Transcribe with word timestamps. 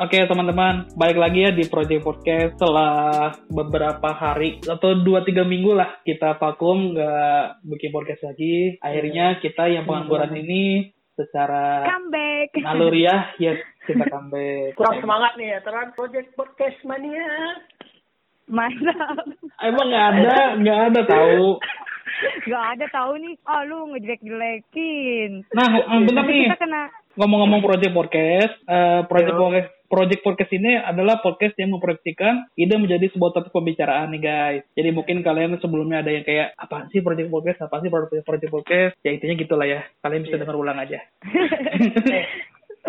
Oke 0.00 0.16
teman-teman, 0.24 0.88
balik 0.96 1.20
lagi 1.20 1.44
ya 1.44 1.52
di 1.52 1.68
Project 1.68 2.00
Podcast 2.00 2.56
setelah 2.56 3.36
beberapa 3.52 4.16
hari 4.16 4.56
atau 4.64 4.96
2-3 4.96 5.44
minggu 5.44 5.76
lah 5.76 6.00
kita 6.08 6.40
vakum 6.40 6.96
nggak 6.96 7.60
bikin 7.68 7.92
podcast 7.92 8.24
lagi. 8.24 8.80
Akhirnya 8.80 9.36
kita 9.44 9.68
yang 9.68 9.84
pengangguran 9.84 10.40
ini 10.40 10.88
secara 11.12 11.84
Comeback. 11.84 12.48
naluriah 12.64 13.36
ya 13.36 13.60
kita 13.84 14.08
comeback. 14.08 14.72
kurang 14.80 15.04
semangat 15.04 15.36
nih 15.36 15.52
ya 15.52 15.58
terang 15.60 15.92
project 15.92 16.32
podcast 16.32 16.80
mania 16.88 17.60
Mantap. 18.48 19.20
Emang 19.68 19.84
nggak 19.84 20.06
ada, 20.16 20.36
nggak 20.64 20.80
ada 20.80 21.00
tahu. 21.04 21.60
Gak 22.20 22.64
ada 22.76 22.86
tahu 22.92 23.12
nih. 23.20 23.36
Oh 23.48 23.62
lu 23.68 23.78
ngejelek-jelekin. 23.92 25.44
Nah, 25.56 25.68
bentar 26.08 26.24
nih. 26.24 26.48
kita 26.48 26.56
kena 26.56 26.82
Ngomong-ngomong 27.20 27.60
Project 27.60 27.92
Podcast, 27.92 28.54
eh, 28.64 29.00
Project 29.04 29.36
Yo. 29.36 29.40
Podcast 29.44 29.70
Project 29.90 30.22
Podcast 30.24 30.52
ini 30.54 30.72
adalah 30.72 31.20
podcast 31.20 31.52
yang 31.60 31.76
memproyeksikan 31.76 32.48
ide 32.56 32.78
menjadi 32.78 33.12
sebuah 33.12 33.36
topik 33.36 33.52
pembicaraan 33.52 34.08
nih 34.08 34.22
guys. 34.22 34.62
Jadi 34.72 34.88
mungkin 34.88 35.20
kalian 35.20 35.60
sebelumnya 35.60 36.00
ada 36.00 36.16
yang 36.16 36.24
kayak 36.24 36.56
apa 36.56 36.88
sih 36.88 37.04
Project 37.04 37.28
Podcast, 37.28 37.60
apa 37.60 37.76
sih 37.84 37.92
Project 37.92 38.24
Project 38.24 38.48
Podcast? 38.48 38.94
Ya 39.04 39.12
intinya 39.12 39.36
gitulah 39.36 39.68
ya. 39.68 39.84
Kalian 40.00 40.24
bisa 40.24 40.38
Iya. 40.38 40.42
dengar 40.46 40.56
ulang 40.56 40.78
aja. 40.80 40.96
eh, 42.08 42.24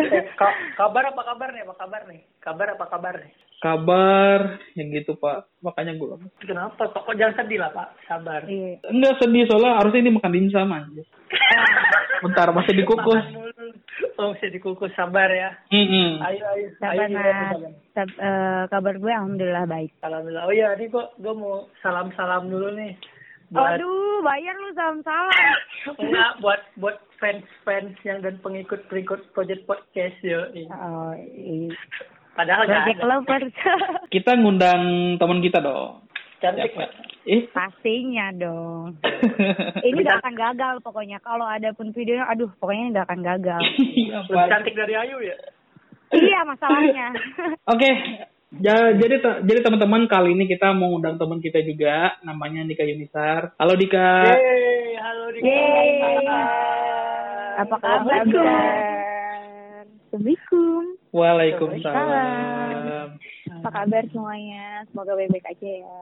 eh, 0.00 0.24
ka- 0.32 0.58
kabar 0.80 1.12
apa 1.12 1.22
kabar 1.26 1.48
nih 1.52 1.62
apa 1.68 1.74
kabar 1.76 2.00
nih 2.08 2.20
kabar 2.40 2.66
apa 2.72 2.86
kabar 2.88 3.14
nih 3.20 3.32
Kabar 3.62 4.58
yang 4.74 4.90
gitu 4.90 5.14
Pak. 5.14 5.46
Makanya 5.60 5.94
gue 5.94 6.18
kenapa 6.40 6.82
kok, 6.88 7.04
kok 7.04 7.14
jangan 7.14 7.36
sedih 7.36 7.60
lah 7.60 7.70
pak 7.70 7.94
sabar 8.08 8.42
Iya. 8.48 8.80
enggak 8.88 9.20
sedih 9.20 9.44
soalnya 9.44 9.76
harusnya 9.76 10.00
ini 10.02 10.16
makan 10.16 10.32
dimsum 10.32 10.72
aja. 10.72 11.02
Bentar 12.24 12.48
masih 12.50 12.74
dikukus. 12.74 13.22
Oh 14.18 14.32
bisa 14.32 14.48
dikukus 14.48 14.92
sabar 14.92 15.28
ya 15.28 15.50
Mm-mm. 15.68 16.20
ayo 16.20 16.42
ayo 16.48 16.66
ayo 16.80 17.04
Sabar. 17.08 17.56
Sab- 17.92 18.18
eh, 18.18 18.62
kabar 18.68 18.94
gue 18.94 19.10
alhamdulillah 19.10 19.64
baik. 19.64 19.90
alhamdulillah 20.00 20.44
oh 20.44 20.52
iya 20.52 20.72
ini 20.72 20.86
kok 20.86 21.16
gue 21.16 21.30
mau 21.30 21.66
salam 21.78 22.12
salam 22.12 22.46
dulu 22.46 22.72
nih 22.72 22.96
buat 23.48 23.76
Aduh, 23.76 24.24
bayar 24.24 24.56
lu 24.56 24.72
salam-salam. 24.72 25.28
enggak 25.98 26.32
buat 26.42 26.60
buat 26.74 26.96
fans 27.18 27.44
fans 27.62 27.92
yang 28.00 28.20
dan 28.20 28.40
pengikut 28.40 28.80
pengikut 28.86 29.28
project 29.30 29.62
podcast 29.64 30.16
yo 30.22 30.48
Oh, 30.72 31.12
iya. 31.12 31.68
padahal 32.32 32.64
nggak 32.64 32.80
Project 32.80 32.96
ada 32.96 33.08
lovers. 33.10 33.52
Kita 34.14 34.30
ngundang 34.34 34.82
teman 35.16 35.44
kita 35.44 35.60
dong. 35.60 36.00
cantik 36.40 36.72
Siapa? 36.72 37.11
Eh. 37.22 37.46
Pastinya 37.54 38.34
dong. 38.34 38.98
Ini 39.86 39.98
gak 40.02 40.20
akan 40.26 40.34
gagal 40.34 40.74
pokoknya. 40.82 41.22
Kalau 41.22 41.46
ada 41.46 41.70
pun 41.72 41.94
videonya, 41.94 42.26
aduh, 42.26 42.50
pokoknya 42.58 43.02
gak 43.02 43.06
akan 43.10 43.20
gagal. 43.22 43.62
Iya, 44.02 44.26
lebih 44.26 44.50
cantik 44.50 44.74
dari 44.74 44.94
Ayu 44.98 45.18
ya 45.22 45.36
iya, 46.12 46.40
masalahnya. 46.44 47.08
Oke, 47.72 47.90
ja- 48.60 48.92
jadi 48.92 49.16
te- 49.20 49.40
jadi 49.48 49.60
teman-teman 49.64 50.04
kali 50.04 50.36
ini 50.36 50.44
kita 50.44 50.76
mau 50.76 50.92
undang 50.92 51.16
teman 51.16 51.40
kita 51.40 51.64
juga, 51.64 52.20
namanya 52.20 52.64
Nika 52.68 52.84
Yunisar. 52.84 53.56
Halo 53.56 53.74
Dika. 53.74 54.28
Yeay, 54.28 55.00
halo 55.00 55.26
Dika. 55.32 55.46
Yeay. 55.48 56.16
Apa 57.64 57.76
kabar? 57.80 58.24
Assalamualaikum. 58.24 58.44
Assalamualaikum. 60.12 60.82
Waalaikumsalam. 61.12 62.61
Apa 63.62 63.86
kabar 63.86 64.02
semuanya? 64.10 64.82
Semoga 64.90 65.14
baik-baik 65.14 65.46
aja 65.46 65.70
ya. 65.70 65.98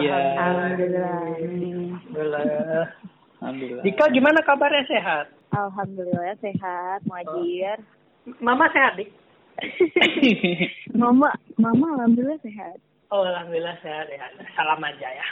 Iya. 0.00 0.16
Alhamdulillah. 0.40 1.20
Alhamdulillah. 1.36 2.88
Alhamdulillah. 3.44 3.84
Dika 3.84 4.08
gimana 4.08 4.40
kabarnya 4.40 4.88
sehat? 4.88 5.28
Alhamdulillah 5.52 6.32
sehat, 6.40 7.04
Muajir. 7.04 7.76
Mama 8.40 8.72
sehat, 8.72 8.96
Dik? 8.96 9.12
Mama, 10.96 11.28
mama 11.60 11.86
alhamdulillah 12.00 12.40
sehat. 12.40 12.80
Oh, 13.12 13.20
alhamdulillah 13.20 13.76
sehat 13.84 14.08
ya. 14.08 14.24
Salam 14.56 14.80
aja 14.80 15.08
ya. 15.12 15.26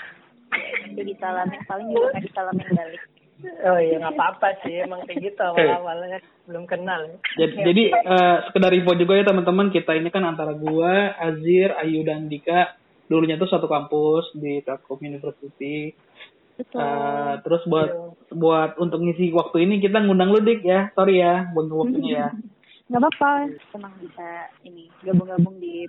Jadi 0.92 1.16
salamin, 1.16 1.58
paling 1.64 1.88
juga 1.88 2.12
nggak 2.12 2.24
disalamin 2.28 2.68
balik. 2.76 3.02
Oh 3.42 3.78
iya, 3.78 3.96
nggak 3.98 4.14
apa-apa 4.14 4.48
sih. 4.62 4.82
Emang 4.82 5.02
kayak 5.06 5.32
gitu 5.32 5.42
awal-awalnya 5.48 6.18
belum 6.46 6.64
kenal. 6.66 7.06
ya. 7.06 7.16
jadi 7.38 7.54
jadi, 7.62 7.84
eh, 7.94 8.36
sekedar 8.50 8.72
info 8.74 8.92
juga 8.98 9.14
ya 9.14 9.24
teman-teman, 9.30 9.70
kita 9.70 9.94
ini 9.94 10.10
kan 10.10 10.26
antara 10.26 10.54
gua, 10.54 11.14
Azir, 11.18 11.74
Ayu 11.78 12.02
dan 12.02 12.26
Dika 12.26 12.74
dulunya 13.06 13.36
tuh 13.36 13.50
satu 13.50 13.68
kampus 13.68 14.32
di 14.38 14.64
Telkom 14.64 15.02
University. 15.04 15.92
Eh, 16.62 17.34
terus 17.42 17.62
buat 17.66 17.90
buat 18.30 18.76
untuk 18.78 19.00
ngisi 19.02 19.32
waktu 19.34 19.66
ini 19.66 19.82
kita 19.82 20.04
ngundang 20.04 20.30
lu 20.30 20.40
Dik 20.40 20.62
ya. 20.62 20.92
Sorry 20.94 21.18
ya 21.18 21.48
buat 21.50 21.66
waktunya 21.68 22.12
ya. 22.12 22.28
Nggak 22.92 23.00
apa-apa. 23.08 23.30
Emang 23.72 23.94
bisa 23.98 24.28
ini 24.68 24.92
gabung-gabung 25.00 25.56
di 25.58 25.88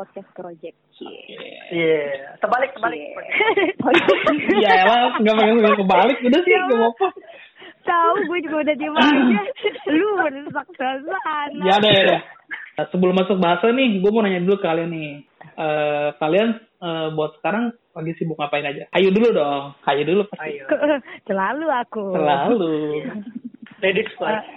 podcast 0.00 0.30
project. 0.32 0.76
Iya, 1.68 2.32
terbalik, 2.40 2.72
terbalik. 2.72 3.12
Ya 4.64 4.80
elah, 4.80 5.20
nggak 5.20 5.34
pengen 5.36 5.56
nggak 5.60 5.76
kebalik 5.76 6.18
udah 6.24 6.40
sih 6.40 6.52
nggak 6.56 6.72
apa-apa. 6.72 7.08
Tahu 7.84 8.14
gue 8.28 8.38
juga 8.48 8.56
udah 8.64 8.74
diem 8.80 8.96
aja. 8.96 9.40
Lu 9.92 10.08
merusak 10.24 10.66
suasana. 10.72 11.64
Ya 11.68 11.76
deh, 11.84 11.92
ya 11.92 12.02
deh. 12.16 12.20
Sebelum 12.88 13.12
masuk 13.12 13.36
bahasa 13.36 13.68
nih, 13.76 14.00
gue 14.00 14.08
mau 14.12 14.24
nanya 14.24 14.40
dulu 14.40 14.56
ke 14.56 14.64
kalian 14.64 14.88
nih. 14.88 15.12
Eh, 15.60 16.08
kalian 16.16 16.48
eh, 16.80 17.08
buat 17.12 17.36
sekarang 17.40 17.76
lagi 17.92 18.12
sibuk 18.16 18.40
ngapain 18.40 18.64
aja? 18.64 18.88
Ayo 18.96 19.12
dulu 19.12 19.36
dong. 19.36 19.76
Ayo 19.84 20.02
dulu 20.08 20.22
pasti. 20.32 20.64
Ayo. 20.64 20.64
Selalu 21.28 21.66
aku. 21.68 22.04
Selalu. 22.16 22.72
Ladies 23.84 24.08
Eh, 24.08 24.16
first. 24.16 24.48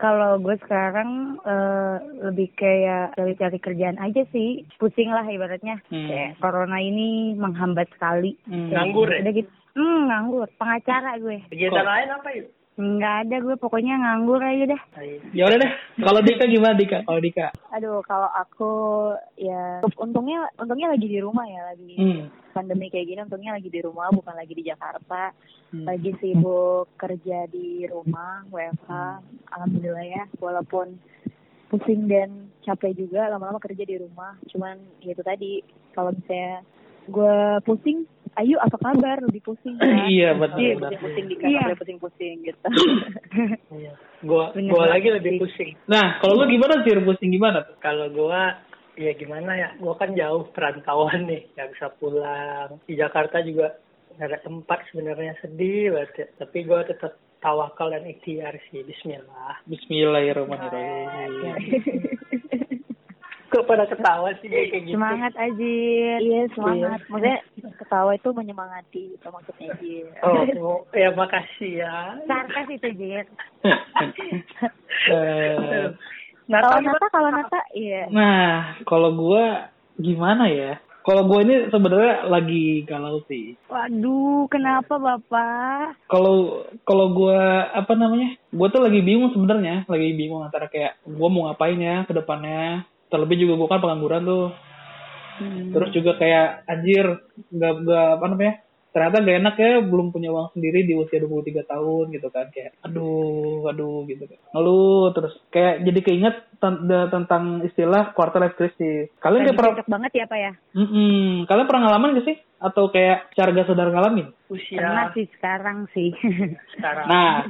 Kalau 0.00 0.40
gue 0.40 0.56
sekarang 0.64 1.36
eh, 1.44 1.96
lebih 2.24 2.48
kayak 2.56 3.14
cari-cari 3.20 3.58
kerjaan 3.60 4.00
aja 4.00 4.24
sih. 4.32 4.64
Pusing 4.80 5.12
lah 5.12 5.28
ibaratnya. 5.28 5.84
Hmm. 5.92 6.08
Kayak 6.08 6.40
corona 6.40 6.80
ini 6.80 7.36
menghambat 7.36 7.92
sekali. 7.92 8.40
Hmm. 8.48 8.72
Nganggur 8.72 9.12
ya? 9.12 9.20
Udah 9.20 9.34
gitu. 9.36 9.50
Hmm, 9.76 10.08
nganggur. 10.08 10.48
Pengacara 10.56 11.20
gue. 11.20 11.44
Kegiatan 11.52 11.84
lain 11.84 12.08
apa 12.16 12.28
yuk? 12.32 12.48
Nggak 12.78 13.14
ada 13.26 13.36
gue. 13.42 13.56
Pokoknya 13.58 13.94
nganggur 13.98 14.40
aja 14.40 14.64
dah. 14.70 14.82
Ayo. 15.02 15.18
Ya 15.34 15.42
udah 15.50 15.58
deh. 15.58 15.72
Kalau 15.98 16.20
Dika 16.22 16.44
gimana 16.46 16.74
Dika? 16.78 16.98
Kalau 17.02 17.20
Dika. 17.20 17.46
Aduh, 17.74 17.98
kalau 18.06 18.30
aku 18.30 18.72
ya 19.34 19.82
untungnya 19.98 20.46
untungnya 20.56 20.88
lagi 20.94 21.06
di 21.10 21.18
rumah 21.18 21.44
ya, 21.48 21.74
lagi 21.74 21.94
Hmm. 21.98 22.24
pandemi 22.50 22.90
kayak 22.90 23.06
gini 23.06 23.20
untungnya 23.26 23.54
lagi 23.54 23.70
di 23.70 23.80
rumah 23.82 24.10
bukan 24.10 24.34
lagi 24.34 24.54
di 24.54 24.64
Jakarta. 24.64 25.34
Hmm. 25.74 25.86
Lagi 25.86 26.10
sibuk 26.18 26.94
kerja 26.94 27.46
di 27.50 27.86
rumah, 27.86 28.46
WFH. 28.50 28.90
Alhamdulillah 29.50 30.06
ya, 30.06 30.24
walaupun 30.38 30.98
pusing 31.70 32.10
dan 32.10 32.50
capek 32.66 32.98
juga 32.98 33.30
lama-lama 33.30 33.62
kerja 33.62 33.86
di 33.86 33.98
rumah. 33.98 34.34
Cuman 34.50 34.78
ya 35.02 35.14
itu 35.14 35.22
tadi 35.22 35.62
kalau 35.94 36.10
misalnya 36.10 36.66
gue 37.10 37.36
pusing, 37.66 37.98
ayo 38.38 38.56
apa 38.62 38.78
kabar? 38.78 39.18
Lebih 39.26 39.42
pusing 39.42 39.74
kan? 39.76 40.06
Iya, 40.14 40.32
betul, 40.34 40.58
Iya, 40.58 40.74
betul. 40.78 40.86
pusing-pusing 40.86 41.26
di 41.26 41.34
Iya. 41.36 41.60
kantor, 41.60 41.76
pusing-pusing 41.76 42.36
gitu. 42.46 42.68
Iya. 43.80 43.92
Gua, 44.20 44.44
Bener 44.52 44.70
gua 44.70 44.84
lagi 44.86 45.08
lebih 45.08 45.40
pusing. 45.40 45.72
Nah, 45.88 46.20
kalau 46.20 46.44
lu 46.44 46.46
gimana 46.46 46.84
sih 46.84 46.92
pusing 47.00 47.30
gimana? 47.32 47.64
Kalau 47.80 48.06
gua 48.12 48.60
ya 48.94 49.12
gimana 49.16 49.56
ya, 49.56 49.68
gua 49.80 49.96
kan 49.96 50.12
jauh 50.12 50.44
perantauan 50.52 51.24
nih, 51.24 51.48
nggak 51.56 51.68
bisa 51.72 51.88
pulang. 51.96 52.76
Di 52.84 53.00
Jakarta 53.00 53.40
juga 53.40 53.80
nggak 54.20 54.28
ada 54.28 54.38
tempat 54.44 54.78
sebenarnya 54.92 55.34
sedih 55.40 55.96
banget 55.96 56.10
ya. 56.14 56.26
Tapi 56.44 56.58
gua 56.68 56.84
tetap 56.84 57.16
tawakal 57.40 57.88
dan 57.88 58.04
ikhtiar 58.04 58.52
sih. 58.68 58.84
Bismillah. 58.84 59.56
Bismillahirrahmanirrahim. 59.64 61.56
Kok 63.50 63.66
pada 63.66 63.82
ketawa 63.82 64.30
sih 64.38 64.46
kayak 64.46 64.70
gitu? 64.86 64.94
Semangat 64.94 65.34
Ajir. 65.34 66.18
Iya, 66.22 66.42
semangat. 66.54 67.02
Maksudnya 67.10 67.38
ketawa 67.82 68.14
itu 68.14 68.28
menyemangati 68.30 69.04
itu 69.18 69.26
maksudnya 69.26 69.74
Ajir. 69.74 70.06
Oh, 70.22 70.42
mau- 70.62 70.86
ya 70.94 71.10
makasih 71.10 71.72
ya. 71.82 72.14
Sarkas 72.30 72.66
itu 72.70 72.88
Jir. 72.94 73.26
Eh, 75.10 75.90
Nata 76.50 76.78
Kalau? 76.78 76.82
Nata, 76.82 77.06
kalau 77.10 77.30
Nata, 77.30 77.60
iya. 77.74 78.10
Nah, 78.10 78.74
kalau 78.82 79.14
gua 79.14 79.70
gimana 79.94 80.50
ya? 80.50 80.82
Kalau 81.00 81.24
gua 81.24 81.40
ini 81.40 81.70
sebenarnya 81.70 82.26
lagi 82.28 82.84
galau 82.84 83.22
sih. 83.24 83.54
Waduh, 83.66 84.50
kenapa 84.50 84.98
Bapak? 84.98 85.96
Kalau 86.06 86.66
kalau 86.82 87.06
gua 87.14 87.70
apa 87.70 87.94
namanya? 87.94 88.34
Gua 88.50 88.66
tuh 88.68 88.82
lagi 88.82 89.00
bingung 89.00 89.30
sebenarnya, 89.30 89.86
lagi 89.86 90.10
bingung 90.12 90.42
antara 90.42 90.66
kayak 90.66 90.98
gua 91.06 91.28
mau 91.30 91.48
ngapain 91.48 91.78
ya 91.78 92.02
ke 92.04 92.12
depannya. 92.12 92.84
Terlebih 93.10 93.36
juga 93.42 93.52
gua 93.58 93.68
kan 93.74 93.82
pengangguran 93.82 94.22
tuh. 94.24 94.46
Hmm. 95.40 95.72
Terus 95.74 95.90
juga 95.92 96.16
kayak 96.16 96.64
anjir 96.70 97.06
nggak 97.50 97.72
nggak 97.84 98.08
apa 98.16 98.26
namanya? 98.30 98.54
ternyata 98.90 99.22
gak 99.22 99.38
enak 99.38 99.54
ya 99.54 99.72
belum 99.86 100.10
punya 100.10 100.34
uang 100.34 100.50
sendiri 100.54 100.82
di 100.82 100.98
usia 100.98 101.22
23 101.22 101.62
tahun 101.62 102.04
gitu 102.10 102.28
kan. 102.30 102.50
Kayak 102.50 102.74
aduh 102.82 103.70
aduh 103.70 104.02
gitu 104.10 104.26
kan. 104.26 104.38
Ngeluh 104.54 105.14
terus 105.14 105.34
kayak 105.54 105.86
jadi 105.86 106.00
keinget 106.02 106.36
tentang 107.10 107.62
istilah 107.62 108.10
quarter 108.12 108.42
life 108.42 108.58
crisis. 108.58 109.08
Kalian 109.22 109.46
kayak 109.46 109.58
pernah 109.58 109.74
banget 109.86 110.12
ya 110.18 110.24
pak 110.26 110.38
ya? 110.38 110.52
Mm 110.74 110.88
-mm. 110.90 111.24
kalian 111.46 111.68
pernah 111.70 111.82
ngalamin 111.86 112.18
gak 112.18 112.26
sih? 112.26 112.36
Atau 112.60 112.90
kayak 112.90 113.32
cara 113.32 113.54
gak 113.54 113.68
sadar 113.70 113.88
ngalamin? 113.94 114.28
Usia. 114.50 114.82
Karena 114.82 115.04
sih 115.14 115.26
sekarang 115.38 115.78
sih. 115.94 116.10
Sekarang. 116.74 117.06
Nah. 117.06 117.46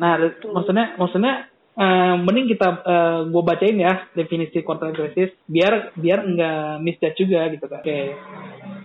Nah 0.00 0.12
maksudnya 0.56 0.96
maksudnya 0.96 1.52
Uh, 1.80 2.20
mending 2.28 2.44
kita 2.52 2.68
uh, 2.68 2.76
eh, 2.84 3.20
gue 3.32 3.40
bacain 3.40 3.72
ya 3.80 4.04
definisi 4.12 4.60
quarter 4.60 4.92
life 4.92 5.00
crisis 5.00 5.32
biar 5.48 5.96
biar 5.96 6.28
enggak 6.28 6.84
misjudge 6.84 7.24
juga 7.24 7.48
gitu 7.48 7.64
kan. 7.72 7.80
Oke. 7.80 7.88
Okay 7.88 8.04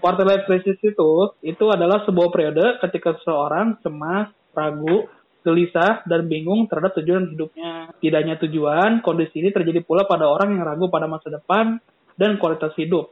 quarter 0.05 0.21
life 0.21 0.45
crisis 0.45 0.77
itu 0.85 1.11
itu 1.41 1.65
adalah 1.65 2.05
sebuah 2.05 2.29
periode 2.29 2.77
ketika 2.77 3.17
seseorang 3.17 3.81
cemas, 3.81 4.29
ragu, 4.53 5.09
gelisah, 5.41 6.05
dan 6.05 6.29
bingung 6.29 6.69
terhadap 6.69 6.93
tujuan 7.01 7.33
hidupnya. 7.33 7.89
Tidaknya 7.97 8.37
tujuan, 8.45 9.01
kondisi 9.01 9.41
ini 9.41 9.49
terjadi 9.49 9.81
pula 9.81 10.05
pada 10.05 10.29
orang 10.29 10.53
yang 10.53 10.61
ragu 10.61 10.93
pada 10.93 11.09
masa 11.09 11.33
depan 11.33 11.81
dan 12.13 12.37
kualitas 12.37 12.77
hidup 12.77 13.09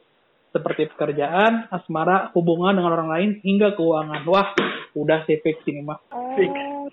seperti 0.54 0.86
pekerjaan, 0.94 1.66
asmara, 1.74 2.30
hubungan 2.38 2.78
dengan 2.78 2.94
orang 2.94 3.10
lain, 3.10 3.30
hingga 3.42 3.74
keuangan. 3.74 4.22
Wah, 4.30 4.54
udah 4.94 5.26
sih 5.26 5.42
fix 5.42 5.66
ini 5.66 5.82
mah. 5.82 5.98
Oh, 6.14 6.38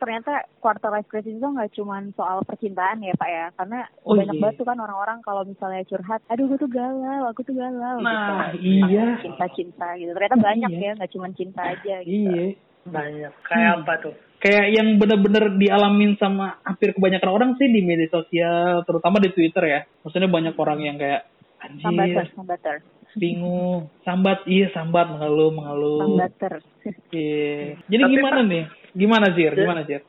ternyata 0.00 0.48
quarter 0.58 0.88
life 0.88 1.06
crisis 1.12 1.36
itu 1.36 1.44
nggak 1.44 1.76
cuma 1.76 2.00
soal 2.16 2.40
percintaan 2.48 3.04
ya 3.04 3.12
Pak 3.12 3.28
ya, 3.28 3.46
karena 3.52 3.78
oh, 4.00 4.16
banyak 4.16 4.36
iya. 4.36 4.42
banget 4.42 4.56
tuh 4.56 4.66
kan 4.66 4.78
orang-orang 4.80 5.18
kalau 5.20 5.44
misalnya 5.44 5.84
curhat, 5.84 6.24
aduh 6.32 6.48
gue 6.48 6.58
tuh 6.58 6.72
galau, 6.72 7.28
aku 7.28 7.44
tuh 7.44 7.52
galau. 7.52 8.00
Nah, 8.00 8.56
gitu. 8.56 8.88
iya. 8.88 9.20
Cinta-cinta 9.20 9.92
gitu. 10.00 10.10
Ternyata 10.16 10.36
banyak 10.40 10.70
iya. 10.72 10.80
ya, 10.80 10.90
nggak 10.96 11.12
cuma 11.12 11.28
cinta 11.36 11.62
aja 11.68 11.94
gitu. 12.00 12.32
Iya. 12.32 12.44
Banyak. 12.88 13.32
Kayak 13.44 13.68
hmm. 13.68 13.80
apa 13.84 13.92
tuh? 14.00 14.14
Kayak 14.40 14.66
yang 14.72 14.88
bener-bener 14.96 15.44
dialamin 15.60 16.16
sama 16.16 16.56
hampir 16.64 16.96
kebanyakan 16.96 17.30
orang 17.30 17.50
sih 17.60 17.68
di 17.68 17.84
media 17.84 18.08
sosial, 18.08 18.88
terutama 18.88 19.20
di 19.20 19.28
Twitter 19.36 19.64
ya. 19.68 19.80
Maksudnya 20.00 20.32
banyak 20.32 20.56
orang 20.56 20.80
yang 20.80 20.96
kayak 20.96 21.28
anjir. 21.60 21.84
Sambater, 21.84 22.26
sambater 22.32 22.76
bingung 23.18 23.90
sambat 24.06 24.46
iya 24.46 24.70
sambat 24.70 25.10
mengeluh 25.10 25.50
mengeluh 25.50 25.98
sambater 26.06 26.62
iya 27.10 27.74
jadi 27.90 28.02
tapi, 28.06 28.12
gimana 28.14 28.40
Pak, 28.42 28.46
nih 28.46 28.64
gimana 28.96 29.32
Zir 29.34 29.52
gimana 29.54 29.82
Zir 29.84 30.02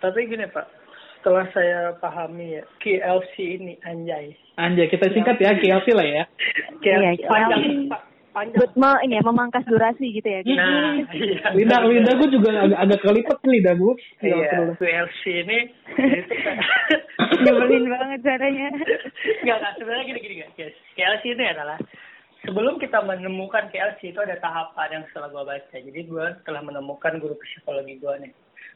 tapi 0.00 0.28
gini 0.28 0.46
Pak 0.48 0.66
setelah 1.22 1.46
saya 1.54 1.94
pahami 2.02 2.58
ya 2.58 2.62
KLC 2.82 3.34
ini 3.62 3.74
anjay 3.86 4.34
anjay 4.58 4.90
kita 4.90 5.06
singkat 5.14 5.38
ya 5.38 5.54
KLC 5.54 5.94
lah 5.94 6.06
ya 6.06 6.24
KLC, 6.82 7.22
iya, 7.22 7.28
panjang. 7.30 7.62
Buat 8.32 8.72
mau 8.80 8.96
ini 9.04 9.20
ya 9.20 9.22
memangkas 9.28 9.60
durasi 9.68 10.08
gitu 10.08 10.24
ya. 10.24 10.40
Gitu. 10.40 10.56
Nah, 10.56 10.96
iya. 11.12 11.52
lidah 11.52 11.84
lidah 11.84 12.14
gue 12.16 12.28
juga 12.32 12.64
agak 12.64 12.78
agak 12.80 13.00
kelipet 13.04 13.38
lidah 13.44 13.74
gue. 13.76 13.94
Iya. 14.24 14.72
KLC 14.80 15.22
ini 15.44 15.58
nyebelin 17.44 17.92
banget 17.92 18.20
caranya. 18.24 18.72
Enggak, 19.44 19.56
enggak 19.60 19.72
sebenarnya 19.76 20.04
gini 20.08 20.18
gini 20.24 20.34
guys. 20.56 20.76
KLC 20.96 21.24
ini 21.36 21.44
adalah 21.44 21.76
sebelum 22.46 22.78
kita 22.82 23.02
menemukan 23.02 23.70
KLC 23.70 24.14
itu 24.14 24.20
ada 24.20 24.38
tahapan 24.38 25.00
yang 25.00 25.04
setelah 25.10 25.28
gue 25.30 25.44
baca. 25.46 25.76
Jadi 25.76 26.00
gue 26.06 26.26
setelah 26.42 26.62
menemukan 26.62 27.18
guru 27.22 27.34
psikologi 27.38 27.98
gue 27.98 28.14
nih, 28.26 28.32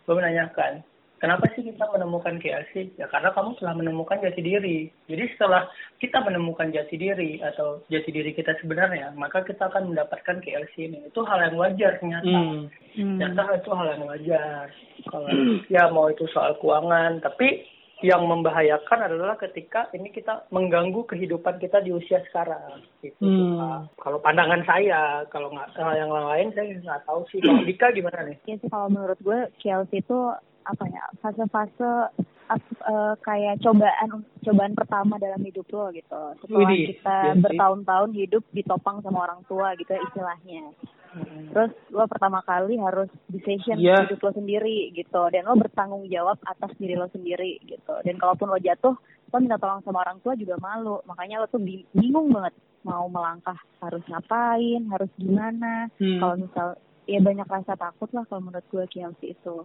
gue 0.06 0.14
menanyakan, 0.14 0.82
kenapa 1.18 1.48
sih 1.56 1.64
kita 1.64 1.84
menemukan 1.90 2.38
KLC? 2.38 2.94
Ya 3.00 3.10
karena 3.10 3.32
kamu 3.32 3.56
telah 3.58 3.74
menemukan 3.74 4.22
jati 4.22 4.40
diri. 4.40 4.78
Jadi 5.10 5.24
setelah 5.34 5.66
kita 5.98 6.22
menemukan 6.22 6.70
jati 6.70 6.94
diri 6.96 7.40
atau 7.40 7.82
jati 7.88 8.10
diri 8.12 8.30
kita 8.36 8.54
sebenarnya, 8.60 9.12
maka 9.16 9.42
kita 9.42 9.68
akan 9.68 9.92
mendapatkan 9.92 10.40
KLC 10.40 10.74
ini. 10.92 10.98
Itu 11.08 11.24
hal 11.26 11.50
yang 11.50 11.56
wajar 11.58 11.98
ternyata. 11.98 12.30
Hmm. 12.30 12.68
Ternyata 12.96 13.60
itu 13.60 13.70
hal 13.72 13.86
yang 13.96 14.04
wajar. 14.06 14.64
Kalau 15.06 15.28
ya 15.68 15.82
mau 15.92 16.08
itu 16.08 16.24
soal 16.30 16.56
keuangan, 16.60 17.20
tapi 17.22 17.75
yang 18.04 18.28
membahayakan 18.28 19.08
adalah 19.08 19.40
ketika 19.40 19.88
ini 19.96 20.12
kita 20.12 20.44
mengganggu 20.52 21.08
kehidupan 21.08 21.56
kita 21.56 21.80
di 21.80 21.96
usia 21.96 22.20
sekarang. 22.28 22.84
Gitu. 23.00 23.16
Hmm. 23.24 23.88
Kalau 23.96 24.20
pandangan 24.20 24.60
saya, 24.68 25.24
kalau 25.32 25.48
nggak 25.48 25.72
uh, 25.80 25.96
yang 25.96 26.12
lain 26.12 26.52
saya 26.52 26.76
nggak 26.76 27.04
tahu 27.08 27.24
sih. 27.32 27.40
Kalau 27.40 27.64
Dika 27.64 27.96
gimana 27.96 28.28
nih? 28.28 28.36
Ya 28.44 28.56
sih 28.60 28.68
kalau 28.68 28.92
menurut 28.92 29.16
gue 29.24 29.48
Chelsea 29.64 30.04
itu 30.04 30.18
apa 30.66 30.84
ya 30.90 31.04
fase-fase 31.22 32.10
uh, 32.50 33.14
kayak 33.22 33.62
cobaan 33.62 34.26
cobaan 34.42 34.74
pertama 34.76 35.16
dalam 35.16 35.40
hidup 35.40 35.64
lo 35.72 35.88
gitu. 35.94 36.22
Setelah 36.44 36.68
kita 36.68 37.16
ya 37.32 37.34
bertahun-tahun 37.38 38.10
hidup 38.12 38.44
ditopang 38.52 39.00
sama 39.00 39.24
orang 39.24 39.40
tua 39.48 39.72
gitu 39.80 39.94
istilahnya. 39.94 40.74
Hmm. 41.16 41.48
Terus 41.48 41.72
lo 41.88 42.04
pertama 42.04 42.44
kali 42.44 42.76
harus 42.76 43.08
decision 43.32 43.80
yeah. 43.80 44.04
hidup 44.04 44.20
lo 44.20 44.30
sendiri 44.36 44.92
gitu 44.92 45.22
dan 45.32 45.48
lo 45.48 45.56
bertanggung 45.56 46.04
jawab 46.12 46.36
atas 46.44 46.76
diri 46.76 46.92
lo 46.92 47.08
sendiri 47.08 47.56
gitu. 47.64 47.94
Dan 48.04 48.20
kalaupun 48.20 48.52
lo 48.52 48.60
jatuh, 48.60 48.92
lo 49.32 49.36
minta 49.40 49.56
tolong 49.56 49.80
sama 49.80 50.04
orang 50.04 50.20
tua 50.20 50.36
juga 50.36 50.60
malu. 50.60 51.00
Makanya 51.08 51.40
lo 51.40 51.46
tuh 51.48 51.62
bingung 51.64 52.28
banget 52.28 52.52
mau 52.84 53.08
melangkah 53.08 53.56
harus 53.80 54.04
ngapain, 54.06 54.82
harus 54.92 55.10
gimana. 55.16 55.88
Hmm. 55.96 56.20
Kalau 56.20 56.34
misal 56.36 56.68
ya 57.06 57.22
banyak 57.22 57.46
rasa 57.46 57.78
takut 57.78 58.10
lah 58.10 58.26
kalau 58.26 58.50
menurut 58.50 58.66
gue 58.66 58.84
Chelsea 58.90 59.30
itu 59.30 59.56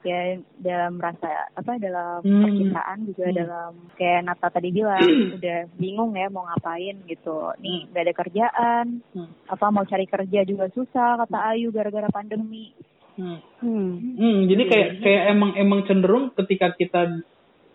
ya 0.00 0.40
dalam 0.56 0.96
rasa 0.96 1.52
apa 1.52 1.76
dalam 1.76 2.24
hmm. 2.24 2.42
percintaan 2.42 2.98
juga 3.04 3.26
hmm. 3.28 3.36
dalam 3.36 3.72
kayak 4.00 4.24
Nata 4.24 4.48
tadi 4.48 4.72
bilang 4.72 5.04
udah 5.36 5.58
bingung 5.76 6.16
ya 6.16 6.32
mau 6.32 6.48
ngapain 6.48 6.96
gitu 7.04 7.52
nih 7.60 7.84
hmm. 7.84 7.92
gak 7.92 8.04
ada 8.08 8.14
kerjaan 8.16 8.84
hmm. 9.12 9.30
apa 9.52 9.66
mau 9.68 9.84
cari 9.84 10.08
kerja 10.08 10.40
juga 10.48 10.72
susah 10.72 11.20
kata 11.20 11.38
Ayu 11.52 11.68
gara-gara 11.68 12.08
pandemi 12.08 12.72
hmm. 13.20 13.38
Hmm. 13.60 13.92
hmm 14.16 14.38
jadi 14.48 14.62
kayak 14.64 14.88
kayak 15.04 15.22
emang 15.36 15.50
emang 15.60 15.80
cenderung 15.84 16.32
ketika 16.32 16.72
kita 16.80 17.20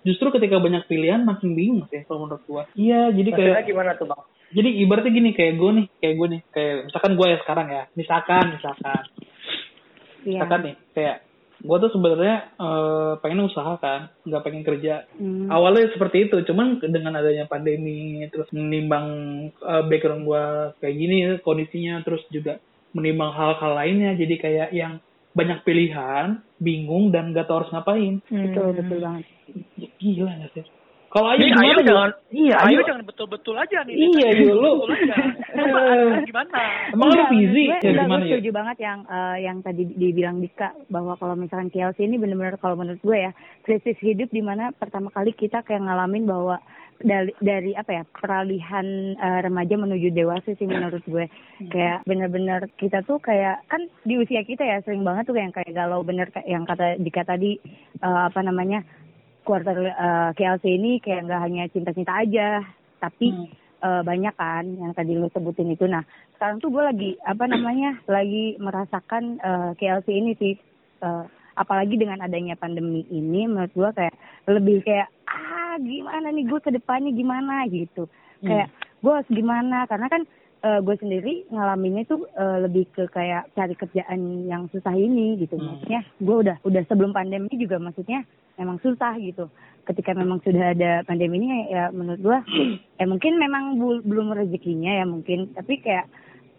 justru 0.01 0.33
ketika 0.33 0.57
banyak 0.57 0.81
pilihan 0.89 1.21
makin 1.21 1.53
bingung 1.53 1.85
sih 1.93 2.01
kalau 2.09 2.25
menurut 2.25 2.41
gue 2.49 2.63
iya 2.73 3.13
jadi 3.13 3.29
Maksudnya 3.29 3.53
kayak 3.61 3.69
gimana 3.69 3.91
tuh 4.01 4.09
bang 4.09 4.21
jadi 4.51 4.69
ibaratnya 4.83 5.11
gini 5.11 5.29
kayak 5.31 5.53
gue 5.57 5.71
nih 5.81 5.87
kayak 5.99 6.15
gue 6.15 6.27
nih 6.37 6.41
kayak 6.51 6.75
misalkan 6.91 7.13
gue 7.15 7.27
ya 7.27 7.37
sekarang 7.43 7.67
ya 7.71 7.83
misalkan 7.95 8.45
misalkan 8.55 9.03
yeah. 10.23 10.31
misalkan 10.37 10.61
nih 10.63 10.75
kayak 10.95 11.17
gue 11.61 11.77
tuh 11.77 11.91
sebenarnya 11.93 12.35
uh, 12.57 13.13
pengen 13.21 13.45
usaha 13.45 13.77
kan 13.77 14.09
nggak 14.25 14.43
pengen 14.43 14.63
kerja 14.65 15.05
hmm. 15.13 15.47
awalnya 15.53 15.93
seperti 15.93 16.27
itu 16.29 16.41
cuman 16.49 16.81
dengan 16.81 17.21
adanya 17.21 17.45
pandemi 17.45 18.25
terus 18.33 18.49
menimbang 18.49 19.07
uh, 19.61 19.85
background 19.85 20.25
gue 20.25 20.45
kayak 20.81 20.95
gini 20.97 21.17
kondisinya 21.45 22.01
terus 22.01 22.25
juga 22.33 22.57
menimbang 22.97 23.31
hal-hal 23.31 23.77
lainnya 23.77 24.17
jadi 24.17 24.35
kayak 24.41 24.69
yang 24.73 24.93
banyak 25.31 25.63
pilihan 25.63 26.43
bingung 26.59 27.13
dan 27.13 27.31
gak 27.31 27.47
tau 27.47 27.63
harus 27.63 27.71
ngapain 27.71 28.19
hmm. 28.25 28.43
betul 28.51 28.69
betul 28.75 28.97
banget 28.99 29.25
gila 30.01 30.31
gak 30.43 30.51
sih 30.57 30.65
kalau 31.11 31.27
Ayu 31.35 31.43
gimana? 31.51 31.67
Ayu 31.67 31.79
jangan, 31.83 32.11
iya, 32.31 32.55
Ayu, 32.63 32.79
Ayu 32.79 32.87
jangan 32.87 33.03
betul-betul 33.03 33.55
aja 33.59 33.83
nih. 33.83 33.95
Iya, 33.99 34.27
iya 34.31 34.53
lu. 34.55 34.87
gimana? 36.31 36.59
Emang 36.95 37.07
lu 37.11 37.23
busy? 37.35 37.67
Gue, 37.67 37.79
ya, 37.83 37.91
gimana 37.99 38.23
gue 38.23 38.31
setuju 38.31 38.47
ya? 38.47 38.55
banget 38.55 38.77
yang 38.79 38.99
uh, 39.11 39.35
yang 39.35 39.57
tadi 39.59 39.83
dibilang 39.91 40.39
Dika 40.39 40.71
bahwa 40.87 41.19
kalau 41.19 41.35
misalkan 41.35 41.67
KLC 41.67 42.07
ini 42.07 42.15
benar-benar 42.15 42.55
kalau 42.63 42.79
menurut 42.79 43.03
gue 43.03 43.17
ya 43.27 43.35
krisis 43.67 43.99
hidup 43.99 44.31
di 44.31 44.39
mana 44.39 44.71
pertama 44.71 45.11
kali 45.11 45.35
kita 45.35 45.67
kayak 45.67 45.83
ngalamin 45.83 46.23
bahwa 46.23 46.63
dari 47.03 47.33
dari 47.41 47.71
apa 47.75 47.91
ya 47.91 48.03
peralihan 48.07 49.17
uh, 49.17 49.39
remaja 49.43 49.75
menuju 49.75 50.13
dewasa 50.13 50.53
sih 50.55 50.69
menurut 50.69 51.01
gue 51.03 51.25
hmm. 51.27 51.69
kayak 51.73 52.05
benar-benar 52.07 52.69
kita 52.77 53.01
tuh 53.03 53.17
kayak 53.19 53.59
kan 53.67 53.83
di 54.05 54.15
usia 54.21 54.45
kita 54.45 54.63
ya 54.63 54.79
sering 54.85 55.03
banget 55.03 55.27
tuh 55.27 55.35
yang 55.35 55.51
kayak 55.51 55.73
galau 55.73 56.05
bener 56.05 56.29
kayak 56.29 56.47
yang 56.47 56.63
kata 56.63 56.95
Dika 57.01 57.25
tadi 57.25 57.57
uh, 57.99 58.29
apa 58.29 58.39
namanya 58.45 58.85
quarter 59.43 59.77
uh, 59.77 59.89
eh, 59.91 60.29
KLC 60.37 60.65
ini 60.77 60.91
kayak 61.01 61.27
nggak 61.27 61.41
hanya 61.41 61.63
cinta-cinta 61.73 62.13
aja, 62.21 62.61
tapi 63.01 63.33
hmm. 63.33 63.47
uh, 63.81 64.01
banyak 64.05 64.33
kan 64.37 64.65
yang 64.65 64.93
tadi 64.93 65.17
lu 65.17 65.27
sebutin 65.33 65.73
itu. 65.73 65.85
Nah, 65.89 66.05
sekarang 66.37 66.61
tuh 66.61 66.69
gue 66.69 66.83
lagi 66.83 67.11
apa 67.25 67.45
namanya 67.49 67.97
lagi 68.05 68.57
merasakan 68.61 69.41
uh, 69.41 69.71
eh, 69.71 69.71
KLC 69.77 70.07
ini 70.13 70.31
sih. 70.37 70.53
Uh, 71.01 71.25
apalagi 71.57 71.99
dengan 71.99 72.21
adanya 72.23 72.55
pandemi 72.55 73.03
ini, 73.11 73.49
menurut 73.49 73.73
gue 73.75 73.89
kayak 73.91 74.15
lebih 74.47 74.85
kayak 74.87 75.09
ah 75.27 75.75
gimana 75.81 76.31
nih 76.31 76.47
gue 76.47 76.59
ke 76.61 76.71
depannya 76.71 77.11
gimana 77.11 77.65
gitu. 77.67 78.07
Hmm. 78.41 78.47
Kayak 78.47 78.67
gue 79.01 79.11
harus 79.11 79.29
gimana 79.33 79.89
karena 79.89 80.07
kan 80.07 80.21
uh, 80.61 80.79
gue 80.81 80.95
sendiri 80.97 81.45
ngalaminnya 81.49 82.05
tuh 82.07 82.25
uh, 82.37 82.61
lebih 82.63 82.87
ke 82.93 83.09
kayak 83.09 83.49
cari 83.57 83.73
kerjaan 83.77 84.47
yang 84.47 84.69
susah 84.69 84.93
ini 84.93 85.37
gitu. 85.41 85.57
Hmm. 85.57 85.75
Maksudnya 85.75 86.01
gue 86.21 86.35
udah 86.47 86.57
udah 86.65 86.83
sebelum 86.87 87.11
pandemi 87.11 87.51
juga 87.57 87.81
maksudnya 87.81 88.25
memang 88.57 88.77
susah 88.81 89.17
gitu. 89.21 89.49
Ketika 89.81 90.13
memang 90.13 90.39
sudah 90.45 90.77
ada 90.77 91.01
pandemi 91.03 91.41
ini 91.41 91.73
ya 91.73 91.89
menurut 91.89 92.21
gue 92.21 92.39
ya 93.01 93.05
mungkin 93.09 93.41
memang 93.41 93.77
belum 94.05 94.33
rezekinya 94.33 95.01
ya 95.01 95.05
mungkin 95.09 95.53
tapi 95.57 95.81
kayak 95.81 96.05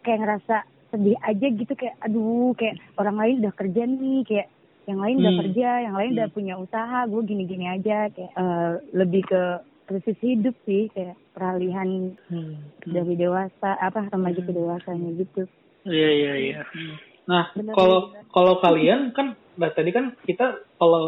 kayak 0.03 0.21
ngerasa 0.27 0.57
sedih 0.93 1.17
aja 1.25 1.47
gitu 1.49 1.73
kayak 1.73 1.97
aduh 2.05 2.53
kayak 2.59 2.77
orang 3.01 3.17
lain 3.17 3.41
udah 3.47 3.55
kerja 3.57 3.83
nih 3.89 4.21
kayak 4.29 4.49
yang 4.83 4.99
lain 4.99 5.15
hmm. 5.19 5.23
udah 5.23 5.35
kerja, 5.47 5.69
yang 5.87 5.95
lain 5.95 6.11
hmm. 6.11 6.17
udah 6.19 6.29
punya 6.35 6.55
usaha, 6.59 7.07
gue 7.07 7.23
gini-gini 7.23 7.71
aja 7.71 8.11
kayak 8.11 8.33
uh, 8.35 8.83
lebih 8.91 9.23
ke 9.23 9.43
krisis 9.87 10.19
hidup 10.23 10.55
sih 10.65 10.89
kayak 10.93 11.19
peralihan 11.33 12.15
hmm. 12.31 12.85
dari 12.87 13.15
dewasa 13.19 13.77
apa 13.81 14.09
remaja 14.09 14.41
hmm. 14.41 14.49
ke 14.49 14.53
dewasanya 14.53 15.09
gitu. 15.19 15.43
Iya 15.83 16.11
iya 16.11 16.33
iya. 16.39 16.61
Nah, 17.27 17.55
kalau 17.75 18.15
kalau 18.31 18.55
kalian 18.63 19.15
kan 19.15 19.39
nah 19.53 19.69
tadi 19.69 19.93
kan 19.93 20.17
kita 20.25 20.65
kalau 20.81 21.07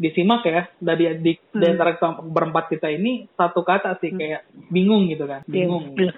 disimak 0.00 0.42
ya 0.48 0.66
dari 0.80 1.12
di, 1.20 1.32
hmm. 1.36 1.60
di 1.60 1.66
antara 1.68 1.96
berempat 2.24 2.72
kita 2.72 2.88
ini 2.88 3.28
satu 3.36 3.60
kata 3.60 4.00
sih 4.00 4.10
hmm. 4.12 4.18
kayak 4.18 4.42
bingung 4.72 5.08
gitu 5.12 5.28
kan, 5.28 5.44
iya. 5.46 5.52
bingung. 5.52 5.94
Yeah. 5.96 6.16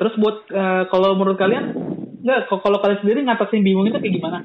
Terus 0.00 0.16
buat 0.16 0.48
uh, 0.48 0.88
kalau 0.88 1.12
menurut 1.12 1.36
kalian 1.36 1.76
nggak 2.24 2.48
kalau 2.48 2.80
kalian 2.80 3.00
sendiri 3.04 3.20
ngatasin 3.28 3.60
bingung 3.60 3.84
itu 3.88 4.00
kayak 4.00 4.16
gimana? 4.16 4.38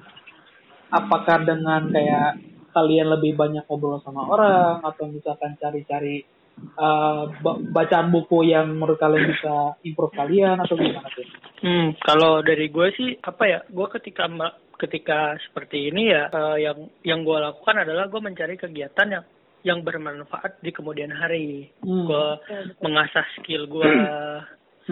Apakah 0.91 1.47
dengan 1.47 1.87
kayak 1.91 2.54
kalian 2.75 3.08
lebih 3.08 3.39
banyak 3.39 3.63
ngobrol 3.72 4.03
sama 4.03 4.27
orang 4.27 4.84
atau 4.84 5.08
misalkan 5.08 5.55
cari-cari 5.55 6.27
uh, 6.75 7.32
bacaan 7.72 8.12
buku 8.12 8.51
yang 8.51 8.75
menurut 8.75 9.00
kalian 9.00 9.32
bisa 9.32 9.79
improve 9.88 10.15
kalian 10.15 10.60
atau 10.60 10.75
gimana 10.75 11.08
tuh? 11.15 11.27
Hmm, 11.63 11.96
kalau 12.03 12.44
dari 12.44 12.67
gue 12.67 12.88
sih 12.96 13.10
apa 13.24 13.44
ya? 13.48 13.60
Gue 13.72 13.88
ketika 13.96 14.27
ketika 14.75 15.39
seperti 15.48 15.88
ini 15.88 16.12
ya 16.12 16.27
uh, 16.27 16.58
yang 16.60 16.91
yang 17.08 17.24
gue 17.24 17.38
lakukan 17.39 17.88
adalah 17.88 18.12
gue 18.12 18.20
mencari 18.20 18.60
kegiatan 18.60 19.08
yang 19.08 19.25
yang 19.65 19.79
bermanfaat 19.82 20.62
di 20.62 20.70
kemudian 20.75 21.10
hari. 21.10 21.72
Hmm. 21.82 22.05
Gue 22.05 22.27
mengasah 22.84 23.25
skill 23.39 23.65
gue 23.72 23.91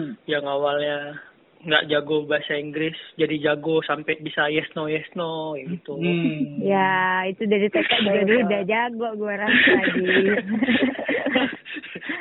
hmm. 0.00 0.26
yang 0.26 0.44
awalnya 0.48 1.20
nggak 1.64 1.86
jago 1.88 2.28
bahasa 2.28 2.54
Inggris 2.56 2.96
jadi 3.16 3.36
jago 3.40 3.80
sampai 3.84 4.20
bisa 4.20 4.48
yes 4.52 4.68
no 4.76 4.86
yes 4.86 5.08
no 5.16 5.56
gitu. 5.56 5.96
Hmm. 5.96 6.60
Ya 6.60 7.24
itu 7.28 7.48
dari 7.48 7.68
TK 7.72 7.90
juga 8.04 8.20
dulu 8.24 8.40
udah 8.44 8.62
jago 8.68 9.08
gue 9.16 9.34
rasa 9.34 9.70
lagi. 9.80 10.06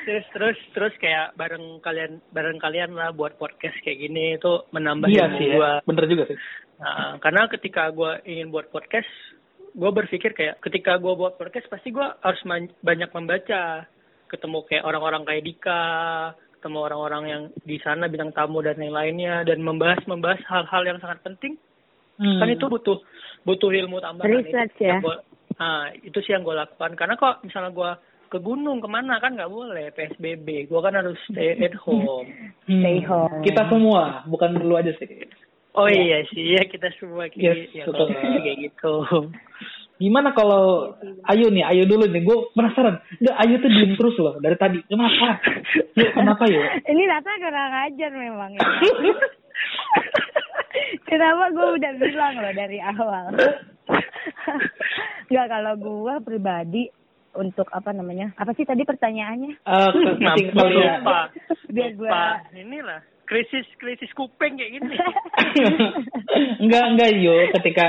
terus 0.04 0.26
terus 0.36 0.58
terus 0.76 0.94
kayak 1.00 1.34
bareng 1.40 1.80
kalian 1.80 2.20
bareng 2.30 2.60
kalian 2.60 2.92
lah 2.94 3.16
buat 3.16 3.40
podcast 3.40 3.76
kayak 3.82 4.00
gini 4.00 4.38
itu 4.38 4.54
menambah 4.76 5.08
iya 5.10 5.32
sih 5.40 5.48
ya. 5.56 5.80
bener 5.88 6.06
juga 6.12 6.24
sih 6.30 6.38
nah, 6.80 7.18
karena 7.24 7.48
ketika 7.50 7.90
gue 7.90 8.12
ingin 8.28 8.52
buat 8.52 8.70
podcast 8.70 9.08
gue 9.74 9.90
berpikir 9.90 10.38
kayak 10.38 10.62
ketika 10.62 11.00
gue 11.02 11.14
buat 11.18 11.40
podcast 11.40 11.66
pasti 11.72 11.90
gue 11.90 12.04
harus 12.04 12.42
banyak 12.84 13.10
membaca 13.10 13.88
ketemu 14.30 14.60
kayak 14.70 14.86
orang-orang 14.86 15.24
kayak 15.26 15.46
Dika 15.46 15.84
ketemu 16.64 16.80
orang-orang 16.80 17.24
yang 17.28 17.44
di 17.68 17.76
sana 17.84 18.08
bintang 18.08 18.32
tamu 18.32 18.64
dan 18.64 18.80
yang 18.80 18.96
lainnya 18.96 19.44
dan 19.44 19.60
membahas 19.60 20.00
membahas 20.08 20.40
hal-hal 20.48 20.88
yang 20.88 21.00
sangat 21.04 21.20
penting. 21.20 21.60
Hmm. 22.16 22.40
kan 22.40 22.48
itu 22.48 22.64
butuh 22.72 23.04
butuh 23.44 23.68
ilmu 23.68 24.00
tambahan. 24.00 24.32
Research 24.32 24.80
itu 24.80 24.88
ya. 24.88 25.04
Gua, 25.04 25.20
nah 25.60 25.92
itu 25.92 26.16
sih 26.24 26.32
yang 26.32 26.48
gue 26.48 26.56
lakukan. 26.56 26.96
Karena 26.96 27.20
kok 27.20 27.44
misalnya 27.44 27.76
gue 27.76 27.92
ke 28.32 28.40
gunung 28.40 28.80
ke 28.80 28.88
mana 28.88 29.20
kan 29.20 29.36
nggak 29.36 29.52
boleh 29.52 29.92
psbb 29.92 30.72
gue 30.72 30.80
kan 30.80 30.96
harus 30.96 31.20
stay 31.28 31.60
at 31.60 31.76
home. 31.84 32.32
Hmm. 32.64 32.80
stay 32.80 33.04
home. 33.04 33.44
Kita 33.44 33.68
semua 33.68 34.24
bukan 34.24 34.56
lu 34.64 34.80
aja 34.80 34.96
sih. 34.96 35.28
Oh 35.76 35.90
ya. 35.90 36.00
iya 36.00 36.18
sih 36.32 36.56
ya 36.56 36.64
kita 36.64 36.96
semua 36.96 37.28
kayak 37.28 37.44
yes, 37.68 37.76
ya, 37.76 37.84
kalau 37.92 38.08
kayak 38.14 38.58
gitu 38.72 38.94
gimana 40.02 40.34
kalau 40.34 40.96
Ayu 41.30 41.50
nih 41.54 41.64
Ayu 41.66 41.84
dulu 41.86 42.10
nih. 42.10 42.22
Gue 42.26 42.50
penasaran. 42.54 43.00
Nggak 43.22 43.38
Ayu 43.46 43.56
tuh 43.62 43.70
diem 43.70 43.94
terus 43.98 44.16
loh 44.20 44.36
dari 44.42 44.58
tadi. 44.58 44.80
Kenapa? 44.88 45.40
Yuk 45.94 46.12
kenapa 46.14 46.44
yuk 46.50 46.66
ini 46.92 47.04
rata 47.06 47.32
kurang 47.38 47.74
ajar 47.90 48.12
memang 48.14 48.52
ya. 48.58 48.62
Kenapa 51.06 51.54
gue 51.54 51.68
udah 51.78 51.92
bilang 52.02 52.34
loh 52.42 52.54
dari 52.58 52.82
awal? 52.82 53.38
Nggak 55.30 55.48
kalau 55.48 55.74
gue 55.78 56.14
pribadi 56.26 56.84
untuk 57.38 57.70
apa 57.70 57.94
namanya? 57.94 58.34
Apa 58.38 58.54
sih 58.58 58.66
tadi 58.66 58.82
pertanyaannya? 58.86 59.62
Uh, 59.66 59.90
masing 60.22 60.50
lupa. 60.54 61.30
Biar 61.70 61.92
gua 61.98 62.42
inilah 62.54 63.02
krisis 63.26 63.68
krisis 63.80 64.12
kuping 64.14 64.60
kayak 64.60 64.72
gini. 64.80 64.96
enggak 66.64 66.86
enggak 66.94 67.10
yo 67.20 67.36
ketika 67.60 67.86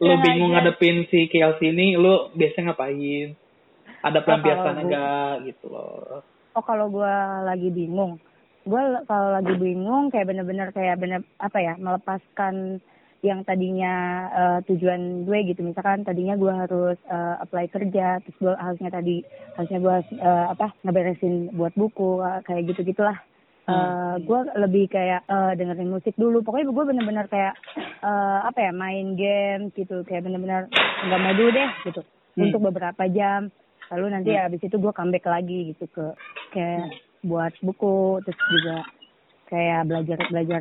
lu 0.00 0.14
ya, 0.14 0.22
bingung 0.22 0.52
ya. 0.52 0.62
ngadepin 0.62 1.06
si 1.12 1.28
Kelsey 1.28 1.70
ini 1.72 1.94
lu 1.94 2.32
biasanya 2.34 2.72
ngapain? 2.72 3.36
Ada 4.02 4.18
pelampiasan 4.22 4.74
oh, 4.78 4.82
enggak 4.86 5.32
gitu 5.48 5.66
loh. 5.70 6.22
Oh 6.56 6.64
kalau 6.64 6.90
gua 6.90 7.44
lagi 7.44 7.68
bingung. 7.70 8.18
Gua 8.64 9.02
kalau 9.06 9.32
lagi 9.32 9.54
bingung 9.56 10.10
kayak 10.10 10.28
bener-bener 10.28 10.68
kayak 10.72 10.98
bener 10.98 11.20
apa 11.38 11.58
ya 11.60 11.74
melepaskan 11.78 12.80
yang 13.18 13.42
tadinya 13.42 13.94
uh, 14.30 14.58
tujuan 14.62 15.26
gue 15.26 15.38
gitu 15.50 15.66
misalkan 15.66 16.06
tadinya 16.06 16.38
gue 16.38 16.54
harus 16.54 16.94
uh, 17.10 17.42
apply 17.42 17.66
kerja 17.66 18.22
terus 18.22 18.36
gue 18.38 18.54
harusnya 18.54 18.94
tadi 18.94 19.26
harusnya 19.58 19.78
gue 19.82 19.96
uh, 20.22 20.46
apa 20.54 20.70
ngeberesin 20.86 21.50
buat 21.50 21.74
buku 21.74 22.22
kayak 22.46 22.70
gitu 22.70 22.86
gitulah 22.86 23.18
uh, 23.68 24.16
hmm. 24.16 24.24
gue 24.24 24.40
lebih 24.56 24.84
kayak 24.88 25.22
uh, 25.28 25.52
dengerin 25.52 25.92
musik 25.92 26.16
dulu 26.16 26.40
pokoknya 26.40 26.72
gue 26.72 26.84
bener-bener 26.88 27.26
kayak 27.28 27.54
uh, 28.00 28.48
apa 28.48 28.58
ya 28.68 28.72
main 28.72 29.14
game 29.14 29.68
gitu 29.76 30.02
kayak 30.08 30.24
bener-bener 30.24 30.66
nggak 31.06 31.20
mau 31.20 31.34
dulu 31.36 31.50
deh 31.52 31.70
gitu 31.84 32.00
hmm. 32.00 32.44
untuk 32.48 32.60
beberapa 32.72 33.04
jam 33.12 33.52
lalu 33.92 34.06
nanti 34.12 34.30
hmm. 34.34 34.44
abis 34.48 34.60
itu 34.64 34.76
gue 34.80 34.92
comeback 34.92 35.26
lagi 35.28 35.72
gitu 35.76 35.84
ke 35.92 36.06
kayak 36.56 36.88
hmm. 36.88 37.28
buat 37.28 37.52
buku 37.60 38.24
terus 38.24 38.40
juga 38.48 38.76
kayak 39.48 39.88
belajar 39.88 40.18
belajar 40.28 40.60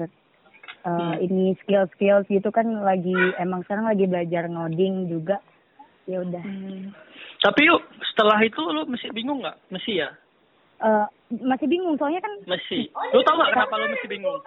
uh, 0.88 1.16
ini 1.20 1.56
skill-skill 1.64 2.28
gitu 2.28 2.50
kan 2.52 2.68
lagi 2.84 3.16
emang 3.40 3.64
sekarang 3.68 3.88
lagi 3.88 4.08
belajar 4.08 4.48
ngoding 4.48 5.12
juga 5.12 5.40
ya 6.08 6.24
udah 6.24 6.44
hmm. 6.44 6.92
tapi 7.44 7.68
yuk 7.68 7.84
setelah 8.16 8.40
itu 8.44 8.62
lu 8.64 8.88
masih 8.88 9.12
bingung 9.12 9.44
nggak 9.44 9.60
masih 9.72 10.08
ya 10.08 10.10
uh, 10.84 11.06
masih 11.44 11.68
bingung 11.68 11.96
soalnya 12.00 12.22
kan 12.24 12.34
masih. 12.48 12.88
Lu 13.12 13.22
tau 13.24 13.36
nggak 13.36 13.52
kenapa 13.54 13.74
lu 13.78 13.86
masih 13.92 14.10
bingung? 14.10 14.40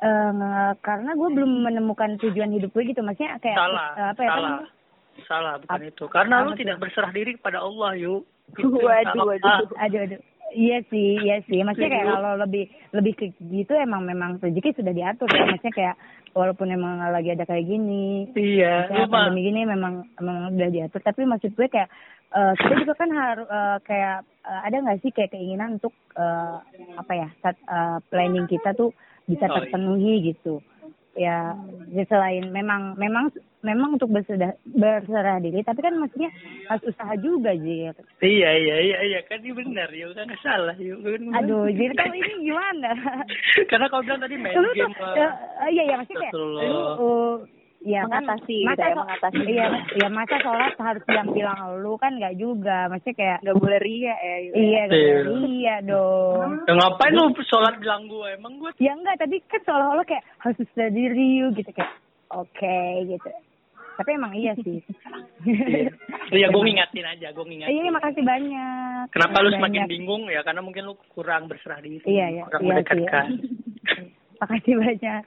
uh, 0.00 0.72
karena 0.80 1.10
gue 1.14 1.28
belum 1.28 1.52
menemukan 1.64 2.10
tujuan 2.20 2.50
hidup 2.56 2.72
gue 2.72 2.84
gitu 2.90 3.00
maksudnya 3.04 3.36
kayak 3.38 3.58
salah 3.58 3.88
uh, 3.96 4.08
apa 4.16 4.20
ya 4.20 4.30
salah. 4.30 4.50
kan, 4.50 4.60
salah 5.28 5.54
bukan 5.60 5.80
itu. 5.86 6.04
Karena 6.08 6.34
lu 6.44 6.52
tidak 6.56 6.76
berserah 6.80 7.12
diri 7.12 7.36
kepada 7.36 7.58
Allah 7.60 7.90
yuk 7.96 8.24
gitu. 8.56 8.80
waduh 8.86 9.24
waduh. 9.28 9.68
aduh 9.78 10.00
aduh. 10.08 10.20
Iya 10.50 10.82
sih, 10.90 11.14
iya 11.22 11.38
sih. 11.46 11.62
Maksudnya 11.62 11.94
kayak 11.94 12.10
kalau 12.10 12.34
lebih 12.42 12.66
lebih 12.90 13.12
ke 13.14 13.30
gitu 13.38 13.70
emang 13.78 14.02
memang 14.02 14.42
rezeki 14.42 14.82
sudah 14.82 14.90
diatur 14.90 15.30
ya. 15.30 15.46
Maksudnya 15.46 15.74
kayak 15.78 15.96
walaupun 16.34 16.74
emang 16.74 16.98
lagi 16.98 17.38
ada 17.38 17.46
kayak 17.46 17.70
gini, 17.70 18.26
iya, 18.34 18.90
pandemi 19.06 19.46
gini 19.46 19.62
memang 19.62 20.10
memang 20.18 20.50
udah 20.58 20.70
diatur. 20.74 21.06
Tapi 21.06 21.22
maksud 21.22 21.54
gue 21.54 21.70
kayak 21.70 21.86
uh, 22.34 22.52
kita 22.56 22.74
juga 22.82 22.94
kan 22.98 23.10
harus 23.10 23.46
uh, 23.50 23.78
kayak 23.82 24.26
uh, 24.46 24.60
ada 24.66 24.76
nggak 24.82 25.00
sih 25.02 25.10
kayak 25.14 25.34
keinginan 25.34 25.78
untuk 25.78 25.94
uh, 26.14 26.62
apa 26.98 27.12
ya 27.14 27.28
saat, 27.42 27.56
uh, 27.66 27.98
planning 28.10 28.46
kita 28.46 28.74
tuh 28.74 28.94
bisa 29.26 29.46
terpenuhi 29.46 30.34
gitu. 30.34 30.62
Ya, 31.18 31.58
ya 31.90 32.06
selain 32.06 32.54
memang 32.54 32.94
memang 32.94 33.34
memang 33.66 33.98
untuk 33.98 34.08
berserah 34.14 34.56
berserah 34.62 35.42
diri 35.42 35.60
tapi 35.66 35.82
kan 35.84 35.98
maksudnya 35.98 36.30
harus 36.70 36.86
usaha 36.86 37.12
juga 37.20 37.52
sih 37.58 37.92
iya 38.22 38.50
iya 38.56 38.76
iya 38.78 38.98
iya. 39.04 39.18
Kan 39.26 39.42
ini 39.42 39.52
benar 39.52 39.90
ya 39.90 40.06
kan 40.14 40.30
salah 40.40 40.76
ya 40.78 40.96
aduh 41.34 41.66
jadi 41.66 41.92
kalau 41.98 42.14
ini 42.14 42.34
gimana? 42.46 42.90
Karena 43.70 43.86
kau 43.90 44.00
bilang 44.06 44.22
tadi 44.22 44.38
main 44.38 44.54
game 44.54 44.94
uh, 44.96 45.68
iya 45.68 45.82
iya 45.82 45.94
maksudnya 45.98 46.30
kayak 46.30 46.34
uh, 46.38 47.42
ya 47.80 48.04
mengatasi 48.04 48.56
kan, 48.60 48.68
masa 48.68 48.84
gitu 48.84 48.84
ya, 48.84 48.96
mengatasi. 49.00 49.42
iya 49.48 49.66
ya 49.96 50.08
masa 50.12 50.36
sholat 50.44 50.72
harus 50.76 51.02
bilang-bilang 51.08 51.58
lu 51.80 51.96
kan 51.96 52.12
nggak 52.20 52.36
juga. 52.36 52.88
Maksudnya 52.92 53.16
kayak 53.16 53.38
nggak 53.40 53.58
boleh 53.58 53.78
ria 53.80 54.14
ya 54.20 54.36
gitu. 54.44 54.54
iya 54.60 54.80
nggak 54.84 55.00
boleh 55.00 55.24
ria 55.24 55.76
dong. 55.88 56.50
Ya, 56.68 56.72
ngapain 56.76 57.12
lu 57.16 57.24
sholat 57.48 57.74
bilang 57.80 58.02
gue 58.06 58.28
emang 58.36 58.52
gue 58.60 58.70
ya 58.80 58.92
enggak 58.92 59.16
tadi 59.20 59.36
kan 59.48 59.60
seolah-olah 59.64 60.04
kayak 60.04 60.24
harus 60.44 60.68
diri 60.76 61.32
gitu. 61.56 61.70
Kayak 61.72 61.92
oke 62.28 62.52
okay, 62.52 63.08
gitu. 63.08 63.30
Tapi 63.96 64.10
emang 64.16 64.32
iya 64.32 64.56
sih. 64.56 64.80
Iya. 66.32 66.48
Gue 66.56 66.62
ngingatin 66.64 67.04
aja 67.04 67.36
gue 67.36 67.44
ngingatin. 67.44 67.68
Iya 67.68 67.92
makasih 67.92 68.24
banyak. 68.24 69.04
Kenapa 69.12 69.44
lu 69.44 69.52
semakin 69.52 69.84
bingung? 69.92 70.24
Ya 70.32 70.40
karena 70.40 70.64
mungkin 70.64 70.88
lu 70.88 70.96
kurang 71.12 71.52
berserah 71.52 71.84
diri. 71.84 72.00
Iya 72.08 72.26
iya. 72.32 72.42
Kurang 72.48 72.64
iya, 72.64 72.68
mendekatkan 72.80 73.26
iya. 73.28 74.08
makasih 74.40 74.74
banyak 74.80 75.22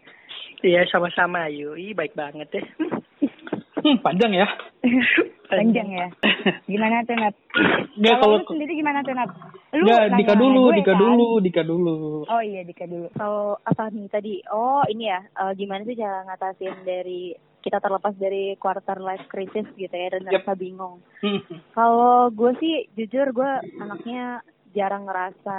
Iya 0.63 0.88
sama-sama 0.88 1.51
Ayu. 1.51 1.75
Ih 1.75 1.91
baik 1.91 2.15
banget 2.15 2.48
deh. 2.55 2.65
Hmm, 3.84 4.00
panjang 4.00 4.32
ya. 4.32 4.48
panjang 5.51 5.89
ya. 5.91 6.08
Gimana 6.72 7.03
tuh 7.03 7.20
Nat? 7.20 7.36
Nggak 8.00 8.15
kalau 8.24 8.39
lu 8.39 8.48
sendiri 8.48 8.74
gimana 8.79 9.03
tuh 9.03 9.12
Nat? 9.12 9.27
Lu 9.75 9.84
Nggak, 9.84 10.15
Dika 10.15 10.34
dulu, 10.39 10.62
gue, 10.72 10.75
Dika 10.79 10.93
kan? 10.96 11.01
dulu, 11.03 11.27
Dika 11.43 11.63
dulu. 11.67 11.96
Oh 12.32 12.41
iya 12.41 12.63
Dika 12.63 12.88
dulu. 12.88 13.12
Kalau 13.12 13.60
apa 13.60 13.91
nih 13.91 14.08
tadi? 14.08 14.34
Oh 14.55 14.88
ini 14.88 15.12
ya, 15.12 15.20
uh, 15.36 15.51
gimana 15.51 15.84
sih 15.84 16.00
cara 16.00 16.24
ngatasin 16.32 16.88
dari 16.88 17.36
kita 17.63 17.79
terlepas 17.79 18.15
dari 18.20 18.55
quarter 18.60 19.00
life 19.00 19.27
crisis 19.27 19.67
gitu 19.75 19.91
ya 19.91 20.08
dan 20.15 20.32
yep. 20.32 20.48
rasa 20.48 20.55
bingung. 20.55 21.03
Hmm. 21.20 21.43
Kalau 21.75 22.32
gue 22.32 22.51
sih 22.63 22.88
jujur 22.96 23.36
gue 23.36 23.51
anaknya 23.84 24.43
jarang 24.74 25.06
ngerasa 25.06 25.58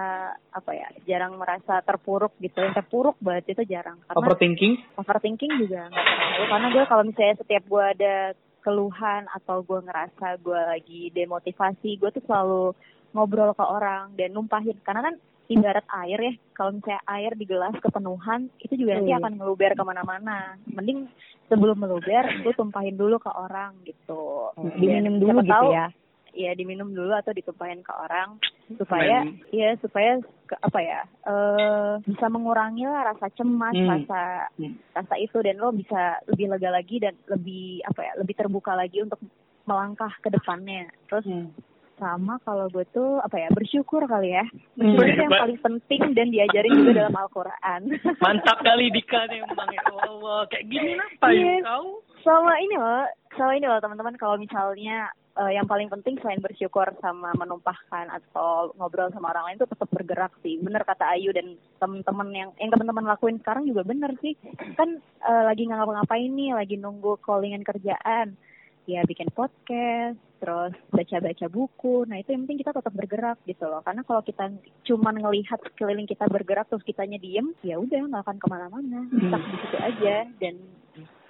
apa 0.51 0.71
ya 0.75 0.89
jarang 1.07 1.39
merasa 1.39 1.81
terpuruk 1.87 2.35
gitu. 2.43 2.59
Yang 2.59 2.83
terpuruk 2.83 3.17
banget 3.23 3.55
itu 3.55 3.63
jarang 3.71 4.03
karena 4.05 4.19
overthinking? 4.19 4.75
overthinking 4.99 5.53
juga 5.63 5.87
nggak 5.89 6.05
terlalu 6.05 6.45
karena 6.51 6.67
gue 6.75 6.85
kalau 6.91 7.03
misalnya 7.07 7.35
setiap 7.39 7.63
gue 7.65 7.85
ada 7.95 8.15
keluhan 8.61 9.23
atau 9.31 9.61
gue 9.63 9.81
ngerasa 9.87 10.27
gue 10.43 10.61
lagi 10.67 11.03
demotivasi 11.15 12.01
gue 12.01 12.11
tuh 12.11 12.25
selalu 12.27 12.75
ngobrol 13.15 13.55
ke 13.55 13.63
orang 13.63 14.13
dan 14.19 14.35
numpahin. 14.35 14.75
Karena 14.83 15.07
kan 15.07 15.15
ibarat 15.47 15.87
air 16.03 16.19
ya 16.19 16.35
kalau 16.57 16.73
misalnya 16.75 17.03
air 17.07 17.33
di 17.37 17.45
gelas 17.45 17.77
kepenuhan 17.79 18.49
itu 18.65 18.75
juga 18.81 18.99
nanti 18.99 19.13
Hmm. 19.13 19.21
akan 19.23 19.33
ngeluber 19.39 19.71
ke 19.77 19.83
mana-mana. 19.85 20.59
Mending 20.67 21.07
sebelum 21.47 21.77
meluber 21.77 22.25
lu 22.43 22.51
tumpahin 22.57 22.97
dulu 22.97 23.21
ke 23.21 23.31
orang 23.31 23.77
gitu. 23.85 24.51
Diminum 24.81 25.21
dulu 25.21 25.45
gitu 25.45 25.53
tahu, 25.53 25.71
ya. 25.71 25.87
Ya 26.35 26.53
diminum 26.53 26.91
dulu 26.91 27.11
atau 27.11 27.31
ditumpahin 27.31 27.81
ke 27.81 27.93
orang 27.93 28.37
supaya 28.75 29.23
ya 29.51 29.79
supaya 29.79 30.19
ke- 30.45 30.59
apa 30.59 30.79
ya 30.79 31.01
eh 31.25 31.93
bisa 32.03 32.27
mengurangi 32.27 32.85
lah 32.85 33.09
rasa 33.09 33.31
cemas 33.31 33.73
Hmm. 33.73 33.89
rasa 33.89 34.21
Hmm. 34.55 34.75
rasa 34.93 35.15
itu 35.17 35.39
dan 35.39 35.57
lo 35.57 35.71
bisa 35.71 36.19
lebih 36.27 36.51
lega 36.51 36.69
lagi 36.69 36.99
dan 36.99 37.15
lebih 37.27 37.81
apa 37.85 38.01
ya 38.03 38.13
lebih 38.19 38.35
terbuka 38.35 38.75
lagi 38.75 39.01
untuk 39.01 39.23
melangkah 39.65 40.13
ke 40.19 40.29
depannya 40.29 40.91
terus 41.07 41.25
Hmm. 41.25 41.55
Sama 41.97 42.37
kalau 42.41 42.67
gue 42.67 42.83
tuh 42.89 43.19
apa 43.19 43.37
ya 43.37 43.49
bersyukur 43.51 44.03
kali 44.05 44.33
ya 44.33 44.45
Hmm. 44.75 44.91
bersyukur 44.91 45.07
itu 45.07 45.21
yang 45.21 45.33
paling 45.33 45.61
penting 45.61 46.01
dan 46.13 46.27
diajarin 46.29 46.75
juga 46.75 46.93
dalam 46.97 47.15
Al-Quran 47.17 47.81
Mantap 48.25 48.59
kali 48.61 48.91
Dika 48.91 49.21
nih 49.27 49.39
emang 49.41 49.71
ya. 49.71 49.83
Wah, 49.89 50.13
wah, 50.17 50.43
kayak 50.47 50.67
gini 50.67 50.93
apa 50.95 51.27
Iya. 51.29 51.55
ya 51.55 51.65
kau? 51.65 52.03
sama 52.21 52.57
ini 52.57 52.75
loh 52.75 53.05
sama 53.31 53.53
ini 53.53 53.67
loh 53.67 53.79
teman-teman 53.79 54.17
kalau 54.17 54.35
misalnya 54.35 55.07
eh, 55.35 55.53
yang 55.53 55.65
paling 55.65 55.87
penting 55.87 56.17
selain 56.17 56.41
bersyukur 56.41 56.89
sama 56.99 57.31
menumpahkan 57.35 58.09
atau 58.09 58.73
ngobrol 58.75 59.11
sama 59.11 59.29
orang 59.29 59.45
lain 59.47 59.59
tuh 59.59 59.69
tetap 59.69 59.87
bergerak 59.89 60.33
sih 60.41 60.57
bener 60.57 60.83
kata 60.83 61.05
Ayu 61.11 61.31
dan 61.31 61.53
teman-teman 61.77 62.29
yang 62.31 62.51
yang 62.57 62.71
teman-teman 62.71 63.05
lakuin 63.05 63.37
sekarang 63.39 63.65
juga 63.65 63.85
bener 63.85 64.17
sih 64.19 64.33
kan 64.73 64.97
eh, 65.21 65.43
lagi 65.45 65.63
nggak 65.63 65.77
ngapa-ngapain 65.77 66.31
nih 66.31 66.51
lagi 66.51 66.75
nunggu 66.75 67.21
callingan 67.21 67.61
kerjaan 67.63 68.41
ya 68.85 69.01
bikin 69.05 69.33
podcast 69.33 70.21
terus 70.41 70.77
baca-baca 70.93 71.47
buku. 71.49 72.05
Nah 72.05 72.21
itu 72.21 72.37
yang 72.37 72.45
penting 72.45 72.61
kita 72.61 72.77
tetap 72.77 72.93
bergerak 72.93 73.41
gitu 73.49 73.65
loh. 73.65 73.81
Karena 73.81 74.05
kalau 74.05 74.21
kita 74.21 74.53
cuman 74.85 75.17
ngelihat 75.17 75.57
sekeliling 75.73 76.05
kita 76.05 76.29
bergerak 76.29 76.69
terus 76.69 76.85
kitanya 76.85 77.17
diem 77.17 77.57
ya 77.65 77.81
udah 77.81 78.01
nggak 78.05 78.25
akan 78.29 78.37
ke 78.37 78.47
mana-mana. 78.53 79.09
Stuck 79.09 79.41
di 79.41 79.57
situ 79.57 79.77
aja. 79.81 80.17
Dan 80.37 80.55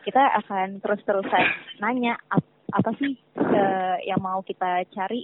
kita 0.03 0.23
akan 0.45 0.83
terus-terusan 0.83 1.45
nanya 1.79 2.19
ap- 2.27 2.53
apa 2.75 2.91
sih 2.99 3.15
eh, 3.39 3.97
yang 4.11 4.19
mau 4.19 4.43
kita 4.43 4.83
cari? 4.91 5.23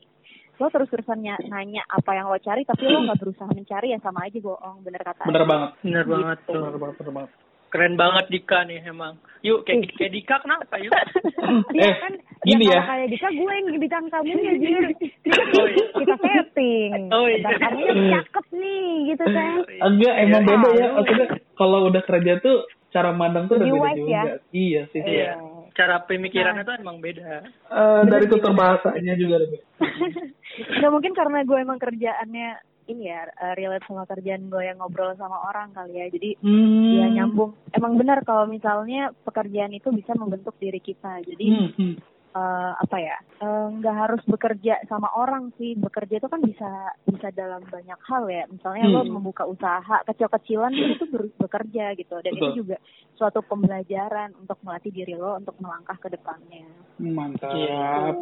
Lo 0.63 0.71
terus-terusan 0.71 1.19
ny- 1.19 1.47
nanya 1.51 1.83
apa 1.91 2.15
yang 2.15 2.31
lo 2.31 2.39
cari 2.39 2.63
tapi 2.63 2.87
lo 2.87 3.03
nggak 3.03 3.19
berusaha 3.19 3.51
mencari 3.51 3.91
ya 3.91 3.99
sama 3.99 4.31
aja 4.31 4.39
bohong. 4.39 4.87
Bener 4.87 5.03
kata 5.03 5.27
Bener 5.27 5.45
banget. 5.51 5.71
Bener 5.83 6.07
banget 6.07 6.39
tuh. 6.47 6.63
Bener 6.63 6.79
banget, 6.79 6.97
bener 7.03 7.15
banget. 7.19 7.31
Keren 7.71 7.95
banget 7.95 8.27
Dika 8.29 8.67
nih 8.67 8.83
emang. 8.83 9.15
Yuk 9.41 9.63
kayak 9.63 9.95
kayak 9.95 10.13
Dika 10.13 10.37
kenapa 10.39 10.75
yuk? 10.77 10.91
Iya 11.73 11.87
eh, 11.87 11.95
kan, 11.97 12.13
gini 12.43 12.67
ya. 12.67 12.77
ya. 12.77 12.81
kalau 12.81 12.91
kayak 12.93 13.09
Dika 13.09 13.29
gue 13.31 13.53
yang 13.53 13.67
bintang 13.73 14.05
tamunya 14.07 14.53
Jir. 14.63 14.85
Oh, 15.55 15.67
iya. 15.67 15.85
Kita 16.01 16.15
setting. 16.21 16.91
Oh, 17.11 17.25
iya. 17.25 17.37
Bintang 17.39 17.59
tamunya 17.61 17.93
cakep 18.13 18.47
nih 18.53 18.87
gitu 19.09 19.25
kan. 19.25 19.53
Enggak, 19.81 20.15
emang 20.21 20.43
Iya. 20.43 20.51
beda 20.51 20.69
ya. 20.73 20.87
Maksudnya 20.93 21.27
kalau 21.55 21.79
udah 21.87 22.03
kerja 22.05 22.33
tuh 22.39 22.57
cara 22.91 23.11
mandang 23.11 23.47
tuh 23.47 23.55
udah 23.57 23.67
Lebih 23.67 23.81
beda 23.81 23.95
juga. 23.97 24.11
ya. 24.11 24.23
Iya 24.51 24.83
sih. 24.91 25.01
Iya. 25.01 25.33
Cara 25.71 25.97
pemikirannya 26.03 26.63
tuh 26.63 26.75
emang 26.77 26.99
beda. 26.99 27.47
Eh, 27.47 28.01
dari 28.05 28.27
tutur 28.27 28.53
bahasanya 28.53 29.15
juga 29.15 29.37
beda. 29.41 29.59
nggak 30.51 30.91
mungkin 30.91 31.13
karena 31.15 31.39
gue 31.41 31.59
emang 31.59 31.79
kerjaannya 31.79 32.49
ini 32.91 33.07
ya 33.07 33.25
eh, 33.27 33.55
relate 33.55 33.87
sama 33.87 34.05
kerjaan 34.05 34.47
gue 34.47 34.63
yang 34.63 34.79
ngobrol 34.79 35.15
sama 35.15 35.39
orang 35.47 35.71
kali 35.71 35.95
ya 35.95 36.07
jadi 36.09 36.31
Hmm. 36.41 36.95
ya 36.95 37.07
nyambung 37.13 37.55
emang 37.71 37.95
benar 37.95 38.21
kalau 38.23 38.45
misalnya 38.45 39.15
pekerjaan 39.23 39.71
itu 39.71 39.89
bisa 39.91 40.13
membentuk 40.13 40.55
diri 40.57 40.79
kita 40.79 41.23
jadi 41.23 41.47
Hmm, 41.47 41.71
hmm. 41.73 41.95
eh, 42.31 42.73
apa 42.77 42.97
ya 42.97 43.17
eh, 43.39 43.67
nggak 43.75 43.97
harus 43.97 44.23
bekerja 44.25 44.79
sama 44.87 45.11
orang 45.13 45.51
sih 45.55 45.75
bekerja 45.75 46.19
itu 46.19 46.29
kan 46.29 46.41
bisa 46.41 46.71
bisa 47.05 47.29
dalam 47.31 47.63
banyak 47.65 48.01
hal 48.01 48.23
ya 48.27 48.45
misalnya 48.47 48.85
lo 48.87 49.03
Hmm. 49.03 49.19
membuka 49.19 49.43
usaha 49.45 49.97
kecil-kecilan 50.05 50.71
itu 50.75 51.05
bekerja 51.37 51.95
gitu 51.95 52.17
dan 52.19 52.33
Betul. 52.35 52.43
itu 52.51 52.63
juga 52.63 52.77
suatu 53.15 53.43
pembelajaran 53.43 54.33
untuk 54.35 54.57
melatih 54.63 54.91
diri 54.91 55.13
lo 55.13 55.37
untuk 55.37 55.55
melangkah 55.59 55.97
ke 55.97 56.09
depannya 56.09 56.65
Mantap. 57.01 57.53
Iya. 57.53 58.13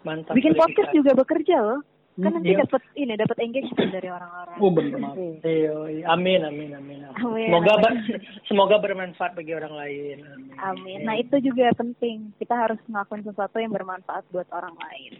Mantap. 0.00 0.32
bikin 0.32 0.56
podcast 0.56 0.90
juga 0.90 1.12
bekerja 1.12 1.56
loh 1.60 1.80
kan 2.12 2.32
nanti 2.32 2.50
Iya. 2.50 2.66
dapat 2.66 2.82
ini 2.94 3.14
dapat 3.14 3.38
engagement 3.38 3.90
dari 3.90 4.08
orang-orang 4.08 4.56
Oh 4.56 4.70
banget. 4.70 4.92
Iya, 5.40 5.74
iya. 5.88 6.04
amin, 6.08 6.40
amin, 6.42 6.70
amin. 6.74 6.98
amin. 7.06 7.16
Amin. 7.16 7.46
Semoga 7.46 7.74
ber- 7.78 8.02
semoga 8.44 8.76
bermanfaat 8.78 9.32
bagi 9.32 9.52
orang 9.52 9.72
lain. 9.72 10.16
Amin. 10.24 10.52
Amin. 10.58 10.98
Nah 11.02 11.14
itu 11.14 11.38
juga 11.40 11.70
penting. 11.72 12.34
Kita 12.36 12.52
harus 12.52 12.80
ngelakuin 12.84 13.24
sesuatu 13.24 13.56
yang 13.56 13.70
bermanfaat 13.70 14.26
buat 14.28 14.50
orang 14.50 14.74
lain. 14.74 15.12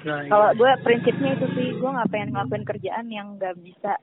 Nah, 0.00 0.20
iya. 0.20 0.30
Kalau 0.30 0.48
gue 0.54 0.70
prinsipnya 0.80 1.30
itu 1.34 1.46
sih, 1.52 1.68
gue 1.74 1.90
nggak 1.90 2.08
pengen 2.08 2.30
ngelakuin 2.30 2.64
kerjaan 2.64 3.06
yang 3.08 3.34
nggak 3.34 3.58
bisa 3.58 3.98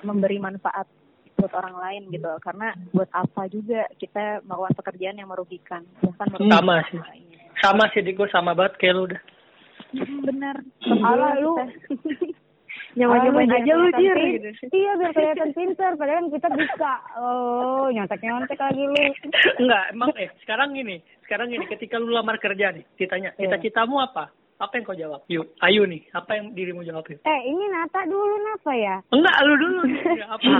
memberi 0.00 0.38
manfaat 0.38 0.88
buat 1.36 1.52
orang 1.52 1.76
lain 1.76 2.02
gitu. 2.10 2.28
Karena 2.40 2.74
buat 2.90 3.10
apa 3.10 3.46
juga 3.46 3.86
kita 3.94 4.42
melakukan 4.42 4.74
pekerjaan 4.74 5.16
yang 5.16 5.28
merugikan, 5.28 5.84
bahkan 6.00 6.26
merugikan 6.30 6.56
Sama 6.56 6.76
sih. 6.88 6.98
lain. 6.98 7.24
sama 7.56 7.84
sih 7.90 8.00
Diko 8.00 8.24
sama 8.26 8.56
banget 8.56 8.74
kayak 8.76 8.94
lu 8.94 9.02
udah. 9.06 9.20
Hmm, 9.92 10.20
bener. 10.22 10.56
Ala 11.00 11.38
lu. 11.38 11.54
Nyaman-nyamain 12.90 13.46
Ah, 13.46 13.56
aja 13.56 13.72
lu, 13.72 13.86
kelihatan 13.88 14.14
pin- 14.16 14.70
Iya 14.72 14.90
biar 14.94 15.10
kelihatan 15.12 15.50
pinter, 15.56 15.90
padahal 15.94 16.16
kan 16.16 16.26
kita 16.28 16.48
bisa. 16.52 16.92
Oh, 17.16 17.86
nyontek-nyontek 17.88 18.58
lagi 18.58 18.82
lu. 18.82 18.98
Enggak, 19.58 19.84
emang 19.90 20.10
eh 20.16 20.30
sekarang 20.40 20.74
gini, 20.74 20.96
sekarang 21.22 21.48
gini 21.48 21.64
ketika 21.66 21.96
lu 21.96 22.10
lamar 22.10 22.34
kerja 22.36 22.70
nih, 22.70 22.82
ditanya 22.96 23.30
Iya. 23.32 23.46
cita-citamu 23.46 23.98
apa? 24.00 24.30
Apa 24.58 24.76
yang 24.76 24.84
kau 24.84 24.92
jawab? 24.94 25.20
Yuk, 25.26 25.56
ayo 25.60 25.82
nih, 25.84 26.02
apa 26.12 26.30
yang 26.34 26.52
dirimu 26.52 26.82
jawab 26.82 27.06
yuk? 27.06 27.22
Eh, 27.22 27.40
ini 27.44 27.64
Nata 27.68 28.04
dulu 28.04 28.34
napa 28.40 28.72
ya? 28.72 28.96
Enggak, 29.08 29.36
lu 29.40 29.54
dulu. 29.56 29.80
Ya, 30.12 30.26
apa? 30.34 30.50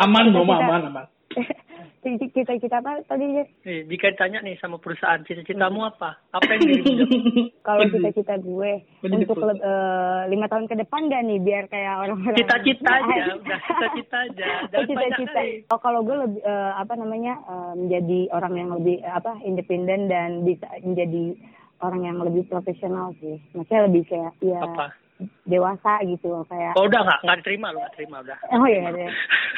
Aman 0.00 0.24
Cita-cita. 0.26 0.56
aman, 0.58 0.82
aman. 0.88 1.06
Cita-cita 2.02 2.82
apa 2.82 2.98
tadi? 3.06 3.30
Nih, 3.30 3.86
jika 3.86 4.10
ditanya 4.10 4.42
nih 4.42 4.58
sama 4.58 4.82
perusahaan, 4.82 5.22
cita-citamu 5.22 5.86
apa? 5.86 6.18
Apa 6.34 6.50
yang 6.58 6.62
dirimu? 6.66 7.06
Kalau 7.66 7.86
cita-cita 7.86 8.34
gue 8.42 8.72
untuk 9.06 9.38
eh, 9.38 10.22
lima 10.26 10.50
tahun 10.50 10.66
ke 10.66 10.82
depan 10.82 11.06
gak 11.06 11.22
nih 11.30 11.38
biar 11.38 11.64
kayak 11.70 11.94
orang-orang 12.02 12.42
Cita-cita 12.42 12.90
aja, 12.90 13.22
udah 13.38 13.60
cita-cita 13.70 14.16
aja. 14.18 14.46
Cita-cita. 14.90 15.40
Oh 15.70 15.78
kalau 15.78 16.02
gue 16.02 16.16
lebih 16.26 16.42
eh, 16.42 16.72
apa 16.74 16.94
namanya 16.98 17.38
eh, 17.38 17.72
menjadi 17.78 18.18
orang 18.34 18.54
yang 18.58 18.70
lebih 18.74 18.96
eh, 18.98 19.14
apa 19.14 19.38
independen 19.46 20.10
dan 20.10 20.42
bisa 20.42 20.66
menjadi 20.82 21.38
orang 21.86 22.02
yang 22.02 22.18
lebih 22.18 22.50
profesional 22.50 23.14
sih. 23.22 23.38
Maksudnya 23.54 23.86
lebih 23.86 24.02
kayak 24.10 24.32
ya 24.42 24.58
Apa? 24.58 25.01
Dewasa 25.44 26.02
gitu 26.06 26.26
loh 26.30 26.44
kayak. 26.46 26.72
Oh, 26.78 26.86
udah 26.86 27.00
nggak, 27.02 27.20
nggak 27.24 27.38
diterima 27.42 27.74
lu, 27.74 27.78
nggak 27.82 27.94
terima 27.98 28.16
udah. 28.22 28.38
Oh 28.54 28.66
iya 28.66 28.88
iya. 28.92 29.08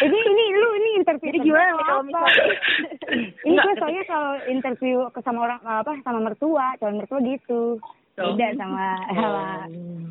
Ini 0.02 0.18
ini 0.18 0.44
lu 0.58 0.68
ini 0.74 0.88
interview. 1.02 1.30
Sama 1.34 1.44
gimana 1.44 1.70
kalau 1.84 2.02
misalnya 2.02 2.34
ini 3.46 3.52
Enggak, 3.54 3.64
gue 3.64 3.74
soalnya 3.78 4.04
kalau 4.08 4.32
interview 4.48 4.96
ke 5.12 5.20
sama 5.22 5.38
orang 5.46 5.60
apa 5.62 5.92
sama 6.02 6.20
mertua, 6.22 6.66
calon 6.80 6.98
mertua 6.98 7.18
gitu. 7.22 7.62
Beda 8.14 8.48
sama 8.54 8.86
sama 9.10 9.44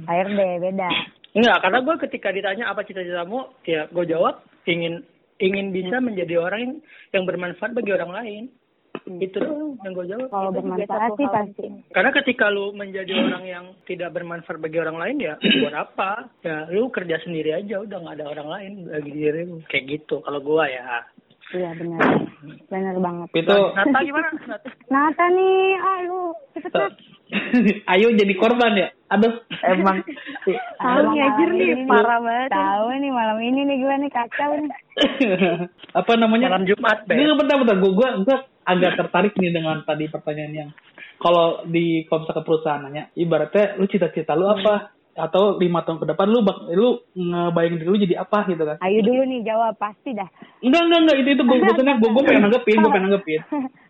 HRD 0.07 0.41
beda. 0.59 0.89
Enggak, 1.33 1.57
karena 1.65 1.79
gue 1.81 1.95
ketika 2.07 2.29
ditanya 2.29 2.65
apa 2.69 2.85
cita-citamu, 2.85 3.49
ya 3.65 3.89
gue 3.89 4.05
jawab 4.05 4.45
ingin 4.69 5.01
ingin 5.41 5.73
bisa 5.73 5.97
menjadi 5.99 6.39
orang 6.39 6.79
yang 7.11 7.23
bermanfaat 7.25 7.73
bagi 7.73 7.91
orang 7.91 8.11
lain. 8.13 8.43
Itu 9.03 9.37
tuh 9.39 9.75
yang 9.83 9.91
gue 9.91 10.05
jawab. 10.07 10.27
Kalau 10.31 10.49
Itu 10.51 10.57
bermanfaat 10.63 11.11
sih 11.19 11.27
pasti. 11.27 11.65
Karena 11.91 12.11
ketika 12.15 12.45
lu 12.47 12.71
menjadi 12.71 13.11
orang 13.19 13.43
yang 13.43 13.65
tidak 13.83 14.15
bermanfaat 14.15 14.63
bagi 14.63 14.79
orang 14.79 14.97
lain 14.99 15.17
ya 15.19 15.35
buat 15.63 15.75
apa? 15.75 16.31
Ya 16.43 16.71
lu 16.71 16.87
kerja 16.87 17.19
sendiri 17.23 17.51
aja 17.51 17.83
udah 17.83 17.97
nggak 17.99 18.15
ada 18.21 18.25
orang 18.31 18.47
lain 18.47 18.71
bagi 18.87 19.11
diri 19.11 19.41
lu. 19.43 19.59
Kayak 19.67 19.85
gitu 19.91 20.23
kalau 20.23 20.39
gua 20.39 20.71
ya. 20.71 21.03
Iya 21.53 21.69
benar. 21.77 22.01
Benar 22.71 22.95
banget. 22.97 23.27
Itu 23.37 23.57
Nata 23.77 23.99
gimana? 24.01 24.29
Nata? 24.33 24.69
Nata 24.89 25.25
nih, 25.29 25.77
aduh, 25.77 26.33
cepet 26.57 26.71
Nat. 26.73 26.93
ayo 27.93 28.07
jadi 28.13 28.33
korban 28.37 28.73
ya. 28.77 28.87
Aduh, 29.13 29.33
emang. 29.61 30.01
Tahu 30.81 31.01
nih 31.13 31.21
anjir 31.21 31.49
nih, 31.53 31.67
Ini 31.77 31.85
parah 31.85 32.17
banget. 32.17 32.49
Tahu 32.49 32.85
nih 32.97 33.11
malam 33.13 33.37
ini 33.41 33.61
nih 33.69 33.77
gue 33.77 33.95
nih 34.05 34.11
kacau 34.11 34.51
nih. 34.57 34.71
apa 35.99 36.11
namanya? 36.17 36.49
Malam 36.49 36.65
Jumat, 36.65 37.05
Be. 37.05 37.13
Ini 37.17 37.37
bentar 37.37 37.55
bentar, 37.61 37.77
gue 37.77 37.91
gua, 37.93 38.09
gua 38.25 38.37
agak 38.63 38.91
tertarik 38.97 39.33
nih 39.37 39.51
dengan 39.51 39.83
tadi 39.83 40.07
pertanyaan 40.07 40.53
yang 40.53 40.69
kalau 41.21 41.63
di 41.67 42.03
kalau 42.09 42.25
misalkan 42.25 42.45
perusahaan 42.47 42.81
nanya, 42.83 43.07
ibaratnya 43.15 43.79
lu 43.79 43.85
cita-cita 43.87 44.35
lu 44.35 44.49
apa? 44.49 44.91
Atau 45.13 45.61
lima 45.61 45.85
tahun 45.85 46.01
ke 46.01 46.09
depan 46.09 46.25
lu 46.25 46.41
bak, 46.41 46.73
lu 46.73 46.97
ngebayangin 47.13 47.85
diri 47.85 47.89
lu 47.93 48.01
jadi 48.01 48.15
apa 48.25 48.49
gitu 48.49 48.65
kan? 48.65 48.81
Ayo 48.81 48.99
dulu 49.05 49.21
nih 49.29 49.45
jawab 49.45 49.77
pasti 49.77 50.09
dah. 50.17 50.25
Enggak 50.65 50.89
enggak 50.89 50.99
enggak 51.05 51.17
itu 51.21 51.29
itu 51.37 51.43
gue 51.45 51.57
maksudnya 51.61 51.95
gue 52.01 52.09
gue 52.09 52.23
pengen 52.25 52.41
nanggepin 52.49 52.77
gue 52.81 52.91
pengen 52.91 53.05
nanggepin. 53.07 53.41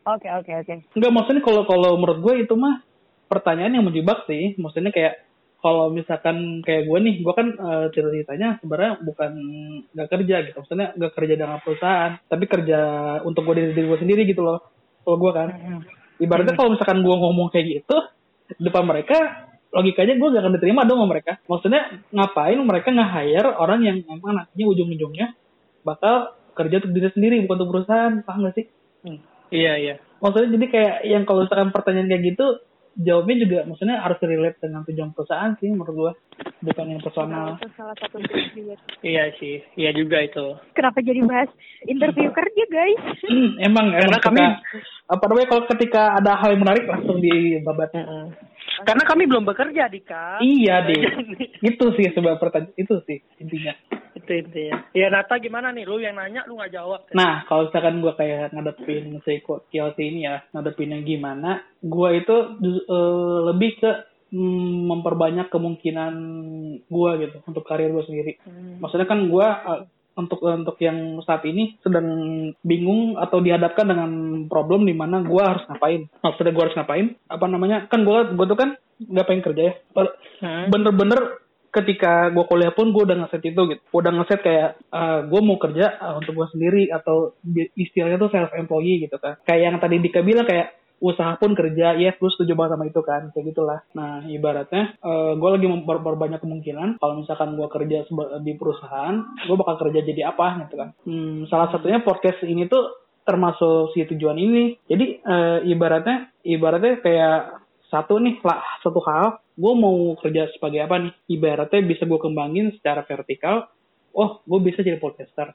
Oke 0.04 0.28
oke 0.28 0.52
oke. 0.52 0.74
Enggak 1.00 1.12
maksudnya 1.16 1.42
kalau 1.42 1.62
kalau 1.64 1.96
menurut 1.96 2.20
gue 2.20 2.34
itu 2.44 2.54
mah 2.60 2.84
pertanyaan 3.34 3.74
yang 3.74 3.86
menjebak 3.90 4.30
sih. 4.30 4.54
Maksudnya 4.62 4.94
kayak 4.94 5.26
kalau 5.64 5.90
misalkan 5.90 6.62
kayak 6.62 6.86
gue 6.86 7.00
nih, 7.02 7.16
gue 7.26 7.34
kan 7.34 7.48
eh, 7.58 7.86
cerita-ceritanya 7.90 8.62
sebenarnya 8.62 8.94
bukan 9.02 9.32
nggak 9.98 10.10
kerja 10.14 10.36
gitu. 10.46 10.58
Maksudnya 10.62 10.88
nggak 10.94 11.14
kerja 11.18 11.34
dengan 11.34 11.58
perusahaan, 11.66 12.12
tapi 12.30 12.46
kerja 12.46 12.80
untuk 13.26 13.42
gue 13.50 13.56
diri 13.58 13.72
diri 13.74 13.88
gue 13.90 14.00
sendiri 14.00 14.22
gitu 14.30 14.46
loh. 14.46 14.60
Kalau 15.04 15.18
gue 15.20 15.32
kan, 15.36 15.50
ibaratnya 16.22 16.56
kalau 16.56 16.78
misalkan 16.78 17.02
gue 17.02 17.16
ngomong 17.16 17.52
kayak 17.52 17.84
gitu 17.84 17.98
depan 18.62 18.86
mereka, 18.88 19.50
logikanya 19.74 20.14
gue 20.22 20.30
gak 20.38 20.44
akan 20.46 20.54
diterima 20.62 20.82
dong 20.86 21.02
sama 21.02 21.10
mereka 21.18 21.42
maksudnya 21.50 21.82
ngapain 22.14 22.60
mereka 22.62 22.94
nge-hire 22.94 23.50
orang 23.58 23.80
yang 23.82 23.98
emang 24.06 24.38
nantinya 24.38 24.66
ujung-ujungnya 24.70 25.34
bakal 25.82 26.38
kerja 26.54 26.86
untuk 26.86 26.94
diri 26.94 27.10
sendiri 27.10 27.36
bukan 27.44 27.58
untuk 27.58 27.70
perusahaan 27.74 28.14
paham 28.22 28.48
gak 28.48 28.56
sih 28.62 28.68
Hmm. 29.04 29.20
Iya 29.52 29.74
iya. 29.76 29.96
maksudnya 30.24 30.56
jadi 30.56 30.66
kayak 30.72 30.96
yang 31.12 31.24
kalau 31.28 31.44
misalkan 31.44 31.76
pertanyaan 31.76 32.08
kayak 32.08 32.24
gitu 32.24 32.64
jawabnya 32.96 33.36
juga 33.42 33.60
maksudnya 33.66 33.98
harus 33.98 34.22
relate 34.22 34.62
dengan 34.62 34.86
tujuan 34.86 35.10
perusahaan 35.12 35.54
sih 35.58 35.70
menurut 35.70 35.94
gue 35.94 36.12
bukan 36.62 36.86
yang 36.88 37.02
personal 37.02 37.58
Itu 37.58 37.70
salah 37.74 37.96
satu 37.98 38.18
juga. 38.22 38.76
Iya 39.02 39.24
sih. 39.38 39.60
Iya 39.76 39.92
juga 39.92 40.22
itu. 40.22 40.46
Kenapa 40.74 41.02
jadi 41.02 41.20
bahas 41.22 41.50
interview 41.84 42.30
kerja 42.30 42.64
guys? 42.70 43.02
Hmm, 43.26 43.50
emang 43.60 43.92
Karena 43.92 44.08
emang 44.08 44.22
kami- 44.22 44.46
kami 44.46 44.82
apa 45.04 45.24
namanya 45.28 45.48
kalau 45.50 45.64
ketika 45.68 46.02
ada 46.16 46.32
hal 46.40 46.50
yang 46.56 46.62
menarik 46.64 46.86
langsung 46.88 47.18
dibabat 47.20 47.90
Karena 48.84 49.04
kami 49.06 49.24
belum 49.30 49.46
bekerja, 49.48 49.88
Dika. 49.88 50.42
iya 50.42 50.84
deh 50.84 51.02
itu 51.72 51.86
sih 51.96 52.08
sebab 52.12 52.42
pertanyaan 52.42 52.76
itu 52.76 52.96
sih 53.06 53.20
intinya 53.40 53.74
itu 54.24 54.32
intinya. 54.46 54.88
Ya 54.96 55.12
Nata 55.12 55.36
gimana 55.42 55.76
nih? 55.76 55.84
Lu 55.84 56.00
yang 56.00 56.16
nanya 56.16 56.48
lu 56.48 56.56
nggak 56.56 56.74
jawab. 56.74 57.02
Nah, 57.12 57.44
kalau 57.50 57.68
misalkan 57.68 58.00
gue 58.00 58.14
kayak 58.16 58.54
ngadepin 58.56 59.20
si 59.26 59.42
QLC 59.44 59.98
ini 60.00 60.30
ya, 60.30 60.46
ngadepinnya 60.56 61.04
gimana, 61.04 61.66
gue 61.82 62.10
itu 62.16 62.36
eh, 62.64 63.40
lebih 63.52 63.72
ke 63.82 63.92
mm, 64.32 64.78
memperbanyak 64.90 65.48
kemungkinan 65.52 66.14
gue 66.88 67.12
gitu 67.26 67.38
untuk 67.44 67.64
karir 67.68 67.92
gue 67.92 68.04
sendiri. 68.06 68.32
Maksudnya 68.80 69.08
kan 69.10 69.28
gue 69.28 69.48
eh, 69.48 69.82
untuk 70.14 70.46
untuk 70.46 70.78
yang 70.78 71.20
saat 71.26 71.42
ini 71.46 71.78
sedang 71.82 72.08
bingung 72.62 73.18
atau 73.18 73.42
dihadapkan 73.42 73.90
dengan 73.90 74.12
problem 74.46 74.86
di 74.86 74.94
mana 74.94 75.26
gue 75.26 75.44
harus 75.44 75.66
ngapain. 75.70 76.06
Maksudnya 76.22 76.54
gue 76.54 76.64
harus 76.64 76.78
ngapain? 76.78 77.08
Apa 77.30 77.46
namanya? 77.50 77.90
Kan 77.90 78.06
gue 78.06 78.38
gue 78.38 78.46
tuh 78.46 78.58
kan 78.58 78.70
nggak 79.02 79.26
pengen 79.26 79.46
kerja 79.46 79.64
ya. 79.68 79.74
Hmm. 80.44 80.68
bener-bener 80.68 81.44
ketika 81.74 82.30
gue 82.30 82.46
kuliah 82.46 82.70
pun 82.76 82.94
gue 82.94 83.02
udah 83.02 83.18
ngeset 83.26 83.44
itu 83.50 83.62
gitu 83.66 83.82
udah 83.96 84.12
ngeset 84.14 84.46
kayak 84.46 84.78
gue 85.26 85.42
mau 85.42 85.58
kerja 85.58 85.98
uh, 85.98 86.22
untuk 86.22 86.38
gue 86.38 86.48
sendiri 86.54 86.94
atau 86.94 87.34
istilahnya 87.74 88.22
tuh 88.22 88.30
self 88.30 88.54
employee 88.54 89.10
gitu 89.10 89.18
kan 89.18 89.42
kayak 89.42 89.62
yang 89.74 89.78
tadi 89.82 89.98
Dika 89.98 90.22
bilang 90.22 90.46
kayak 90.46 90.83
usaha 91.04 91.36
pun 91.36 91.52
kerja 91.52 92.00
ya 92.00 92.16
gue 92.16 92.32
setuju 92.32 92.56
banget 92.56 92.80
sama 92.80 92.88
itu 92.88 93.02
kan 93.04 93.28
kayak 93.36 93.46
gitulah. 93.52 93.80
Nah 93.92 94.24
ibaratnya 94.24 94.96
gue 95.36 95.50
lagi 95.52 95.68
memper- 95.68 96.00
memperbanyak 96.00 96.40
kemungkinan 96.40 97.04
kalau 97.04 97.20
misalkan 97.20 97.60
gue 97.60 97.68
kerja 97.68 98.08
di 98.40 98.54
perusahaan 98.56 99.36
gue 99.44 99.56
bakal 99.60 99.76
kerja 99.84 100.00
jadi 100.00 100.32
apa 100.32 100.64
gitu 100.64 100.80
kan. 100.80 100.90
Hmm, 101.04 101.44
salah 101.52 101.68
satunya 101.76 102.00
podcast 102.00 102.40
ini 102.48 102.72
tuh 102.72 103.04
termasuk 103.28 103.92
si 103.92 104.08
tujuan 104.16 104.40
ini. 104.40 104.80
Jadi 104.88 105.06
eh, 105.20 105.60
ibaratnya 105.68 106.32
ibaratnya 106.48 107.04
kayak 107.04 107.40
satu 107.92 108.24
nih 108.24 108.40
lah 108.40 108.64
satu 108.80 109.04
hal 109.04 109.44
gue 109.60 109.74
mau 109.76 110.16
kerja 110.24 110.48
sebagai 110.56 110.88
apa 110.88 111.04
nih? 111.04 111.14
Ibaratnya 111.36 111.84
bisa 111.84 112.08
gue 112.08 112.20
kembangin 112.24 112.72
secara 112.80 113.04
vertikal 113.04 113.68
oh 114.16 114.40
gue 114.48 114.60
bisa 114.64 114.80
jadi 114.80 115.04
podcaster. 115.04 115.52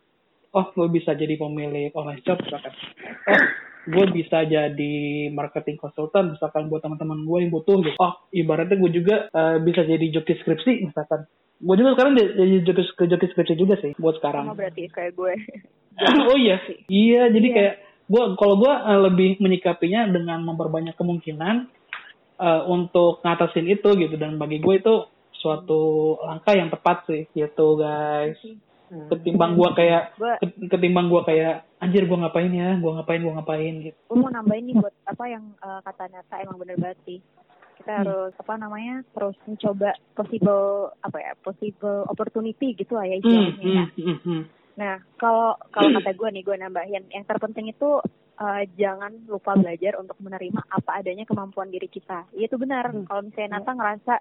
Oh 0.52 0.68
gue 0.76 0.88
bisa 0.92 1.16
jadi 1.16 1.40
pemilik 1.40 1.88
online 1.96 2.20
shop 2.20 2.36
misalkan 2.44 2.72
oh 3.32 3.67
gue 3.88 4.04
bisa 4.12 4.44
jadi 4.44 4.94
marketing 5.32 5.80
konsultan 5.80 6.36
misalkan 6.36 6.68
buat 6.68 6.84
teman-teman 6.84 7.24
gue 7.24 7.38
yang 7.40 7.52
butuh 7.52 7.80
gitu. 7.80 7.96
Oh 7.96 8.14
ibaratnya 8.30 8.76
gue 8.76 8.90
juga 8.92 9.16
eh, 9.32 9.56
bisa 9.64 9.82
jadi 9.82 10.06
joki 10.12 10.36
skripsi 10.44 10.92
misalkan. 10.92 11.24
Gue 11.58 11.74
juga 11.74 11.96
sekarang 11.96 12.12
jadi 12.14 12.56
joki, 12.62 12.82
joki 12.86 13.26
skripsi 13.32 13.54
juga 13.56 13.74
sih 13.80 13.96
buat 13.96 14.20
sekarang. 14.20 14.46
Sama 14.46 14.58
berarti 14.58 14.86
kayak 14.92 15.12
gue. 15.16 15.32
oh 16.30 16.36
iya. 16.38 16.56
Iya 16.86 17.22
jadi 17.32 17.48
Iya. 17.48 17.56
kayak 17.56 17.74
gua 18.08 18.24
kalau 18.36 18.54
gua 18.60 18.72
eh, 18.88 19.00
lebih 19.10 19.40
menyikapinya 19.40 20.06
dengan 20.12 20.44
memperbanyak 20.44 20.94
kemungkinan 20.94 21.56
eh, 22.38 22.62
untuk 22.68 23.24
ngatasin 23.24 23.66
itu 23.66 23.88
gitu. 23.96 24.14
Dan 24.20 24.36
bagi 24.36 24.60
gue 24.60 24.74
itu 24.78 24.94
suatu 25.38 26.18
langkah 26.26 26.54
yang 26.54 26.68
tepat 26.68 27.06
sih 27.06 27.22
gitu 27.30 27.78
guys 27.78 28.38
ketimbang 28.88 29.52
gua 29.54 29.70
kayak 29.72 30.16
Gua- 30.16 30.38
ket- 30.40 30.58
ketimbang 30.68 31.06
gua 31.08 31.22
kayak 31.24 31.64
anjir 31.78 32.04
gua 32.08 32.26
ngapain 32.26 32.52
ya? 32.52 32.76
Gua 32.80 32.98
ngapain 32.98 33.20
gua 33.20 33.34
ngapain 33.38 33.74
gitu. 33.84 33.98
Gue 34.08 34.18
mau 34.18 34.32
nambahin 34.32 34.64
nih 34.68 34.76
buat 34.80 34.94
apa 35.04 35.24
yang 35.28 35.44
eh, 35.60 35.80
kata 35.84 36.04
Nata 36.08 36.34
emang 36.40 36.56
bener 36.58 36.76
banget 36.80 36.98
sih. 37.04 37.18
Kita 37.78 38.02
harus 38.02 38.32
apa 38.34 38.54
namanya 38.58 39.06
terus 39.14 39.38
mencoba 39.46 39.94
possible 40.12 40.92
apa 40.98 41.18
ya 41.22 41.32
possible 41.40 42.02
opportunity 42.10 42.74
gitu 42.74 42.98
lah 42.98 43.06
ya 43.06 43.16
hmm, 43.16 43.22
istilahnya 43.22 43.64
ya. 43.64 43.84
hmm, 43.86 44.02
hmm, 44.02 44.18
hmm. 44.24 44.42
Nah, 44.78 44.94
kalau 45.18 45.58
kalau 45.74 45.90
kata 45.90 46.14
gue 46.14 46.28
nih, 46.38 46.42
gue 46.46 46.54
nambahin, 46.54 47.02
yang 47.10 47.26
terpenting 47.26 47.66
itu 47.66 47.98
eh, 48.38 48.62
jangan 48.78 49.12
lupa 49.26 49.58
belajar 49.58 49.98
untuk 49.98 50.16
menerima 50.22 50.62
apa 50.70 51.02
adanya 51.02 51.26
kemampuan 51.26 51.68
diri 51.68 51.90
kita. 51.90 52.30
Iya 52.34 52.46
itu 52.48 52.56
benar. 52.56 52.90
Kalau 53.06 53.22
misalnya 53.26 53.58
Nata 53.58 53.72
ngerasa 53.74 54.14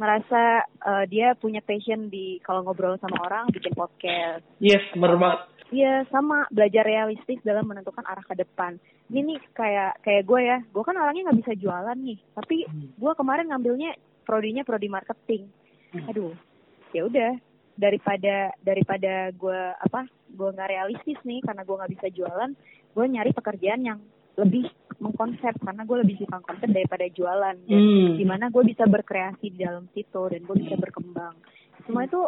ngerasa 0.00 0.42
eh, 0.64 1.04
dia 1.12 1.36
punya 1.36 1.60
passion 1.60 2.08
di 2.08 2.40
kalau 2.40 2.64
ngobrol 2.64 2.96
sama 2.98 3.20
orang, 3.24 3.52
bikin 3.52 3.76
podcast. 3.76 4.42
yes 4.58 4.84
banget 4.96 5.40
Iya 5.70 6.02
sama 6.10 6.50
belajar 6.50 6.82
realistis 6.82 7.38
dalam 7.46 7.62
menentukan 7.62 8.02
arah 8.02 8.26
ke 8.26 8.34
depan. 8.34 8.74
Ini 9.06 9.22
nih 9.22 9.38
kayak 9.54 10.02
kayak 10.02 10.26
gue 10.26 10.40
ya, 10.42 10.58
gue 10.66 10.82
kan 10.82 10.98
orangnya 10.98 11.30
nggak 11.30 11.40
bisa 11.46 11.52
jualan 11.54 11.94
nih, 11.94 12.18
tapi 12.34 12.66
gue 12.74 13.12
kemarin 13.14 13.54
ngambilnya 13.54 13.94
prodinya 14.26 14.66
prodi 14.66 14.90
marketing. 14.90 15.46
Aduh, 16.10 16.34
ya 16.90 17.06
udah 17.06 17.38
daripada 17.80 18.52
daripada 18.60 19.32
gue 19.32 19.60
apa 19.80 20.04
gue 20.28 20.48
nggak 20.52 20.70
realistis 20.70 21.16
nih 21.24 21.40
karena 21.40 21.64
gue 21.64 21.76
nggak 21.80 21.92
bisa 21.96 22.06
jualan, 22.12 22.50
gue 22.92 23.04
nyari 23.08 23.32
pekerjaan 23.32 23.80
yang 23.82 23.98
lebih 24.36 24.68
mengkonsep 25.00 25.56
karena 25.64 25.82
gue 25.88 25.96
lebih 26.04 26.16
suka 26.20 26.38
konsep 26.44 26.68
daripada 26.68 27.08
jualan 27.08 27.56
dan 27.56 27.80
Hmm. 27.80 28.14
di 28.20 28.24
mana 28.28 28.52
gue 28.52 28.62
bisa 28.68 28.84
berkreasi 28.84 29.56
di 29.56 29.58
dalam 29.64 29.88
situ 29.96 30.22
dan 30.28 30.40
gue 30.44 30.56
bisa 30.60 30.76
berkembang. 30.76 31.34
Semua 31.88 32.04
itu 32.04 32.20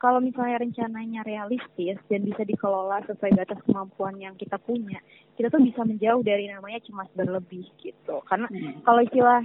kalau 0.00 0.16
misalnya 0.16 0.64
rencananya 0.64 1.20
realistis 1.28 2.00
dan 2.08 2.24
bisa 2.24 2.40
dikelola 2.48 3.04
sesuai 3.04 3.36
batas 3.36 3.60
kemampuan 3.68 4.16
yang 4.16 4.32
kita 4.32 4.56
punya, 4.56 4.96
kita 5.36 5.52
tuh 5.52 5.60
bisa 5.60 5.84
menjauh 5.84 6.24
dari 6.24 6.48
namanya 6.48 6.80
cemas 6.80 7.10
berlebih 7.12 7.68
gitu. 7.84 8.24
Karena 8.24 8.48
kalau 8.80 9.04
istilah 9.04 9.44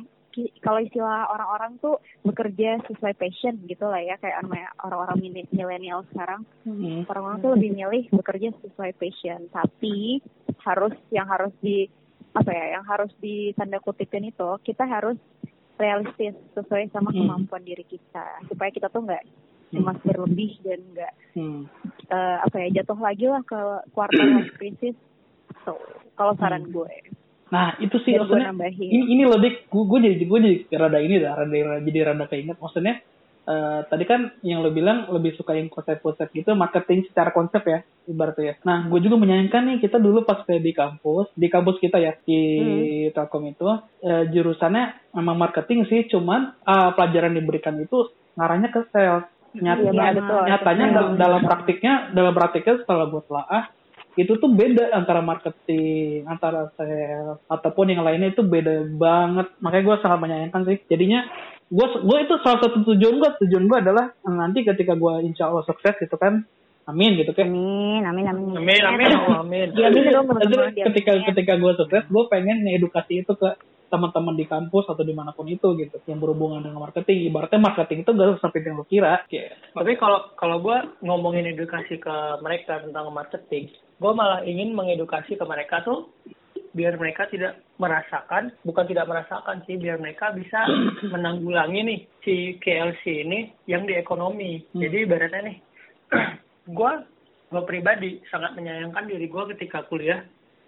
kalau 0.60 0.80
istilah 0.80 1.28
orang-orang 1.32 1.80
tuh 1.80 2.00
bekerja 2.21 2.82
sesuai 2.86 3.15
passion 3.15 3.56
gitu 3.65 3.86
lah 3.88 4.00
ya 4.00 4.15
kayak 4.19 4.43
orang-orang 4.84 5.17
milenial 5.52 6.04
sekarang 6.12 6.43
Hmm. 6.67 7.08
orang-orang 7.08 7.39
tuh 7.39 7.52
lebih 7.56 7.71
milih 7.74 8.04
bekerja 8.12 8.50
sesuai 8.60 8.91
passion 8.95 9.48
tapi 9.50 10.19
harus 10.65 10.95
yang 11.10 11.30
harus 11.30 11.54
di 11.62 11.88
apa 12.36 12.52
ya 12.52 12.76
yang 12.80 12.84
harus 12.84 13.12
ditanda 13.24 13.80
kutipin 13.80 14.28
itu 14.28 14.50
kita 14.62 14.84
harus 14.84 15.15
realistis 15.76 16.36
sesuai 16.56 16.91
sama 16.91 17.12
Hmm. 17.12 17.28
kemampuan 17.28 17.63
diri 17.63 17.84
kita 17.84 18.43
supaya 18.48 18.71
kita 18.71 18.88
tuh 18.91 19.04
nggak 19.04 19.24
cemas 19.71 20.00
berlebih 20.04 20.56
dan 20.63 20.80
nggak 20.95 21.13
Hmm. 21.36 21.67
eh, 22.08 22.38
apa 22.43 22.56
ya 22.63 22.82
jatuh 22.82 23.00
lagi 23.00 23.28
lah 23.28 23.43
ke 23.43 23.60
quarter 23.91 24.24
life 24.24 24.52
crisis 24.56 24.95
so 25.67 25.76
kalau 26.15 26.36
saran 26.39 26.67
gue 26.71 26.91
Nah 27.52 27.78
itu 27.78 27.98
sih 28.02 28.18
maksudnya 28.18 28.50
ini 28.74 29.06
ini 29.14 29.24
loh 29.24 29.38
dik 29.38 29.70
gue 29.70 29.84
gue 29.86 30.00
jadi 30.02 30.24
gue 30.26 30.40
jadi 30.42 30.58
rada 30.82 31.00
ini 31.00 31.16
dah 31.22 31.34
rada, 31.38 31.54
rada 31.54 31.82
jadi 31.86 32.00
rada 32.02 32.26
keinget 32.26 32.58
maksudnya 32.58 32.98
eh, 33.46 33.80
tadi 33.86 34.04
kan 34.04 34.34
yang 34.42 34.66
lo 34.66 34.74
bilang 34.74 35.06
lebih 35.14 35.38
suka 35.38 35.54
yang 35.54 35.70
konsep-konsep 35.70 36.34
gitu 36.34 36.58
marketing 36.58 37.06
secara 37.06 37.30
konsep 37.30 37.62
ya 37.62 37.86
ibaratnya 38.10 38.46
ya. 38.46 38.56
Nah 38.66 38.90
gue 38.90 38.98
juga 38.98 39.22
menyayangkan 39.22 39.62
nih 39.62 39.78
kita 39.78 40.02
dulu 40.02 40.26
pas 40.26 40.42
di 40.46 40.74
kampus 40.74 41.30
di 41.38 41.46
kampus 41.46 41.78
kita 41.78 42.02
ya 42.02 42.18
di 42.26 42.42
Telkom 43.14 43.46
itu 43.46 43.70
eh, 44.02 44.26
jurusannya 44.34 45.14
memang 45.14 45.38
marketing 45.38 45.86
sih 45.86 46.10
cuman 46.10 46.58
eh, 46.66 46.90
pelajaran 46.98 47.38
diberikan 47.38 47.78
itu 47.78 48.10
ngarahnya 48.34 48.74
ke 48.74 48.90
sales. 48.90 49.30
Iya, 49.56 49.72
nyat- 49.88 50.20
betul. 50.20 50.42
nyatanya 50.52 50.86
Betul. 50.92 50.98
dal- 51.00 51.16
dalam 51.16 51.42
praktiknya 51.48 51.94
dalam 52.12 52.34
praktiknya 52.36 52.76
setelah 52.84 53.08
gue 53.08 53.24
telaah 53.24 53.64
itu 54.15 54.34
tuh 54.39 54.47
beda 54.47 54.95
antara 54.95 55.19
marketing, 55.19 56.23
antara 56.28 56.71
sales 56.80 57.39
ataupun 57.51 57.91
yang 57.91 58.01
lainnya 58.04 58.32
itu 58.32 58.43
beda 58.43 58.88
banget. 58.95 59.47
Makanya 59.60 59.84
gue 59.84 59.97
sangat 59.99 60.19
menyayangkan 60.23 60.62
sih. 60.63 60.78
Jadinya 60.88 61.28
gue 61.67 61.88
gue 61.99 62.17
itu 62.23 62.34
salah 62.39 62.60
satu 62.63 62.88
tujuan 62.95 63.15
gue 63.19 63.32
tujuan 63.45 63.65
gue 63.67 63.78
adalah 63.84 64.15
nanti 64.23 64.63
ketika 64.63 64.95
gue 64.95 65.13
insya 65.28 65.51
Allah 65.51 65.67
sukses 65.67 65.99
gitu 65.99 66.15
kan, 66.15 66.47
amin 66.88 67.19
gitu 67.19 67.36
kan. 67.36 67.49
Amin, 67.49 68.04
amin, 68.08 68.25
amin. 68.32 68.56
Amin, 68.56 68.82
amin, 68.88 69.10
oh, 69.19 69.43
amin. 69.43 69.67
Dong 69.75 70.25
teman-teman 70.32 70.47
Jadi 70.47 70.56
diamin. 70.80 70.86
ketika 70.93 71.12
ketika 71.28 71.54
gue 71.60 71.71
sukses, 71.75 72.04
gue 72.08 72.23
pengen 72.32 72.63
ngedukasi 72.63 73.28
itu 73.28 73.34
ke 73.36 73.49
teman-teman 73.86 74.34
di 74.34 74.45
kampus 74.49 74.89
atau 74.89 75.04
di 75.06 75.13
mana 75.13 75.32
pun 75.32 75.45
itu 75.45 75.78
gitu 75.78 76.01
yang 76.10 76.17
berhubungan 76.17 76.65
dengan 76.65 76.82
marketing 76.82 77.30
ibaratnya 77.30 77.62
marketing 77.62 78.01
itu 78.01 78.12
gak 78.17 78.41
sampai 78.41 78.65
yang 78.65 78.82
lo 78.82 78.86
kira 78.89 79.23
kayak 79.30 79.56
Tapi 79.78 79.91
kalau 79.95 80.19
kalau 80.36 80.58
gue 80.60 80.78
ngomongin 81.06 81.54
edukasi 81.54 82.01
ke 82.01 82.15
mereka 82.41 82.82
tentang 82.82 83.13
marketing, 83.13 83.69
gue 83.96 84.12
malah 84.12 84.44
ingin 84.44 84.76
mengedukasi 84.76 85.40
ke 85.40 85.46
mereka 85.48 85.82
tuh 85.84 86.12
biar 86.76 87.00
mereka 87.00 87.24
tidak 87.32 87.64
merasakan, 87.80 88.52
bukan 88.68 88.84
tidak 88.84 89.08
merasakan 89.08 89.64
sih, 89.64 89.80
biar 89.80 89.96
mereka 89.96 90.36
bisa 90.36 90.68
menanggulangi 91.14 91.80
nih 91.88 92.00
si 92.20 92.36
KLC 92.60 93.24
ini 93.24 93.48
yang 93.72 93.88
di 93.88 93.96
ekonomi. 93.96 94.60
Jadi 94.76 95.08
ibaratnya 95.08 95.42
nih, 95.48 95.58
gue 96.78 96.92
gue 97.46 97.62
pribadi 97.64 98.20
sangat 98.28 98.58
menyayangkan 98.60 99.08
diri 99.08 99.32
gue 99.32 99.44
ketika 99.56 99.88
kuliah 99.88 100.20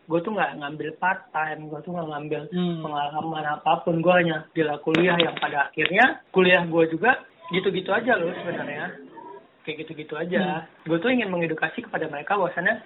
gue 0.08 0.20
tuh 0.24 0.32
nggak 0.32 0.64
ngambil 0.64 0.96
part 1.04 1.28
time 1.36 1.68
gue 1.68 1.80
tuh 1.84 1.92
nggak 1.92 2.10
ngambil 2.16 2.42
Hmm. 2.48 2.80
pengalaman 2.80 3.46
apa 3.60 3.84
pun 3.84 4.00
gue 4.00 4.14
hanya 4.14 4.48
gila 4.56 4.80
kuliah 4.80 5.20
yang 5.20 5.36
pada 5.36 5.68
akhirnya 5.68 6.24
kuliah 6.32 6.64
gue 6.64 6.84
juga 6.88 7.28
gitu-gitu 7.52 7.92
aja 7.92 8.16
loh 8.16 8.32
sebenarnya 8.40 8.96
kayak 9.68 9.84
gitu-gitu 9.84 10.16
aja 10.16 10.40
Hmm. 10.40 10.64
gue 10.86 10.98
tuh 10.98 11.12
ingin 11.12 11.28
mengedukasi 11.28 11.84
kepada 11.84 12.08
mereka 12.08 12.34
bahwasannya 12.34 12.80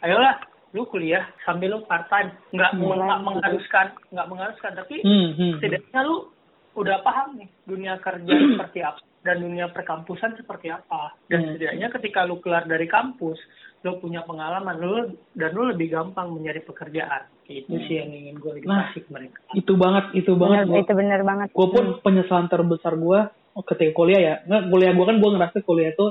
ayolah 0.00 0.40
lu 0.72 0.82
kuliah 0.84 1.22
sambil 1.44 1.70
lu 1.70 1.84
part 1.84 2.08
time 2.08 2.32
nggak 2.50 2.72
Hmm. 2.72 2.96
nggak 2.96 3.20
mengharuskan 3.22 3.86
nggak 4.08 4.26
mengharuskan 4.26 4.72
tapi 4.72 4.94
Hmm, 5.00 5.28
hmm. 5.30 5.52
setidaknya 5.54 6.00
lu 6.02 6.32
udah 6.74 6.98
paham 7.00 7.36
nih 7.36 7.48
dunia 7.62 8.00
kerja 8.00 8.32
seperti 8.32 8.80
apa 8.80 8.98
dan 9.20 9.36
dunia 9.38 9.68
perkampusan 9.68 10.34
seperti 10.34 10.68
apa 10.68 11.12
dan 11.28 11.38
Hmm. 11.38 11.48
setidaknya 11.52 11.86
ketika 11.92 12.24
lu 12.24 12.40
keluar 12.40 12.64
dari 12.64 12.88
kampus 12.88 13.36
lu 13.82 14.00
punya 14.00 14.24
pengalaman 14.24 14.76
lu 14.76 14.94
dan 15.32 15.52
lu 15.52 15.68
lebih 15.68 15.92
gampang 15.92 16.32
mencari 16.32 16.58
pekerjaan 16.58 17.28
itu 17.44 17.76
sih 17.84 18.00
yang 18.00 18.08
ingin 18.08 18.34
gue 18.34 18.56
edukasi 18.56 18.98
ke 18.98 19.10
mereka 19.10 19.36
Itu 19.52 19.76
banget, 19.76 20.16
itu 20.16 20.32
banget. 20.34 20.64
Bener, 20.64 20.80
itu 20.80 20.92
bener 20.94 21.20
banget. 21.22 21.48
gue 21.50 21.66
pun 21.68 21.84
penyesalan 22.00 22.48
terbesar 22.48 22.96
gue 22.96 23.20
ketika 23.62 23.92
kuliah 23.92 24.20
ya? 24.20 24.34
Nggak 24.42 24.62
kuliah 24.68 24.92
gue 24.92 25.04
kan 25.04 25.16
gue 25.16 25.30
ngerasa 25.30 25.56
kuliah 25.62 25.90
itu 25.90 26.06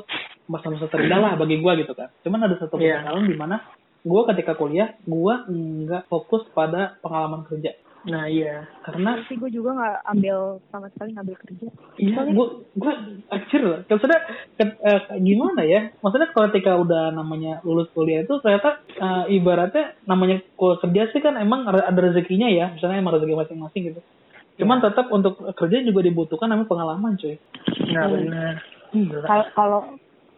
masa-masa 0.46 0.88
terindah 0.88 1.20
lah 1.20 1.32
bagi 1.36 1.60
gue 1.60 1.72
gitu 1.80 1.92
kan. 1.92 2.08
Cuman 2.22 2.40
ada 2.42 2.56
satu 2.56 2.76
Iya. 2.76 3.04
penyesalan 3.04 3.26
di 3.26 3.36
mana 3.36 3.56
gue 4.00 4.22
ketika 4.30 4.54
kuliah 4.54 4.96
gue 5.00 5.34
nggak 5.84 6.08
fokus 6.08 6.44
pada 6.52 6.96
pengalaman 7.00 7.44
kerja. 7.44 7.76
Nah 8.04 8.28
iya. 8.28 8.68
Karena 8.84 9.16
Tapi 9.16 9.40
gue 9.40 9.50
juga 9.50 9.72
nggak 9.74 9.96
ambil 10.06 10.38
sama 10.68 10.92
sekali 10.92 11.16
ngambil 11.16 11.36
kerja. 11.40 11.68
iya 11.96 12.20
gue 12.26 12.48
gue 12.76 12.94
lah. 13.64 13.80
Maksudnya 13.86 14.20
ke- 14.54 14.80
eh, 14.82 15.02
gimana 15.20 15.62
ya? 15.64 15.88
Maksudnya 16.00 16.28
kalau 16.30 16.52
ketika 16.52 16.76
udah 16.76 17.12
namanya 17.12 17.64
lulus 17.64 17.88
kuliah 17.92 18.28
itu 18.28 18.36
ternyata 18.40 18.84
eh, 18.92 19.32
ibaratnya 19.32 19.96
namanya 20.04 20.44
kuliah 20.56 20.80
kerja 20.80 21.02
sih 21.12 21.20
kan 21.20 21.40
emang 21.40 21.64
ada 21.64 21.96
rezekinya 21.96 22.48
ya. 22.48 22.76
Misalnya 22.76 23.00
emang 23.00 23.16
rezeki 23.16 23.40
masing-masing 23.40 23.84
gitu 23.92 24.02
cuman 24.54 24.78
tetap 24.80 25.10
untuk 25.10 25.34
kerja 25.54 25.82
juga 25.82 26.02
dibutuhkan 26.02 26.48
namanya 26.48 26.70
pengalaman 26.70 27.18
cuy. 27.18 27.36
Nah 27.90 28.06
benar. 28.06 28.54
Kalau 29.26 29.46
kalau 29.54 29.82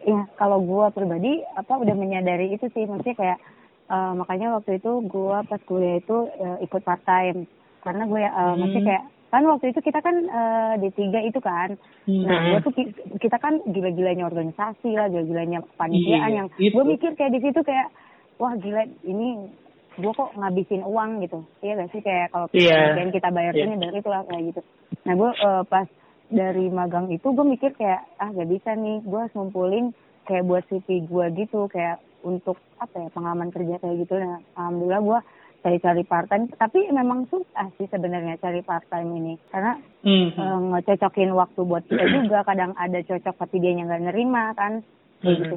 ya 0.02 0.20
kalau 0.34 0.58
gue 0.60 0.86
pribadi 0.90 1.32
apa 1.52 1.72
udah 1.76 1.92
menyadari 1.92 2.52
itu 2.52 2.66
sih. 2.70 2.84
Maksudnya 2.84 3.14
kayak 3.14 3.38
eh, 3.86 4.12
makanya 4.14 4.56
waktu 4.56 4.78
itu 4.78 5.04
gue 5.04 5.36
pas 5.44 5.60
kuliah 5.62 6.00
itu 6.00 6.16
eh, 6.32 6.64
ikut 6.64 6.80
part 6.80 7.04
time 7.04 7.44
karena 7.84 8.02
gue 8.02 8.18
uh, 8.18 8.54
maksudnya 8.56 8.82
kayak 8.82 9.04
kan 9.26 9.42
waktu 9.46 9.70
itu 9.70 9.78
kita 9.78 10.00
kan 10.00 10.16
eh, 10.16 10.74
di 10.80 10.88
tiga 10.90 11.20
itu 11.20 11.38
kan. 11.38 11.78
Hmm. 12.06 12.22
nah 12.22 12.38
gue 12.50 12.58
tuh 12.62 12.72
ki- 12.72 12.96
kita 13.18 13.36
kan 13.36 13.58
gila-gilanya 13.62 14.26
organisasi 14.26 14.90
lah 14.90 15.06
gila-gilanya 15.06 15.62
panitiaan 15.74 16.30
Iya, 16.30 16.38
yang 16.40 16.46
gue 16.50 16.84
mikir 16.86 17.14
kayak 17.14 17.34
di 17.34 17.40
situ 17.42 17.60
kayak 17.62 17.90
wah 18.38 18.54
gila 18.54 18.86
ini 19.02 19.50
gue 19.96 20.12
kok 20.12 20.30
ngabisin 20.36 20.82
uang 20.84 21.24
gitu. 21.24 21.40
Iya 21.60 21.72
gak 21.80 21.90
sih? 21.90 22.00
Kayak 22.00 22.28
kalau 22.30 22.46
kemudian 22.52 23.10
kita 23.10 23.28
bayar 23.32 23.52
Iya. 23.52 23.64
ini 23.64 23.74
bayar 23.76 23.94
itu 23.96 24.08
lah 24.08 24.22
kayak 24.24 24.44
gitu. 24.52 24.60
Nah 25.02 25.14
gue 25.16 25.30
eh, 25.32 25.62
pas 25.66 25.86
dari 26.26 26.66
magang 26.68 27.06
itu 27.08 27.26
gue 27.26 27.46
mikir 27.46 27.70
kayak 27.74 28.04
ah 28.16 28.28
gak 28.28 28.50
bisa 28.50 28.76
nih. 28.76 29.00
Gue 29.02 29.18
harus 29.18 29.34
ngumpulin 29.34 29.96
kayak 30.24 30.44
buat 30.44 30.64
CV 30.68 31.06
gue 31.06 31.24
gitu 31.38 31.68
kayak 31.68 31.96
untuk 32.20 32.58
apa 32.76 32.94
ya 32.98 33.08
pengalaman 33.08 33.48
kerja 33.48 33.80
kayak 33.80 33.96
gitu. 34.04 34.14
Nah 34.16 34.38
alhamdulillah 34.54 35.02
gue 35.02 35.18
cari-cari 35.64 36.02
part 36.04 36.30
time 36.30 36.46
tapi 36.54 36.78
memang 36.92 37.26
susah 37.26 37.66
sih 37.74 37.88
sebenarnya 37.88 38.38
cari 38.38 38.60
part 38.60 38.84
time 38.86 39.10
ini. 39.16 39.34
Karena 39.48 39.80
Hmm. 40.06 40.28
eh, 40.30 40.58
ngecocokin 40.70 41.32
waktu 41.32 41.60
buat 41.62 41.82
kita 41.88 42.04
juga. 42.12 42.44
Kadang 42.44 42.76
ada 42.76 43.00
cocok 43.00 43.34
tapi 43.34 43.56
dia 43.58 43.72
nggak 43.74 44.12
nerima 44.12 44.52
kan 44.52 44.84
kayak 45.18 45.40
gitu. 45.40 45.56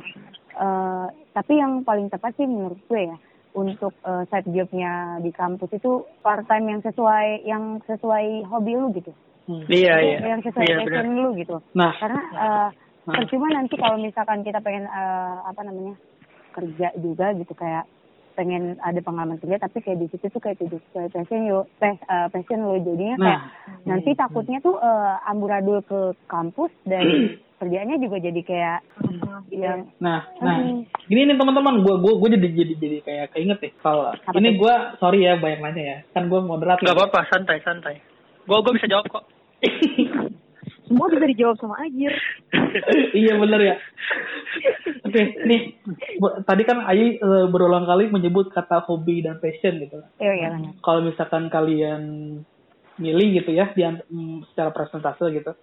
Eh, 0.59 1.05
tapi 1.29 1.53
yang 1.55 1.83
paling 1.83 2.07
tepat 2.07 2.33
sih 2.35 2.47
menurut 2.47 2.79
gue 2.87 3.03
ya 3.05 3.17
untuk 3.53 3.93
eh, 4.05 4.23
side 4.29 4.49
jobnya 4.53 5.17
di 5.19 5.31
kampus 5.33 5.73
itu 5.73 6.05
part 6.21 6.45
time 6.45 6.69
yang 6.69 6.81
sesuai 6.81 7.25
yang 7.43 7.63
sesuai 7.83 8.45
hobi 8.45 8.73
lu 8.77 8.93
gitu? 8.93 9.11
Hmm. 9.49 9.65
iya 9.65 9.93
Itu 9.97 10.05
iya. 10.05 10.19
yang 10.37 10.41
sesuai 10.45 10.65
iya 10.65 10.77
passion 10.77 11.07
lu 11.17 11.29
gitu? 11.37 11.55
Nah, 11.73 11.93
karena 11.97 12.21
eh, 12.33 12.69
Nah. 13.07 13.25
percuma 13.25 13.49
nanti 13.49 13.73
kalau 13.73 13.97
misalkan 13.97 14.45
kita 14.45 14.61
pengen 14.61 14.85
eh, 14.85 15.35
apa 15.41 15.65
namanya 15.65 15.97
kerja 16.53 16.93
juga 16.93 17.33
gitu 17.33 17.57
kayak 17.57 17.89
pengen 18.37 18.77
ada 18.79 19.01
pengalaman 19.01 19.41
kerja 19.41 19.57
tapi 19.57 19.81
kayak 19.81 19.97
di 19.97 20.07
situ 20.13 20.29
tuh 20.29 20.37
kayak 20.37 20.61
tidak 20.61 20.77
sesuai 20.85 21.09
passion 21.09 21.49
lu 21.49 21.65
pas- 21.81 22.05
eh, 22.05 22.27
passion 22.29 22.59
lu 22.61 22.77
jadinya 22.77 23.17
kayak 23.17 23.39
nah, 23.41 23.41
nanti 23.89 24.13
takutnya 24.13 24.61
tuh 24.61 24.77
eh, 24.77 25.15
amburadul 25.25 25.81
ke 25.81 25.99
kampus 26.29 26.69
dan 26.85 27.01
kerjanya 27.59 27.95
juga 27.99 28.17
jadi 28.17 28.41
kayak 28.41 28.79
yang 29.51 29.91
nah, 29.99 30.23
nah. 30.39 30.57
Hmm. 30.57 30.87
Gini 31.05 31.27
nih 31.27 31.35
teman-teman, 31.35 31.83
gue 31.83 31.95
gue 31.99 32.13
gue 32.15 32.29
jadi 32.37 32.47
jadi 32.49 32.73
jadi 32.75 32.97
kayak 33.03 33.25
keinget 33.35 33.59
nih 33.59 33.71
kalau 33.79 34.09
Apa 34.09 34.31
ini 34.33 34.55
gue 34.55 34.73
sorry 34.97 35.19
ya 35.21 35.35
banyak 35.35 35.59
nanya 35.59 35.83
ya, 35.83 35.97
kan 36.11 36.25
gue 36.25 36.39
moderator. 36.39 36.79
nggak 36.79 36.95
apa-apa 36.95 37.19
santai 37.27 37.59
santai 37.61 37.95
gue 38.45 38.57
gue 38.57 38.73
bisa 38.73 38.87
jawab 38.87 39.05
kok 39.09 39.25
Semua 40.89 41.05
bisa 41.05 41.21
dijawab 41.21 41.53
sama 41.61 41.77
Ajir. 41.85 42.09
iya 43.21 43.37
bener 43.37 43.61
ya. 43.61 43.75
Oke, 45.05 45.21
nih 45.45 45.77
bu- 46.17 46.41
tadi 46.41 46.65
kan 46.65 46.81
Ayi 46.81 47.13
eh, 47.15 47.45
berulang 47.45 47.85
kali 47.85 48.09
menyebut 48.09 48.49
kata 48.49 48.81
hobi 48.89 49.21
dan 49.21 49.37
passion 49.37 49.77
gitu. 49.77 50.01
iya 50.17 50.33
iya 50.33 50.47
benar. 50.49 50.73
Kalau 50.81 51.05
misalkan 51.05 51.45
kalian 51.47 52.01
milih 52.97 53.27
gitu 53.37 53.53
ya, 53.53 53.69
di, 53.69 53.85
mm, 53.85 54.49
secara 54.49 54.73
presentase 54.73 55.29
gitu, 55.29 55.53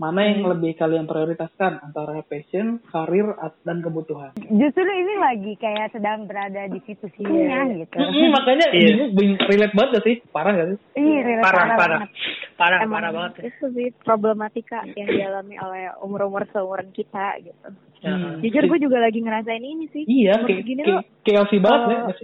mana 0.00 0.24
yang 0.24 0.48
lebih 0.48 0.72
kalian 0.74 1.04
prioritaskan 1.04 1.76
antara 1.82 2.24
passion, 2.24 2.80
karir, 2.88 3.36
dan 3.60 3.78
kebutuhan? 3.78 4.32
justru 4.40 4.80
ini 4.82 5.14
lagi 5.14 5.52
kayak 5.54 5.92
sedang 5.92 6.24
berada 6.24 6.64
di 6.66 6.80
situ 6.80 7.04
situnya 7.12 7.68
gitu 7.76 8.00
Hmm, 8.00 8.32
makanya 8.32 8.72
Iya. 8.72 9.06
ini 9.06 9.36
relate 9.38 9.76
banget 9.76 9.90
gak 9.92 10.04
sih? 10.04 10.16
Parah 10.26 10.52
gak 10.54 10.68
sih? 10.70 10.78
Iya, 10.96 11.20
relate 11.22 11.44
parah 11.44 11.64
parah 11.66 11.76
banget. 11.76 12.08
parah 12.56 12.78
Emang 12.80 12.94
parah 12.94 13.10
banget 13.12 13.32
ya. 13.34 13.42
itu 13.46 13.64
sih 13.70 13.88
problematika 14.00 14.78
yang 14.90 15.06
dialami 15.06 15.54
oleh 15.54 15.92
umur-umur 16.00 16.48
seumuran 16.48 16.88
kita 16.90 17.36
gitu. 17.42 17.68
Ya. 18.00 18.10
Hmm. 18.10 18.40
Jujur 18.40 18.64
gue 18.66 18.78
juga 18.80 18.98
lagi 18.98 19.20
ngerasain 19.20 19.60
ini 19.60 19.84
sih. 19.86 20.08
Iya, 20.08 20.40
kayak 20.40 20.64
kayak 20.64 21.04
chaos 21.22 21.52
banget 21.52 21.80
kalau- 21.84 21.92
ya. 22.08 22.16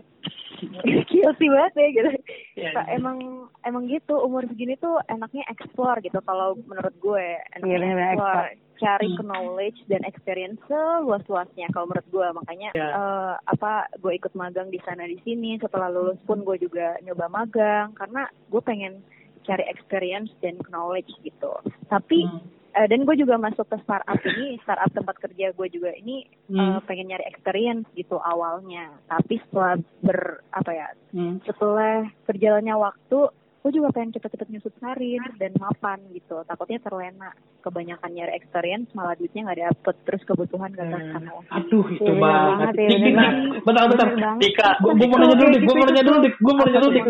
Guilty 1.06 1.46
banget 1.46 1.72
ya 1.76 1.88
gitu. 1.92 2.10
Iya, 2.56 2.70
Pak, 2.72 2.86
iya. 2.86 2.96
emang 2.96 3.18
emang 3.62 3.84
gitu 3.86 4.16
umur 4.18 4.44
segini 4.46 4.76
tuh 4.76 4.96
enaknya 5.06 5.44
explore 5.46 6.00
gitu 6.00 6.18
kalau 6.22 6.56
menurut 6.64 6.94
gue 6.98 7.26
Iya, 7.36 7.56
enaknya 7.56 7.76
bener-bener 7.76 8.12
explore 8.12 8.50
cari 8.76 9.08
Hmm. 9.08 9.24
knowledge 9.24 9.80
dan 9.88 10.04
experience 10.04 10.60
seluas-luasnya 10.68 11.72
kalau 11.72 11.88
menurut 11.88 12.08
gue 12.12 12.28
makanya 12.36 12.70
Ya. 12.76 12.88
eh, 12.92 13.34
apa 13.48 13.88
gue 13.96 14.12
ikut 14.12 14.36
magang 14.36 14.68
di 14.68 14.76
sana 14.84 15.08
di 15.08 15.16
sini 15.24 15.56
setelah 15.56 15.88
lulus 15.88 16.20
pun 16.28 16.44
gue 16.44 16.60
juga 16.60 17.00
nyoba 17.00 17.32
magang 17.32 17.96
karena 17.96 18.28
gue 18.52 18.60
pengen 18.60 19.00
cari 19.48 19.64
experience 19.64 20.28
dan 20.44 20.60
knowledge 20.68 21.08
gitu 21.22 21.56
tapi 21.88 22.28
Hmm. 22.28 22.40
Eh, 22.76 22.86
dan 22.86 23.02
gue 23.02 23.16
juga 23.16 23.34
masuk 23.36 23.64
ke 23.64 23.76
startup 23.78 24.20
ini 24.22 24.60
startup 24.60 24.90
tempat 24.90 25.16
kerja 25.18 25.50
gue 25.50 25.68
juga 25.68 25.90
ini 25.90 26.22
Hmm. 26.46 26.76
eh, 26.76 26.80
pengen 26.82 27.08
nyari 27.08 27.24
experience 27.24 27.88
gitu 27.92 28.16
awalnya 28.16 28.92
tapi 29.06 29.40
setelah 29.40 29.74
ber 30.00 30.20
apa 30.50 30.70
ya 30.70 30.88
Hmm. 31.10 31.40
setelah 31.42 31.94
berjalannya 32.22 32.76
waktu 32.76 33.18
gue 33.58 33.72
juga 33.72 33.90
pengen 33.90 34.14
cepet-cepet 34.14 34.46
nyusut 34.48 34.70
karir 34.76 35.18
dan 35.34 35.50
mapan 35.56 35.98
gitu 36.12 36.38
takutnya 36.44 36.78
terlena 36.78 37.34
kebanyakan 37.60 38.14
nyari 38.14 38.32
experience 38.32 38.86
malah 38.92 39.12
duitnya 39.12 39.42
nggak 39.42 39.60
dapet 39.66 39.94
terus 40.04 40.22
kebutuhan 40.22 40.70
gak 40.70 40.86
Hmm. 40.86 40.94
terpenuhi 40.94 41.46
Aduh, 41.50 41.86
itu 41.88 42.04
Iya, 42.04 42.14
banget. 42.14 42.74
banget. 42.78 43.64
Bentar, 43.66 43.84
bentar. 43.88 44.08
Dika 44.38 44.70
Gue 44.78 45.06
mau 45.08 45.18
nanya 45.18 45.34
dulu, 45.34 45.48
dik. 45.50 45.62
Gue 45.62 45.74
mau 45.74 45.82
nanya 45.84 46.04
dulu, 46.04 46.18
dik. 46.20 46.34
Gue 46.36 46.52
mau 46.52 46.62
nanya 46.62 46.78
dulu, 46.78 46.92
dik. 46.94 47.04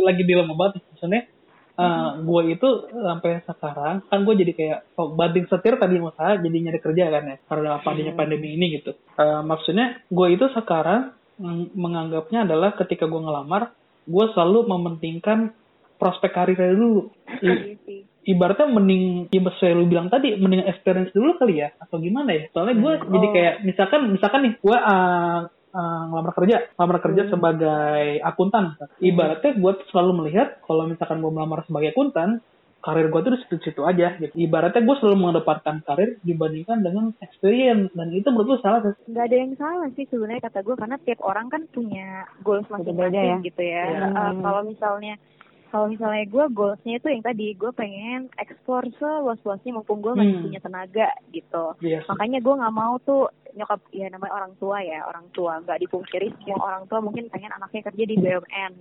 Lagi 0.00 0.22
dilema 0.22 0.54
banget. 0.54 0.80
Maksudnya, 0.88 1.20
eh, 1.82 2.10
gue 2.22 2.42
itu 2.54 2.68
sampai 2.90 3.30
sekarang, 3.42 3.94
kan 4.06 4.18
gue 4.22 4.34
jadi 4.38 4.52
kayak, 4.54 4.78
oh, 4.96 5.12
banting 5.18 5.46
setir 5.50 5.74
tadi 5.76 5.98
usaha, 5.98 6.38
jadi 6.38 6.56
nyari 6.56 6.78
kerja 6.78 7.04
kan 7.10 7.24
ya. 7.26 7.36
Karena 7.50 7.70
pandemi 7.82 8.12
pandemi 8.14 8.48
ini 8.54 8.66
gitu. 8.78 8.94
Eh, 9.18 9.42
maksudnya, 9.42 10.00
gue 10.06 10.26
itu 10.30 10.46
sekarang 10.54 11.12
menganggapnya 11.74 12.46
adalah 12.46 12.76
ketika 12.78 13.10
gue 13.10 13.18
ngelamar, 13.18 13.74
gue 14.06 14.24
selalu 14.34 14.66
mementingkan 14.70 15.50
prospek 15.98 16.30
karirnya 16.34 16.70
dulu. 16.74 17.10
I- 17.42 18.06
ibaratnya 18.22 18.70
mending 18.70 19.34
ya 19.34 19.42
saya 19.58 19.74
lu 19.74 19.90
bilang 19.90 20.06
tadi 20.06 20.38
mending 20.38 20.62
experience 20.70 21.10
dulu 21.10 21.42
kali 21.42 21.58
ya 21.58 21.74
atau 21.74 21.98
gimana 21.98 22.30
ya 22.30 22.46
soalnya 22.54 22.78
gue 22.78 22.92
jadi 23.10 23.26
Oh. 23.26 23.32
kayak 23.34 23.54
misalkan 23.66 24.00
misalkan 24.14 24.40
nih 24.46 24.54
gue 24.62 24.78
uh, 24.78 25.40
uh, 25.72 26.02
ngelamar 26.12 26.32
kerja 26.36 26.56
ngelamar 26.76 26.98
kerja 27.02 27.22
sebagai 27.32 28.04
akuntan 28.22 28.64
ibaratnya 29.00 29.52
gue 29.56 29.72
tuh 29.82 29.86
selalu 29.90 30.24
melihat 30.24 30.60
kalau 30.64 30.86
misalkan 30.86 31.18
gue 31.18 31.32
melamar 31.32 31.64
sebagai 31.66 31.96
akuntan 31.96 32.44
karir 32.82 33.06
gue 33.14 33.20
tuh 33.22 33.32
di 33.32 33.38
situ-situ 33.46 33.80
aja 33.86 34.18
gitu 34.18 34.34
ibaratnya 34.34 34.82
gue 34.82 34.96
selalu 34.98 35.16
mengedepankan 35.22 35.86
karir 35.86 36.18
dibandingkan 36.26 36.82
dengan 36.82 37.14
experience 37.22 37.94
dan 37.94 38.10
itu 38.10 38.26
menurut 38.34 38.58
gue 38.58 38.60
salah 38.60 38.82
sih. 38.82 38.94
nggak 39.06 39.24
ada 39.30 39.36
yang 39.38 39.52
salah 39.54 39.88
sih 39.94 40.04
sebenarnya 40.10 40.42
kata 40.50 40.58
gue 40.66 40.74
karena 40.74 40.96
tiap 41.06 41.20
orang 41.22 41.46
kan 41.46 41.62
punya 41.70 42.26
goals 42.42 42.66
masing-masing 42.66 43.38
ya. 43.38 43.46
gitu 43.46 43.62
ya. 43.62 43.86
Hmm. 44.10 44.42
kalau 44.42 44.62
misalnya 44.66 45.14
kalau 45.72 45.88
misalnya 45.88 46.24
gue 46.26 46.44
goalsnya 46.50 46.94
itu 46.94 47.08
yang 47.08 47.22
tadi 47.22 47.46
gue 47.52 47.72
pengen 47.72 48.20
ekspor 48.36 48.84
seluas-luasnya 48.94 49.72
mumpung 49.72 49.98
gue 49.98 50.12
masih 50.12 50.30
Hmm. 50.34 50.44
punya 50.44 50.60
tenaga 50.60 51.08
gitu 51.30 51.64
Iya 51.80 51.98
sih. 51.98 52.08
makanya 52.08 52.38
gue 52.38 52.54
nggak 52.54 52.76
mau 52.76 52.94
tuh 53.00 53.22
nyokap 53.52 53.80
ya 53.90 54.06
namanya 54.06 54.32
orang 54.34 54.52
tua 54.54 54.80
ya 54.80 55.00
orang 55.02 55.24
tua 55.30 55.60
nggak 55.60 55.80
dipungkiri 55.80 56.28
semua 56.38 56.60
orang 56.62 56.84
tua 56.86 57.00
mungkin 57.00 57.28
pengen 57.28 57.50
anaknya 57.50 57.82
kerja 57.82 58.04
di 58.06 58.16
BUMN 58.16 58.72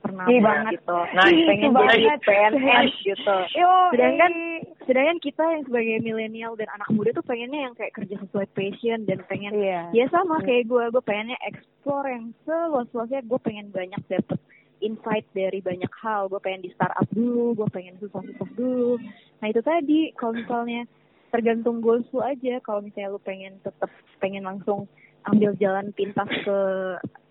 pernah 0.00 0.24
Iya 0.24 0.40
banget. 0.40 0.72
gitu 0.74 0.98
Nah, 1.12 1.24
pengen 1.26 1.36
itu 1.36 1.50
jadi 1.52 1.74
banget. 1.76 2.20
PNS 2.24 2.90
gitu 3.10 3.36
Yo, 3.52 3.72
sedangkan 3.90 4.32
eh. 4.32 4.58
sedangkan 4.82 5.18
kita 5.20 5.44
yang 5.46 5.62
sebagai 5.62 5.96
milenial 6.00 6.52
dan 6.54 6.68
anak 6.72 6.88
muda 6.88 7.10
tuh 7.12 7.22
pengennya 7.22 7.60
yang 7.62 7.74
kayak 7.74 7.92
kerja 7.92 8.16
sesuai 8.18 8.46
passion 8.50 8.98
dan 9.04 9.18
pengen 9.24 9.52
Iya. 9.52 9.80
ya 9.92 10.04
sama 10.08 10.40
kayak 10.40 10.66
gue 10.66 10.84
gue 10.88 11.02
pengennya 11.02 11.38
explore 11.42 12.06
yang 12.08 12.24
seluas-luasnya 12.42 13.20
gue 13.22 13.38
pengen 13.40 13.68
banyak 13.68 14.02
dapet 14.08 14.38
insight 14.80 15.28
dari 15.32 15.60
banyak 15.60 15.92
hal. 16.00 16.28
Gue 16.28 16.40
pengen 16.42 16.64
di 16.66 16.70
startup 16.74 17.06
dulu 17.12 17.56
gue 17.56 17.68
pengen 17.72 17.96
susah-susah 18.00 18.48
dulu. 18.56 18.96
Nah 19.40 19.46
itu 19.48 19.60
tadi 19.60 20.12
kalau 20.16 20.36
misalnya 20.36 20.84
tergantung 21.30 21.78
goals 21.80 22.08
lu 22.10 22.20
aja. 22.20 22.58
Kalau 22.64 22.80
misalnya 22.82 23.14
lu 23.14 23.20
pengen 23.22 23.60
tetap 23.62 23.88
pengen 24.18 24.44
langsung 24.44 24.90
ambil 25.28 25.52
jalan 25.60 25.92
pintas 25.92 26.28
ke 26.42 26.58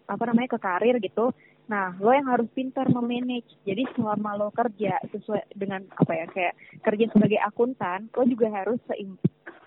apa 0.09 0.23
namanya 0.25 0.57
ke 0.57 0.59
karir 0.61 0.97
gitu 1.01 1.29
nah 1.69 1.93
lo 2.01 2.09
yang 2.09 2.25
harus 2.25 2.49
pintar 2.57 2.89
memanage. 2.89 3.45
Jadi 3.61 3.85
selama 3.93 4.33
lo 4.33 4.49
kerja 4.49 4.97
sesuai 5.13 5.53
dengan 5.53 5.85
apa 5.93 6.11
ya 6.17 6.25
kayak 6.25 6.53
kerja 6.81 7.05
sebagai 7.13 7.37
akuntan 7.45 8.09
lo 8.17 8.25
juga 8.25 8.49
harus 8.49 8.81
seim 8.89 9.21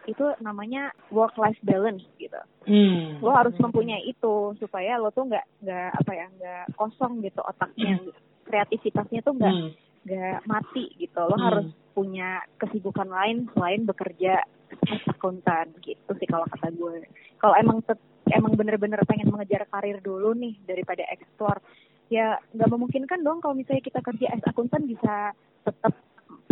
itu 0.07 0.25
namanya 0.43 0.91
work 1.11 1.35
life 1.39 1.59
balance 1.63 2.03
gitu 2.19 2.39
Hmm. 2.63 3.19
lo 3.19 3.35
harus 3.35 3.59
mempunyai 3.59 4.07
itu 4.07 4.55
supaya 4.63 4.95
lo 4.95 5.11
tuh 5.11 5.27
nggak 5.27 5.67
nggak 5.67 5.91
apa 5.99 6.13
ya 6.15 6.27
nggak 6.39 6.65
kosong 6.79 7.19
gitu 7.19 7.43
otaknya 7.43 7.99
kreativitasnya 8.47 9.21
tuh 9.27 9.35
nggak 9.35 9.55
Hmm. 9.55 9.71
nggak 10.07 10.39
mati 10.47 10.95
gitu 10.95 11.19
lo 11.19 11.35
Hmm. 11.35 11.47
harus 11.51 11.69
punya 11.93 12.39
kesibukan 12.63 13.11
lain 13.11 13.51
selain 13.53 13.83
bekerja 13.83 14.47
as 14.89 15.03
akuntan 15.11 15.75
gitu 15.85 16.11
sih 16.17 16.29
kalau 16.31 16.47
kata 16.49 16.73
gue 16.73 17.05
kalau 17.37 17.55
emang 17.59 17.85
emang 18.31 18.55
bener-bener 18.57 19.03
pengen 19.05 19.29
mengejar 19.29 19.69
karir 19.69 20.01
dulu 20.01 20.33
nih 20.33 20.57
daripada 20.65 21.05
explore 21.13 21.61
ya 22.09 22.39
nggak 22.55 22.71
memungkinkan 22.71 23.21
dong 23.21 23.43
kalau 23.43 23.53
misalnya 23.53 23.85
kita 23.85 24.01
kerja 24.01 24.33
as 24.33 24.45
akuntan 24.49 24.87
bisa 24.87 25.37
tetap 25.67 25.93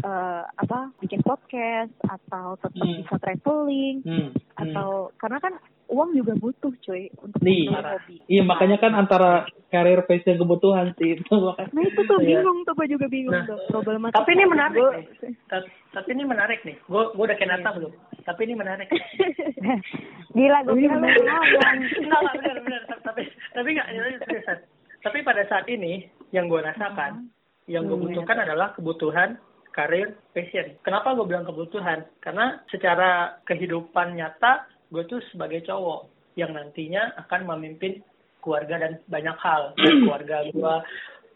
eh, 0.01 0.43
apa 0.47 0.79
bikin 0.99 1.21
podcast 1.21 1.93
atau 2.03 2.57
tetap 2.57 2.73
Hmm. 2.79 2.99
bisa 2.99 3.17
traveling 3.17 3.97
Hmm. 4.01 4.17
Hmm. 4.17 4.31
atau 4.57 4.91
karena 5.17 5.39
kan 5.39 5.55
uang 5.87 6.15
juga 6.15 6.33
butuh 6.35 6.71
cuy 6.81 7.11
untuk 7.19 7.41
Iya. 7.41 7.67
memenuhi 7.67 7.83
hobi. 7.91 8.17
Iya 8.29 8.43
makanya 8.45 8.77
kan 8.79 8.93
antara 8.95 9.33
karir 9.69 10.01
passion 10.03 10.37
kebutuhan 10.37 10.95
sih 10.95 11.13
itu 11.19 11.35
makanya. 11.35 11.71
Nah 11.71 11.83
itu 11.85 12.01
tuh 12.01 12.19
Iya. 12.19 12.39
bingung 12.39 12.59
tuh 12.63 12.75
gue 12.75 12.87
juga 12.89 13.07
bingung 13.07 13.35
Nah, 13.35 13.45
tuh 13.45 13.59
problematika. 13.69 14.17
Tapi 14.17 14.31
ini 14.33 14.45
menarik 14.47 14.77
Gua- 14.77 14.95
nih. 14.95 15.07
Ta- 15.47 15.69
Tapi 15.91 16.09
ini 16.13 16.23
menarik 16.25 16.61
nih. 16.63 16.77
Gue 16.85 17.03
gue 17.11 17.25
udah 17.25 17.35
kayak 17.35 17.51
Nata 17.53 17.71
belum. 17.75 17.93
Tapi 18.23 18.41
ini 18.45 18.55
menarik. 18.55 18.87
Gila, 20.31 20.59
gue 20.63 20.77
kira 20.79 20.95
lu 20.95 21.07
Enggak, 21.07 22.21
benar, 22.33 22.57
benar. 22.61 22.83
Tapi 23.03 23.23
tapi 23.51 23.69
enggak, 23.69 23.87
seriusan. 24.23 24.59
Tapi 25.01 25.19
pada 25.21 25.43
saat 25.47 25.67
ini 25.67 26.05
yang 26.31 26.47
gue 26.47 26.61
rasakan, 26.61 27.27
yang 27.67 27.85
gue 27.85 27.97
Hmm, 27.97 28.07
butuhkan 28.07 28.39
adalah 28.39 28.71
kebutuhan 28.71 29.35
karir 29.71 30.19
passion. 30.35 30.77
Kenapa 30.83 31.15
gue 31.15 31.27
bilang 31.27 31.47
kebutuhan? 31.47 32.07
Karena 32.23 32.61
secara 32.71 33.41
kehidupan 33.47 34.19
nyata, 34.19 34.67
gue 34.91 35.03
tuh 35.07 35.23
sebagai 35.31 35.63
cowok 35.67 36.11
yang 36.39 36.55
nantinya 36.55 37.15
akan 37.27 37.47
memimpin 37.47 38.03
keluarga 38.43 38.81
dan 38.81 38.93
banyak 39.07 39.37
hal. 39.39 39.75
keluarga 40.07 40.47
gue, 40.51 40.75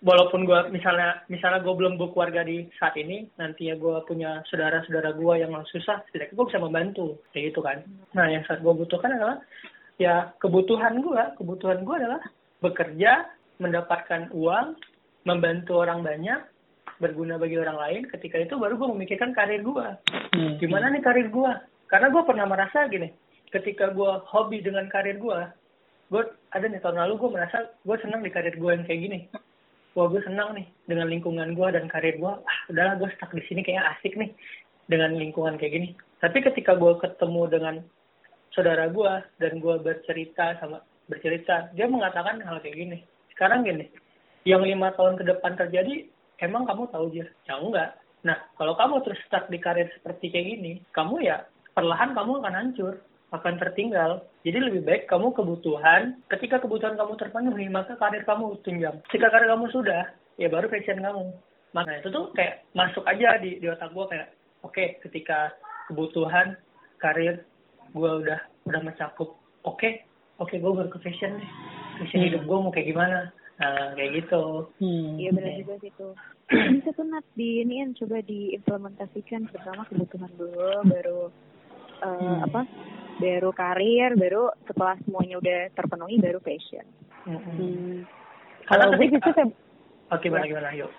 walaupun 0.04 0.44
gue 0.44 0.60
misalnya 0.68 1.24
misalnya 1.32 1.64
gue 1.64 1.74
belum 1.74 1.96
berkeluarga 1.96 2.44
di 2.44 2.68
saat 2.76 2.94
ini, 3.00 3.24
nantinya 3.40 3.74
gue 3.80 3.96
punya 4.04 4.44
saudara-saudara 4.52 5.16
gue 5.16 5.34
yang 5.40 5.52
susah, 5.72 6.04
setidaknya 6.08 6.36
gue 6.36 6.46
bisa 6.52 6.60
membantu, 6.60 7.06
kayak 7.32 7.52
gitu 7.52 7.60
kan. 7.64 7.80
Nah, 8.12 8.26
yang 8.28 8.44
saat 8.44 8.60
gue 8.60 8.72
butuhkan 8.72 9.16
adalah 9.16 9.40
ya 9.96 10.30
kebutuhan 10.42 11.00
gue, 11.00 11.22
kebutuhan 11.40 11.86
gue 11.86 11.96
adalah 11.96 12.22
bekerja, 12.60 13.12
mendapatkan 13.62 14.28
uang, 14.34 14.76
membantu 15.24 15.80
orang 15.80 16.04
banyak, 16.04 16.40
berguna 16.98 17.38
bagi 17.38 17.58
orang 17.58 17.78
lain. 17.78 18.02
Ketika 18.10 18.38
itu 18.38 18.58
baru 18.58 18.78
gue 18.78 18.88
memikirkan 18.94 19.34
karir 19.34 19.62
gue. 19.62 19.86
Hmm. 20.34 20.58
Gimana 20.58 20.90
nih 20.90 21.02
karir 21.02 21.28
gue? 21.30 21.52
Karena 21.90 22.10
gue 22.10 22.22
pernah 22.26 22.46
merasa 22.48 22.90
gini, 22.90 23.12
ketika 23.54 23.94
gue 23.94 24.12
hobi 24.26 24.64
dengan 24.64 24.90
karir 24.90 25.18
gue, 25.20 25.38
gue 26.10 26.22
ada 26.50 26.66
nih 26.66 26.80
tahun 26.82 26.98
lalu 27.06 27.14
gue 27.20 27.30
merasa 27.34 27.56
gue 27.86 27.96
senang 28.02 28.22
di 28.22 28.30
karir 28.30 28.54
gue 28.54 28.70
yang 28.70 28.84
kayak 28.86 29.00
gini. 29.00 29.18
Wah 29.94 30.10
gue 30.10 30.22
senang 30.26 30.58
nih 30.58 30.66
dengan 30.90 31.06
lingkungan 31.06 31.54
gue 31.54 31.68
dan 31.70 31.86
karir 31.86 32.18
gue. 32.18 32.32
Ah 32.34 32.58
udahlah 32.66 32.98
gue 32.98 33.08
stuck 33.14 33.30
di 33.30 33.42
sini 33.46 33.62
kayak 33.62 33.98
asik 33.98 34.18
nih 34.18 34.34
dengan 34.90 35.14
lingkungan 35.14 35.54
kayak 35.54 35.72
gini. 35.78 35.88
Tapi 36.18 36.42
ketika 36.42 36.74
gue 36.74 36.98
ketemu 36.98 37.42
dengan 37.46 37.74
saudara 38.50 38.90
gue 38.90 39.12
dan 39.38 39.52
gue 39.58 39.76
bercerita 39.82 40.58
sama 40.58 40.82
bercerita, 41.06 41.70
dia 41.76 41.86
mengatakan 41.86 42.40
hal 42.42 42.58
kayak 42.64 42.78
gini. 42.80 42.98
Sekarang 43.34 43.66
gini, 43.66 43.90
yang 44.46 44.62
lima 44.62 44.94
tahun 44.94 45.20
ke 45.20 45.24
depan 45.26 45.58
terjadi, 45.58 46.06
emang 46.40 46.66
kamu 46.66 46.90
tahu 46.90 47.06
dia? 47.12 47.26
Ya 47.46 47.58
enggak. 47.58 47.98
Nah, 48.24 48.40
kalau 48.56 48.72
kamu 48.74 49.04
terus 49.04 49.20
stuck 49.28 49.46
di 49.52 49.60
karir 49.60 49.90
seperti 49.92 50.32
kayak 50.32 50.48
gini, 50.56 50.72
kamu 50.96 51.20
ya 51.28 51.44
perlahan 51.76 52.16
kamu 52.16 52.40
akan 52.40 52.54
hancur, 52.56 53.04
akan 53.34 53.60
tertinggal. 53.60 54.24
Jadi 54.46 54.58
lebih 54.64 54.82
baik 54.86 55.04
kamu 55.10 55.36
kebutuhan, 55.36 56.22
ketika 56.32 56.62
kebutuhan 56.62 56.96
kamu 56.96 57.20
terpenuhi, 57.20 57.66
maka 57.68 57.98
karir 58.00 58.24
kamu 58.24 58.56
tunjang. 58.64 58.96
Jika 59.12 59.28
karir 59.28 59.52
kamu 59.52 59.68
sudah, 59.74 60.08
ya 60.40 60.48
baru 60.48 60.72
passion 60.72 61.04
kamu. 61.04 61.36
Maka 61.74 62.00
itu 62.00 62.08
tuh 62.08 62.30
kayak 62.38 62.62
masuk 62.72 63.02
aja 63.04 63.36
di, 63.42 63.58
di 63.58 63.66
otak 63.66 63.90
gue 63.90 64.06
kayak, 64.06 64.28
oke, 64.62 64.84
ketika 65.04 65.52
kebutuhan, 65.90 66.54
karir, 67.02 67.42
gue 67.92 68.10
udah 68.24 68.40
udah 68.64 68.80
mencakup, 68.80 69.36
oke, 69.66 69.90
oke 70.38 70.54
gue 70.54 70.72
baru 70.72 70.88
ke 70.88 71.02
fashion 71.02 71.36
nih. 71.36 71.50
Fashion 72.00 72.20
Hmm. 72.22 72.28
hidup 72.30 72.42
gue 72.46 72.58
mau 72.58 72.72
kayak 72.72 72.88
gimana. 72.94 73.34
Nah, 73.54 73.94
kayak 73.94 74.10
gitu. 74.16 74.66
Hmm. 74.76 75.14
Iya 75.14 75.30
benar 75.30 75.52
juga 75.56 75.74
sih 75.78 75.92
tuh. 75.94 76.12
Bisa 76.74 76.90
tuh 76.90 77.06
Nat 77.06 77.22
di 77.32 77.62
ini 77.62 77.86
coba 77.94 78.18
diimplementasikan 78.20 79.46
pertama 79.46 79.86
kebutuhan 79.86 80.32
dulu 80.34 80.58
baru 80.84 81.20
eh, 81.96 82.10
Hmm. 82.10 82.42
apa? 82.42 82.60
Baru 83.14 83.50
karir, 83.50 84.12
baru 84.14 84.50
setelah 84.64 84.98
semuanya 85.00 85.38
udah 85.38 85.58
terpenuhi 85.72 86.18
baru 86.18 86.38
passion. 86.38 86.82
Hmm. 87.24 88.02
Karena 88.64 88.84
Kalau 88.84 88.92
gue 88.92 89.06
justru 89.08 89.30
ke- 89.32 89.56
Oke, 90.10 90.24
gimana 90.24 90.44
gimana, 90.44 90.68
yuk. 90.72 90.90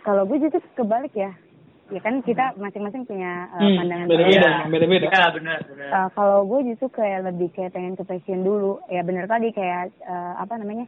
kalau 0.00 0.22
gue 0.24 0.38
justru 0.38 0.62
kebalik 0.74 1.12
ya. 1.12 1.34
Ya 1.88 1.98
kan 1.98 2.20
kita 2.20 2.52
masing-masing 2.54 3.04
punya 3.04 3.48
uh, 3.50 3.58
Hmm, 3.58 3.76
pandangan 3.76 4.06
beda-beda. 4.06 4.28
berbeda. 4.28 4.70
beda-beda. 4.70 5.06
Iya, 5.08 5.24
benar, 5.32 5.58
benar. 5.66 5.88
Uh, 5.90 6.08
kalau 6.12 6.38
gue 6.44 6.60
justru 6.66 6.86
kayak 6.90 7.20
lebih 7.26 7.48
kayak 7.50 7.72
pengen 7.72 7.92
ke 7.92 8.04
passion 8.04 8.40
dulu 8.40 8.76
ya 8.86 9.00
bener 9.00 9.24
tadi 9.24 9.48
kayak 9.50 9.88
uh, 10.02 10.36
apa 10.36 10.54
namanya 10.54 10.84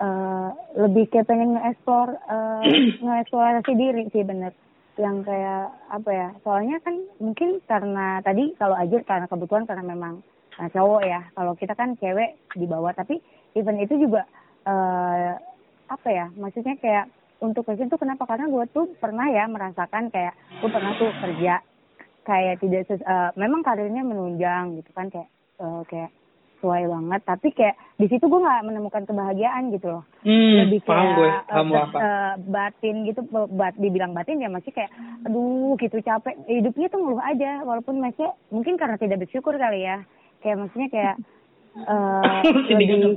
uh, 0.00 0.50
lebih 0.78 1.10
kayak 1.10 1.28
pengen 1.28 1.58
nge-explore 1.58 2.16
uh, 2.30 2.62
nge-eksplorasi 3.04 3.72
diri 3.74 4.06
sih 4.10 4.24
bener. 4.24 4.54
Yang 4.98 5.30
kayak 5.30 5.64
apa 5.94 6.10
ya 6.10 6.28
soalnya 6.42 6.82
kan 6.82 6.96
mungkin 7.22 7.62
karena 7.66 8.18
tadi 8.22 8.54
kalau 8.58 8.74
aja 8.74 8.98
karena 9.06 9.26
kebutuhan 9.30 9.66
karena 9.66 9.84
memang 9.84 10.24
uh, 10.58 10.68
cowok 10.70 11.02
ya. 11.06 11.20
Kalau 11.34 11.52
kita 11.54 11.74
kan 11.78 11.94
cewek 11.98 12.38
di 12.54 12.66
bawah 12.66 12.94
tapi 12.94 13.20
event 13.54 13.82
itu 13.82 14.08
juga 14.08 14.26
uh, 14.66 15.38
apa 15.88 16.08
ya 16.08 16.28
maksudnya 16.36 16.76
kayak 16.78 17.06
untuk 17.38 17.62
passion 17.62 17.86
tuh 17.86 18.00
kenapa? 18.00 18.26
Karena 18.26 18.50
gue 18.50 18.64
tuh 18.74 18.90
pernah 18.98 19.30
ya 19.30 19.46
merasakan 19.46 20.10
kayak 20.10 20.34
gue 20.58 20.70
pernah 20.70 20.92
tuh 20.98 21.10
kerja 21.22 21.62
kayak 22.28 22.60
tidak 22.60 22.82
ses- 22.84 23.06
eh, 23.06 23.30
memang 23.40 23.64
karirnya 23.64 24.04
menunjang 24.04 24.76
gitu 24.76 24.90
kan 24.92 25.08
kayak 25.08 25.30
eh, 25.58 25.82
kayak 25.88 26.10
sesuai 26.58 26.82
banget 26.84 27.20
tapi 27.22 27.48
kayak 27.50 27.78
di 27.94 28.06
situ 28.06 28.20
gue 28.20 28.36
nggak 28.36 28.66
menemukan 28.66 29.02
kebahagiaan 29.04 29.70
gitu 29.70 29.88
loh 29.90 30.04
Hmm, 30.18 30.58
lebih 30.58 30.82
paham 30.82 30.98
kayak 30.98 31.14
gue, 31.14 31.28
eh, 31.30 31.40
paham 31.46 31.68
apa. 31.72 31.96
eh, 31.96 32.32
batin 32.44 32.96
gitu 33.04 33.20
ba- 33.24 33.46
bat 33.48 33.74
dibilang 33.74 34.10
batin 34.10 34.38
ya 34.38 34.48
masih 34.48 34.70
kayak 34.70 34.90
aduh 35.22 35.72
gitu 35.76 35.96
capek 35.98 36.34
hidupnya 36.44 36.86
tuh 36.88 36.98
ngeluh 36.98 37.22
aja 37.22 37.62
walaupun 37.62 37.96
masih 37.96 38.26
mungkin 38.48 38.74
karena 38.74 38.96
tidak 38.96 39.22
bersyukur 39.22 39.54
kali 39.54 39.82
ya 39.82 40.02
kayak 40.40 40.58
maksudnya 40.58 40.88
kayak 40.88 41.14
lebih 42.68 42.86
gitu. 42.88 43.08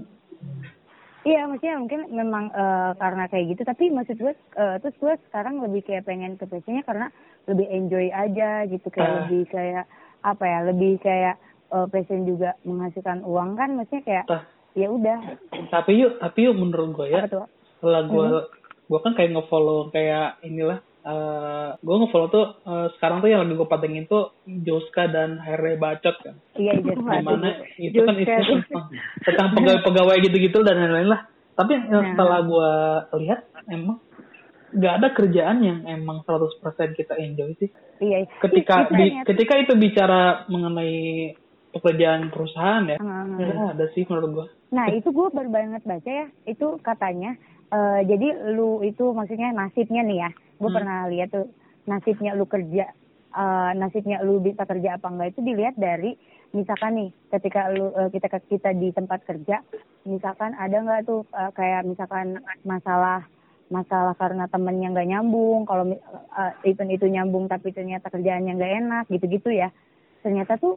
Iya, 1.21 1.45
maksudnya 1.45 1.77
mungkin 1.77 2.01
memang 2.09 2.49
eh, 2.49 2.91
karena 2.95 3.25
kayak 3.25 3.45
gitu. 3.47 3.61
Tapi 3.61 3.89
maksud 3.89 4.17
gue, 4.17 4.33
eh, 4.33 4.75
terus 4.79 4.95
gue 4.95 5.13
sekarang 5.23 5.61
lebih 5.61 5.81
kayak 5.83 6.05
pengen 6.05 6.33
ke 6.33 6.45
passionnya 6.45 6.81
karena 6.81 7.13
lebih 7.45 7.65
enjoy 7.67 8.09
aja 8.09 8.65
gitu. 8.65 8.89
Kayak 8.89 9.05
Ah. 9.07 9.17
lebih 9.19 9.41
kayak 9.47 9.85
apa 10.21 10.43
ya? 10.43 10.59
Lebih 10.63 10.93
kayak 10.97 11.35
eh, 11.71 11.87
passion 11.87 12.23
juga 12.23 12.59
menghasilkan 12.61 13.23
uang 13.23 13.55
kan? 13.55 13.69
Maksudnya 13.73 14.03
kayak 14.03 14.25
ya 14.71 14.87
udah. 14.87 15.17
tapi 15.67 15.97
yuk, 15.97 16.15
tapi 16.17 16.45
yuk 16.45 16.55
menurut 16.55 16.89
gue 16.93 17.07
ya, 17.09 17.27
setelah 17.77 18.01
gue 18.03 18.23
Hmm. 18.23 18.47
gue 18.87 18.99
kan 18.99 19.13
kayak 19.15 19.31
ngefollow 19.31 19.87
kayak 19.89 20.39
inilah 20.41 20.79
eh 21.01 21.69
gue 21.75 21.95
ngefollow 21.97 22.29
tuh 22.29 22.45
eh, 22.61 22.87
sekarang 22.93 23.19
tuh 23.19 23.27
yang 23.27 23.41
lagi 23.41 23.55
gue 23.55 23.65
patengin 23.65 24.05
tuh 24.05 24.35
Joska 24.45 25.07
dan 25.07 25.39
Harry 25.39 25.73
Bacot 25.75 26.13
kan 26.19 26.35
Iya, 26.53 26.77
iya. 26.77 26.93
di 26.93 27.25
mana 27.25 27.49
itu 27.73 27.97
kan 27.97 28.15
isinya 28.15 28.61
tentang, 28.61 28.85
tentang 29.23 29.47
pegawai-pegawai 29.55 30.17
gitu-gitu 30.21 30.61
dan 30.61 30.77
lain-lain 30.77 31.09
lah 31.09 31.21
tapi 31.51 31.73
Nah. 31.79 32.05
setelah 32.05 32.39
gue 32.43 32.71
lihat 33.17 33.39
emang 33.65 33.97
nggak 34.71 34.93
ada 34.93 35.07
kerjaan 35.11 35.57
yang 35.59 35.79
emang 35.83 36.23
100% 36.23 36.61
kita 36.93 37.17
enjoy 37.17 37.51
sih. 37.57 37.67
Iya. 37.97 38.23
Ketika 38.39 38.87
Kita 38.87 38.95
di, 38.95 39.05
ketika 39.25 39.53
itu 39.57 39.73
bicara 39.75 40.47
mengenai 40.47 41.35
pekerjaan 41.71 42.29
perusahaan 42.29 42.83
ya, 42.85 42.97
Hmm. 42.99 43.39
nggak 43.39 43.75
ada 43.79 43.85
sih 43.95 44.03
menurut 44.07 44.29
gua. 44.31 44.47
Nah 44.71 44.87
itu 44.91 45.11
gue 45.11 45.27
baru 45.31 45.49
banget 45.51 45.83
baca 45.83 46.11
ya, 46.11 46.27
itu 46.47 46.79
katanya, 46.79 47.35
eh 47.71 47.99
jadi 48.07 48.55
lu 48.55 48.83
itu 48.83 49.11
maksudnya 49.11 49.51
nasibnya 49.51 50.03
nih 50.03 50.17
ya, 50.27 50.29
gue 50.31 50.69
Hmm. 50.69 50.77
pernah 50.79 51.07
lihat 51.11 51.31
tuh 51.31 51.47
nasibnya 51.87 52.31
lu 52.35 52.47
kerja, 52.47 52.91
eh 53.31 53.71
nasibnya 53.75 54.23
lu 54.23 54.39
bisa 54.39 54.63
kerja 54.63 54.95
apa 54.95 55.07
enggak 55.11 55.35
itu 55.35 55.41
dilihat 55.43 55.75
dari 55.75 56.15
misalkan 56.51 56.99
nih 56.99 57.09
ketika 57.31 57.71
lu 57.71 57.91
eh, 57.95 58.09
kita 58.11 58.27
kita 58.47 58.69
di 58.75 58.91
tempat 58.91 59.23
kerja, 59.23 59.63
misalkan 60.03 60.51
ada 60.55 60.77
nggak 60.83 61.07
tuh 61.07 61.23
eh, 61.31 61.51
kayak 61.51 61.87
misalkan 61.87 62.39
masalah 62.63 63.23
masalah 63.71 64.11
karena 64.19 64.51
temennya 64.51 64.91
nggak 64.91 65.09
nyambung, 65.09 65.63
kalau 65.63 65.87
eh, 65.91 66.51
itu 66.67 66.79
itu 66.87 67.05
nyambung 67.07 67.47
tapi 67.47 67.71
ternyata 67.71 68.11
kerjaannya 68.11 68.55
nggak 68.55 68.75
enak 68.83 69.05
gitu-gitu 69.07 69.51
ya, 69.51 69.71
ternyata 70.23 70.55
tuh 70.55 70.75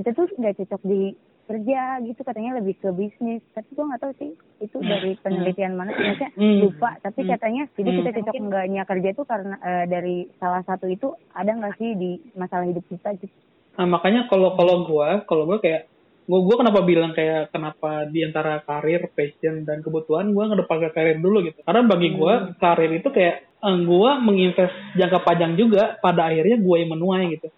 kita 0.00 0.16
tuh 0.16 0.26
nggak 0.32 0.56
cocok 0.64 0.82
di 0.88 1.12
kerja 1.44 1.98
gitu 2.06 2.20
katanya 2.22 2.62
lebih 2.62 2.78
ke 2.78 2.88
bisnis 2.94 3.42
tapi 3.52 3.68
gua 3.74 3.92
nggak 3.92 4.00
tahu 4.00 4.12
sih 4.22 4.30
itu 4.62 4.76
dari 4.80 5.18
penelitian 5.18 5.74
mana 5.76 5.90
maksudnya 5.92 6.30
Hmm. 6.38 6.58
lupa 6.62 6.96
tapi 7.02 7.20
Hmm. 7.26 7.30
katanya 7.36 7.62
jadi 7.74 7.90
Hmm. 7.90 7.98
kita 8.00 8.10
cocok 8.16 8.34
enggaknya 8.38 8.82
kerja 8.86 9.08
itu 9.12 9.22
karena 9.26 9.54
eh, 9.60 9.84
dari 9.90 10.16
salah 10.38 10.62
satu 10.64 10.86
itu 10.88 11.12
ada 11.34 11.50
nggak 11.52 11.74
sih 11.76 11.90
di 11.98 12.10
masalah 12.32 12.64
hidup 12.64 12.86
kita 12.88 13.12
gitu 13.18 13.34
Nah 13.70 13.86
makanya 13.86 14.26
kalau 14.26 14.58
kalau 14.58 14.84
gua, 14.84 15.22
kalau 15.24 15.46
gua 15.46 15.56
kayak 15.62 15.88
gua 16.26 16.40
gua 16.42 16.56
kenapa 16.60 16.80
bilang 16.82 17.12
kayak 17.14 17.48
kenapa 17.48 18.04
di 18.10 18.20
antara 18.26 18.60
karir, 18.60 19.08
passion 19.14 19.62
dan 19.64 19.80
kebutuhan 19.80 20.34
gua 20.34 20.50
ngedepan 20.50 20.84
ke 20.84 20.88
karir 20.92 21.16
dulu 21.22 21.40
gitu. 21.46 21.58
Karena 21.64 21.86
bagi 21.86 22.08
gua 22.12 22.50
karir 22.58 22.92
itu 22.92 23.08
kayak 23.08 23.36
eh, 23.46 23.78
gua 23.86 24.18
menginvest 24.20 24.74
jangka 24.98 25.22
panjang 25.22 25.54
juga 25.56 25.96
pada 26.02 26.28
akhirnya 26.28 26.58
gua 26.60 26.76
yang 26.82 26.92
menuai 26.92 27.24
gitu. 27.38 27.48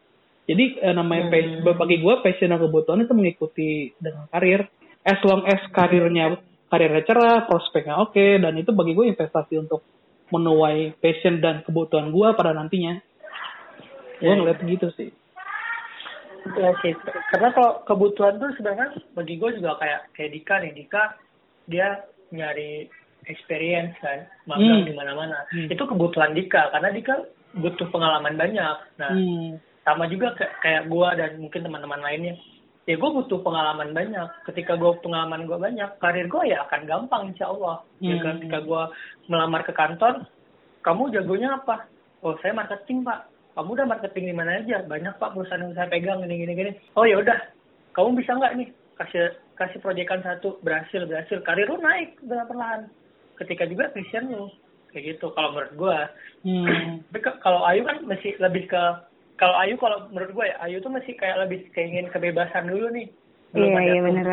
Jadi 0.52 0.64
eh, 0.78 0.92
namanya 0.92 1.32
pas- 1.32 1.80
bagi 1.80 1.96
gua 1.98 2.20
passion 2.20 2.52
dan 2.52 2.60
kebutuhan 2.60 3.00
itu 3.00 3.12
mengikuti 3.12 3.70
dengan 3.96 4.28
karir. 4.28 4.68
As 5.02 5.18
long 5.24 5.42
as 5.44 5.58
karirnya 5.72 6.36
karirnya 6.68 7.02
cerah, 7.02 7.48
prospeknya 7.48 7.98
oke 7.98 8.38
dan 8.38 8.52
itu 8.54 8.70
bagi 8.70 8.92
gue 8.92 9.08
investasi 9.08 9.58
untuk 9.58 9.82
menuai 10.28 10.94
passion 10.96 11.40
dan 11.40 11.60
kebutuhan 11.60 12.08
gua 12.08 12.32
pada 12.32 12.52
nantinya. 12.52 13.00
Gua 14.20 14.32
ngeliat 14.36 14.60
gitu 14.62 14.92
sih. 14.92 15.10
Ya 16.42 16.74
sih, 16.82 16.90
karena 17.30 17.54
kalau 17.54 17.86
kebutuhan 17.86 18.34
tuh 18.36 18.50
sebenarnya 18.58 18.98
bagi 19.14 19.38
gue 19.38 19.62
juga 19.62 19.78
kayak 19.78 20.10
kayak 20.10 20.30
Dika 20.34 20.54
nih, 20.58 20.72
Dika 20.74 21.02
dia 21.70 22.02
nyari 22.34 22.90
experience 23.30 23.94
kan, 24.02 24.26
magang 24.50 24.82
Hmm. 24.82 24.88
di 24.90 24.92
mana-mana. 24.92 25.46
Hmm. 25.54 25.70
Itu 25.70 25.86
kebutuhan 25.86 26.34
Dika 26.34 26.74
karena 26.74 26.90
Dika 26.90 27.14
butuh 27.54 27.86
pengalaman 27.94 28.34
banyak. 28.34 28.76
Nah, 28.98 29.10
Hmm. 29.14 29.62
Sama 29.82 30.06
juga 30.06 30.34
kayak, 30.38 30.54
kayak 30.62 30.82
gue 30.86 31.08
dan 31.18 31.30
mungkin 31.38 31.60
teman-teman 31.62 32.00
lainnya. 32.00 32.34
Ya 32.82 32.98
gue 32.98 33.10
butuh 33.14 33.38
pengalaman 33.42 33.94
banyak. 33.94 34.28
Ketika 34.42 34.74
gue 34.74 34.90
pengalaman 35.02 35.46
gue 35.46 35.54
banyak, 35.54 35.90
karir 36.02 36.26
gue 36.26 36.42
ya 36.50 36.66
akan 36.66 36.82
gampang 36.82 37.30
insya 37.30 37.46
Allah. 37.50 37.82
Ya 38.02 38.18
Hmm. 38.18 38.22
kan? 38.26 38.34
Ketika 38.42 38.58
gue 38.62 38.82
melamar 39.30 39.62
ke 39.62 39.70
kantor, 39.70 40.26
kamu 40.82 41.14
jagonya 41.14 41.62
apa? 41.62 41.86
Oh 42.22 42.34
saya 42.42 42.54
marketing 42.54 43.06
pak. 43.06 43.30
Kamu 43.54 43.70
udah 43.78 43.86
marketing 43.86 44.24
di 44.30 44.34
mana 44.34 44.58
aja? 44.58 44.82
Banyak 44.82 45.14
pak 45.18 45.30
perusahaan 45.30 45.62
yang 45.62 45.74
saya 45.78 45.86
pegang 45.86 46.26
gini 46.26 46.42
gini 46.42 46.52
gini. 46.54 46.70
Oh 46.98 47.06
ya 47.06 47.22
udah, 47.22 47.38
kamu 47.94 48.18
bisa 48.18 48.34
nggak 48.34 48.54
nih 48.58 48.68
kasih 48.98 49.30
kasih 49.54 49.78
proyekan 49.78 50.22
satu 50.22 50.58
berhasil 50.66 51.06
berhasil 51.06 51.38
karir 51.46 51.70
lu 51.70 51.78
naik 51.78 52.18
dengan 52.18 52.50
perlahan. 52.50 52.82
Ketika 53.38 53.62
juga 53.66 53.94
passion 53.94 54.26
lu 54.26 54.50
kayak 54.90 55.16
gitu. 55.16 55.30
Kalau 55.34 55.54
menurut 55.54 55.72
gue, 55.78 55.98
Hmm. 56.42 56.98
tapi 57.14 57.20
kalau 57.38 57.62
Ayu 57.62 57.86
kan 57.86 58.02
masih 58.04 58.34
lebih 58.42 58.66
ke 58.66 58.82
kalau 59.42 59.58
Ayu 59.58 59.74
kalau 59.74 60.06
menurut 60.08 60.30
gue 60.30 60.46
ya 60.46 60.56
Ayu 60.62 60.78
tuh 60.78 60.86
masih 60.88 61.18
kayak 61.18 61.42
lebih 61.42 61.66
keingin 61.74 62.06
kebebasan 62.08 62.70
dulu 62.70 62.86
nih. 62.88 63.10
iya 63.52 63.74
ada 63.74 63.82
iya 63.82 63.98
ke- 63.98 64.06
bener 64.06 64.26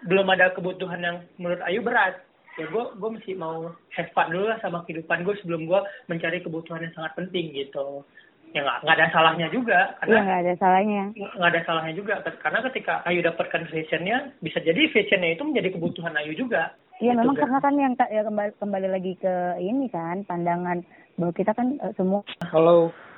belum 0.00 0.26
ada 0.28 0.52
kebutuhan 0.52 1.00
yang 1.00 1.16
menurut 1.36 1.64
Ayu 1.64 1.80
berat. 1.80 2.20
Ya 2.58 2.68
gue 2.68 2.84
gue 2.92 3.10
mesti 3.10 3.32
mau 3.34 3.72
have 3.90 4.12
fun 4.12 4.28
dulu 4.28 4.44
lah 4.46 4.60
sama 4.60 4.84
kehidupan 4.84 5.24
gue 5.24 5.32
sebelum 5.40 5.64
gue 5.64 5.80
mencari 6.06 6.44
kebutuhan 6.44 6.84
yang 6.84 6.92
sangat 6.92 7.16
penting 7.16 7.56
gitu. 7.56 8.04
Ya 8.50 8.60
nggak 8.60 8.78
nggak 8.84 8.96
ada 8.98 9.06
salahnya 9.08 9.46
juga 9.48 9.78
iya 9.80 9.96
karena 9.96 10.18
nggak 10.20 10.40
ada 10.42 10.54
salahnya 10.58 11.02
nggak 11.14 11.50
ada 11.54 11.60
salahnya 11.64 11.94
juga 11.94 12.14
karena 12.36 12.58
ketika 12.66 12.94
Ayu 13.06 13.20
dapatkan 13.22 13.62
fashionnya 13.64 14.16
bisa 14.38 14.58
jadi 14.60 14.80
fashionnya 14.90 15.30
itu 15.32 15.42
menjadi 15.42 15.68
kebutuhan 15.72 16.12
Ayu 16.20 16.36
juga. 16.36 16.76
Iya 17.00 17.16
Gitu 17.16 17.20
memang 17.22 17.32
kan. 17.32 17.42
karena 17.48 17.58
kan 17.58 17.74
yang 17.74 17.92
ya 17.96 18.22
kembali, 18.22 18.50
kembali 18.60 18.88
lagi 18.92 19.12
ke 19.16 19.34
ini 19.56 19.88
kan 19.88 20.20
pandangan 20.28 20.84
bahwa 21.16 21.32
kita 21.32 21.56
kan 21.56 21.80
eh, 21.80 21.92
semua 21.96 22.20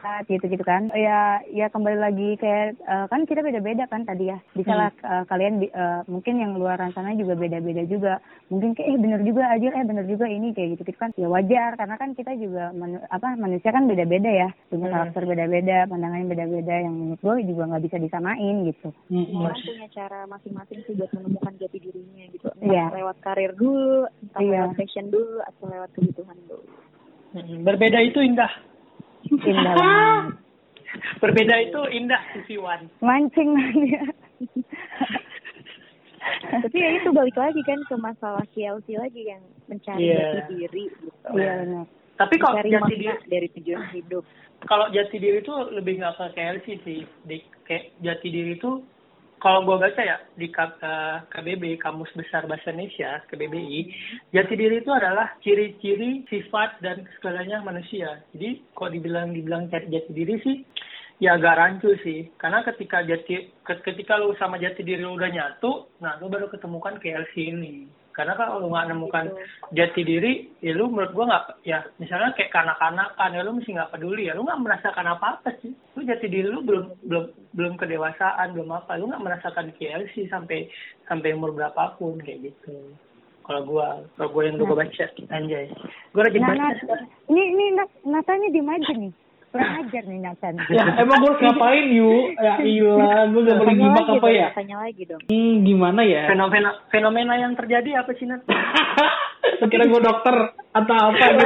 Kalau 0.02 0.18
gitu 0.26 0.44
gitu 0.50 0.64
kan. 0.66 0.90
Ya 0.90 1.38
ya 1.46 1.70
kembali 1.70 1.94
lagi 1.94 2.34
kayak 2.34 2.74
eh, 2.76 3.06
kan 3.06 3.22
kita 3.22 3.38
beda-beda 3.38 3.86
kan 3.86 4.02
tadi 4.02 4.28
ya. 4.28 4.38
Bisa 4.50 4.74
lah 4.74 4.90
eh, 4.90 5.24
kalian 5.24 5.62
bi- 5.62 5.70
eh, 5.70 6.02
mungkin 6.10 6.42
yang 6.42 6.58
luar 6.58 6.82
sana 6.90 7.14
juga 7.14 7.38
beda-beda 7.38 7.86
juga. 7.86 8.18
Mungkin 8.50 8.74
kayak 8.74 8.88
eh 8.88 8.98
bener 8.98 9.20
juga 9.22 9.46
aja 9.46 9.68
eh 9.70 9.86
bener 9.86 10.02
juga 10.04 10.26
ini 10.26 10.50
kayak 10.50 10.74
gitu 10.74 10.82
gitu 10.82 10.98
kan. 10.98 11.14
Ya 11.14 11.30
wajar 11.30 11.78
karena 11.78 11.94
kan 11.94 12.10
kita 12.12 12.34
juga 12.34 12.74
manu- 12.74 13.06
apa 13.06 13.38
manusia 13.38 13.70
kan 13.70 13.86
beda-beda 13.86 14.26
ya. 14.26 14.48
Punya 14.66 14.90
Hmm. 14.90 14.94
karakter 14.98 15.22
beda-beda 15.22 15.86
pandangannya 15.86 16.26
beda-beda 16.26 16.74
yang 16.82 16.94
menurut 16.98 17.22
gue 17.22 17.46
juga 17.46 17.62
nggak 17.70 17.84
bisa 17.86 17.96
disamain 17.96 18.56
gitu. 18.66 18.90
Mm, 19.06 19.38
orang 19.38 19.62
punya 19.62 19.86
cara 19.88 20.18
masing-masing 20.26 20.82
sih 20.82 20.94
buat 20.98 21.14
menemukan 21.14 21.54
jati 21.62 21.78
dirinya 21.78 22.26
gitu. 22.26 22.50
Entah 22.58 22.66
Iya. 22.66 22.84
lewat 22.90 23.16
karir 23.22 23.54
dulu 23.54 24.10
entah 24.18 24.40
Iya. 24.42 24.50
lewat 24.58 24.70
passion 24.74 25.06
dulu 25.08 25.38
atau 25.46 25.64
lewat 25.70 25.90
kebutuhan 25.94 26.38
dulu. 26.50 26.66
Mm, 27.32 27.62
Berbeda 27.62 28.02
itu 28.02 28.18
indah. 28.18 28.50
Indah 29.28 29.74
banget 29.80 30.24
Berbeda 31.18 31.54
itu 31.56 31.80
indah 31.88 32.20
Susi 32.34 32.60
Wan. 32.60 32.84
mancing 33.00 33.56
dia 33.80 34.04
tapi 36.52 36.76
ya 36.78 36.90
itu 37.00 37.08
balik 37.10 37.34
lagi 37.34 37.60
kan 37.64 37.80
ke 37.82 37.96
masalah 37.96 38.44
KLC 38.52 38.94
lagi 38.94 39.22
yang 39.26 39.42
mencari 39.66 40.06
Iya. 40.06 40.44
jati 40.44 40.54
diri 40.56 40.84
gitu 40.86 41.28
iya 41.34 41.52
benar 41.64 41.86
Tapi 42.14 42.34
kalau 42.38 42.54
mencari 42.54 42.70
jati 42.70 42.94
diri 42.94 43.14
dari 43.26 43.48
tujuan 43.58 43.84
hidup 43.90 44.24
kalau 44.62 44.86
jati 44.90 45.16
diri 45.16 45.42
itu 45.42 45.50
lebih 45.74 45.98
nggak 45.98 46.14
ke 46.14 46.26
KLC 46.38 46.66
sih. 46.86 47.00
Di, 47.26 47.42
kayak 47.66 47.98
jati 47.98 48.28
diri 48.30 48.54
itu 48.54 48.78
kalau 49.42 49.66
gue 49.66 49.74
baca 49.74 49.98
ya 49.98 50.22
di 50.38 50.46
K- 50.54 50.78
eh, 50.78 51.16
KBB 51.26 51.82
Kamus 51.82 52.14
Besar 52.14 52.46
Bahasa 52.46 52.70
Indonesia 52.70 53.18
KBBI 53.26 53.80
jati 54.30 54.54
diri 54.54 54.78
itu 54.78 54.94
adalah 54.94 55.34
ciri-ciri 55.42 56.22
sifat 56.30 56.78
dan 56.78 57.02
segalanya 57.18 57.58
manusia. 57.58 58.22
Jadi 58.30 58.62
kalau 58.70 58.94
dibilang 58.94 59.34
dibilang 59.34 59.66
jati, 59.66 59.90
diri 60.14 60.38
sih 60.46 60.62
ya 61.18 61.34
agak 61.34 61.58
rancu 61.58 61.90
sih. 62.06 62.30
Karena 62.38 62.62
ketika 62.62 63.02
jati 63.02 63.50
ke- 63.66 63.82
ketika 63.82 64.14
lu 64.22 64.30
sama 64.38 64.62
jati 64.62 64.86
diri 64.86 65.02
lu 65.02 65.18
udah 65.18 65.30
nyatu, 65.34 65.90
nah 65.98 66.22
lu 66.22 66.30
baru 66.30 66.46
ketemukan 66.46 67.02
KLC 67.02 67.34
ini. 67.50 67.90
Karena 68.12 68.36
kalau 68.36 68.60
lu 68.60 68.68
nggak 68.68 68.88
nemukan 68.92 69.26
jati 69.72 70.04
diri, 70.04 70.32
ya 70.60 70.76
lu 70.76 70.92
menurut 70.92 71.12
gua 71.16 71.24
nggak, 71.32 71.44
ya 71.64 71.80
misalnya 71.96 72.36
kayak 72.36 72.52
kanak-kanakan, 72.52 73.32
ya 73.32 73.40
lu 73.40 73.56
mesti 73.56 73.72
nggak 73.72 73.92
peduli, 73.92 74.28
ya 74.28 74.36
lu 74.36 74.44
nggak 74.44 74.60
merasakan 74.60 75.06
apa-apa 75.16 75.48
sih. 75.64 75.72
Lu 75.96 76.04
jati 76.04 76.28
diri 76.28 76.48
lu 76.52 76.60
belum 76.60 76.84
belum 77.08 77.24
belum 77.56 77.74
kedewasaan, 77.80 78.52
belum 78.52 78.68
apa, 78.68 79.00
lu 79.00 79.08
nggak 79.08 79.24
merasakan 79.24 79.72
KLC 79.80 80.28
sampai 80.28 80.68
sampai 81.08 81.32
umur 81.32 81.56
berapapun 81.56 82.20
kayak 82.20 82.52
gitu. 82.52 82.92
Kalau 83.42 83.64
gua, 83.66 84.04
kalau 84.20 84.28
gua 84.30 84.42
yang 84.46 84.60
gua 84.60 84.84
baca, 84.84 85.04
anjay. 85.32 85.66
Gua 86.12 86.22
rajin 86.28 86.40
Nah, 86.44 86.52
baca. 86.52 86.60
Nat, 86.60 86.78
ini 87.32 87.42
ini 87.56 87.64
Natanya 88.06 88.48
diem 88.52 88.68
aja 88.68 88.92
nih. 88.92 89.12
Kurang 89.52 89.72
ajar 89.78 90.02
nih 90.02 90.18
Nathan. 90.18 90.54
ya 90.66 90.84
emang 90.96 91.20
gue 91.20 91.32
ngapain 91.36 91.86
yuk? 91.86 92.24
Ya 92.34 92.54
iyalah, 92.58 93.28
gue 93.28 93.42
gak 93.42 93.58
boleh 93.58 93.74
gibak 93.74 93.92
lagi 93.92 94.08
apa 94.10 94.16
dong, 94.18 94.32
ya? 94.34 94.48
tanya 94.52 94.76
lagi 94.80 95.02
dong 95.04 95.22
Hmm, 95.24 95.54
gimana 95.60 96.00
ya? 96.02 96.22
Fenomena 96.26 96.70
fenomena 96.88 97.34
yang 97.36 97.52
terjadi 97.52 98.00
apa 98.00 98.10
sih 98.14 98.24
Nat? 98.24 98.40
Kira 99.70 99.84
gue 99.84 100.00
dokter 100.00 100.36
atau 100.72 100.96
apa 101.04 101.24
gitu? 101.36 101.44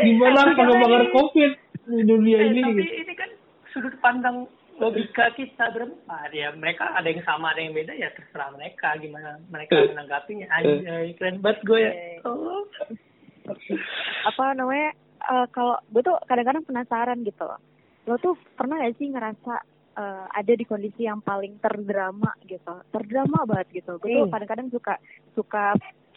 Gimana 0.00 0.38
pengembangan 0.52 1.04
covid 1.10 1.50
di 1.88 2.02
dunia 2.04 2.36
Eh, 2.38 2.46
ini 2.48 2.60
tapi 2.62 2.78
gitu? 2.78 2.94
ini 3.00 3.14
kan 3.14 3.30
sudut 3.68 3.94
pandang 3.98 4.46
logika 4.76 5.32
kita 5.32 5.68
berempat 5.68 6.30
ya 6.30 6.52
mereka 6.52 6.92
ada 6.92 7.04
yang 7.04 7.18
sama 7.20 7.50
ada 7.50 7.60
yang 7.60 7.72
beda 7.72 7.90
ya 7.92 8.06
terserah 8.10 8.52
mereka 8.52 8.94
gimana 8.96 9.34
mereka 9.46 9.74
Eh. 9.74 9.90
menanggapinya 9.90 10.46
anjay 10.48 11.10
keren 11.12 11.40
banget 11.40 11.58
gue 11.64 11.78
ya 11.80 11.90
Eh. 11.90 12.16
oh. 12.22 12.62
apa 14.24 14.44
namanya 14.54 14.92
eh, 15.28 15.46
kalau 15.52 15.76
gue 15.92 16.02
tuh 16.02 16.16
kadang-kadang 16.24 16.64
penasaran 16.64 17.20
gitu. 17.22 17.44
Loh 17.44 17.60
lo 18.08 18.16
tuh 18.16 18.34
pernah 18.56 18.80
gak 18.80 18.96
sih 18.96 19.12
ngerasa 19.12 19.54
eh, 19.98 20.26
ada 20.32 20.52
di 20.54 20.64
kondisi 20.64 21.04
yang 21.04 21.20
paling 21.20 21.60
terdrama 21.60 22.32
gitu? 22.48 22.80
Terdrama 22.88 23.44
banget 23.44 23.84
gitu. 23.84 24.00
Gue 24.00 24.08
tuh 24.14 24.24
Hmm. 24.26 24.32
kadang-kadang 24.32 24.68
suka 24.72 24.94
suka 25.36 25.64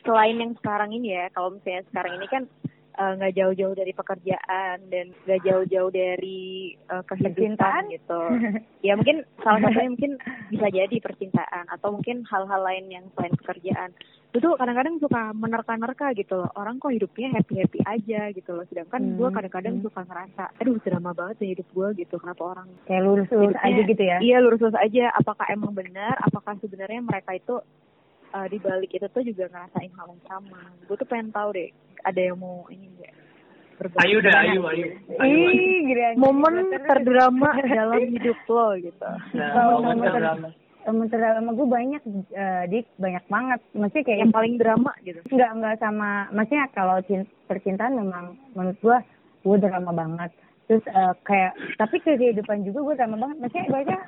selain 0.06 0.38
yang 0.40 0.54
sekarang 0.58 0.94
ini 0.96 1.14
ya. 1.18 1.28
Kalau 1.34 1.54
misalnya 1.54 1.84
sekarang 1.90 2.14
ini 2.18 2.28
kan 2.30 2.44
eh, 2.94 3.14
nggak 3.16 3.34
jauh-jauh 3.34 3.74
dari 3.74 3.92
pekerjaan 3.92 4.78
dan 4.88 5.06
nggak 5.24 5.42
jauh-jauh 5.42 5.90
dari 5.90 6.42
uh, 6.88 7.04
kehidupan 7.04 7.88
gitu. 7.90 8.22
ya 8.88 8.94
mungkin 8.94 9.24
salah 9.40 9.60
satunya 9.66 9.90
mungkin 9.90 10.12
bisa 10.50 10.68
jadi 10.68 10.96
percintaan 10.98 11.66
atau 11.70 11.94
mungkin 11.94 12.24
hal-hal 12.26 12.62
lain 12.62 12.86
yang 12.88 13.06
selain 13.14 13.36
pekerjaan. 13.36 13.92
Itu 14.32 14.40
tuh 14.40 14.56
kadang-kadang 14.56 14.96
suka 15.04 15.36
menerka-nerka 15.36 16.16
gitu 16.16 16.40
loh. 16.40 16.48
Orang 16.56 16.80
kok 16.80 16.96
hidupnya 16.96 17.36
happy-happy 17.36 17.84
aja 17.84 18.32
gitu 18.32 18.56
loh. 18.56 18.64
Sedangkan 18.64 19.04
Hmm. 19.04 19.16
gue 19.20 19.28
kadang-kadang 19.28 19.84
suka 19.84 20.08
ngerasa, 20.08 20.56
aduh 20.56 20.80
drama 20.80 21.12
banget 21.12 21.36
ya 21.44 21.48
hidup 21.52 21.68
gue 21.68 21.88
gitu. 22.00 22.16
Kenapa 22.16 22.56
orang 22.56 22.68
kayak 22.88 23.04
lurus-lurus 23.04 23.52
hidupnya- 23.52 23.68
aja 23.68 23.82
gitu 23.84 24.04
ya 24.04 24.18
Iya 24.24 24.38
lurus-lurus 24.40 24.80
aja. 24.80 25.12
Apakah 25.14 25.52
emang 25.52 25.76
benar? 25.76 26.16
Apakah 26.24 26.56
sebenarnya 26.64 27.04
mereka 27.04 27.36
itu 27.36 27.60
uh, 28.34 28.48
di 28.48 28.58
balik 28.60 28.92
itu 28.92 29.08
tuh 29.08 29.24
juga 29.24 29.48
ngerasain 29.52 29.92
hal 29.96 30.08
yang 30.12 30.24
sama? 30.28 30.62
Gue 30.88 30.96
tuh 30.98 31.08
pengen 31.08 31.32
tahu 31.32 31.52
deh. 31.54 31.70
Ada 32.02 32.34
yang 32.34 32.38
mau 32.40 32.66
ini 32.68 32.88
enggak? 32.88 33.14
Ayu 34.06 34.22
dah, 34.22 34.46
ayu, 34.46 34.62
ayu. 34.62 34.86
ih 35.26 35.90
gila 35.90 36.14
Momen 36.14 36.70
terdrama 36.86 37.50
dalam 37.66 38.14
hidup 38.14 38.38
lo 38.46 38.78
gitu. 38.78 39.10
Nah, 39.34 39.74
momen 39.74 39.98
momen 39.98 40.06
ter- 40.06 40.14
terdrama. 40.22 40.50
temen 40.82 41.08
terdalam 41.10 41.46
gue 41.54 41.68
banyak 41.70 42.02
eh, 42.30 42.64
dik 42.70 42.86
banyak 42.98 43.26
banget 43.30 43.60
maksudnya 43.74 44.06
kayak 44.06 44.20
Yang 44.26 44.34
paling 44.34 44.56
drama 44.58 44.92
gitu. 45.02 45.20
nggak 45.30 45.52
nggak 45.62 45.76
sama 45.78 46.26
maksudnya 46.34 46.66
kalau 46.74 46.98
cin- 47.06 47.30
percintaan 47.46 47.98
memang 48.02 48.34
menurut 48.58 48.78
gue 48.82 48.98
gue 49.46 49.58
drama 49.62 49.92
banget 49.94 50.30
terus 50.66 50.82
eh, 50.90 51.14
kayak 51.22 51.54
tapi 51.78 52.02
ke 52.02 52.18
kehidupan 52.18 52.66
juga 52.66 52.82
gue 52.82 52.96
drama 52.98 53.18
banget 53.18 53.38
maksudnya 53.42 53.66
ibaratnya 53.70 54.00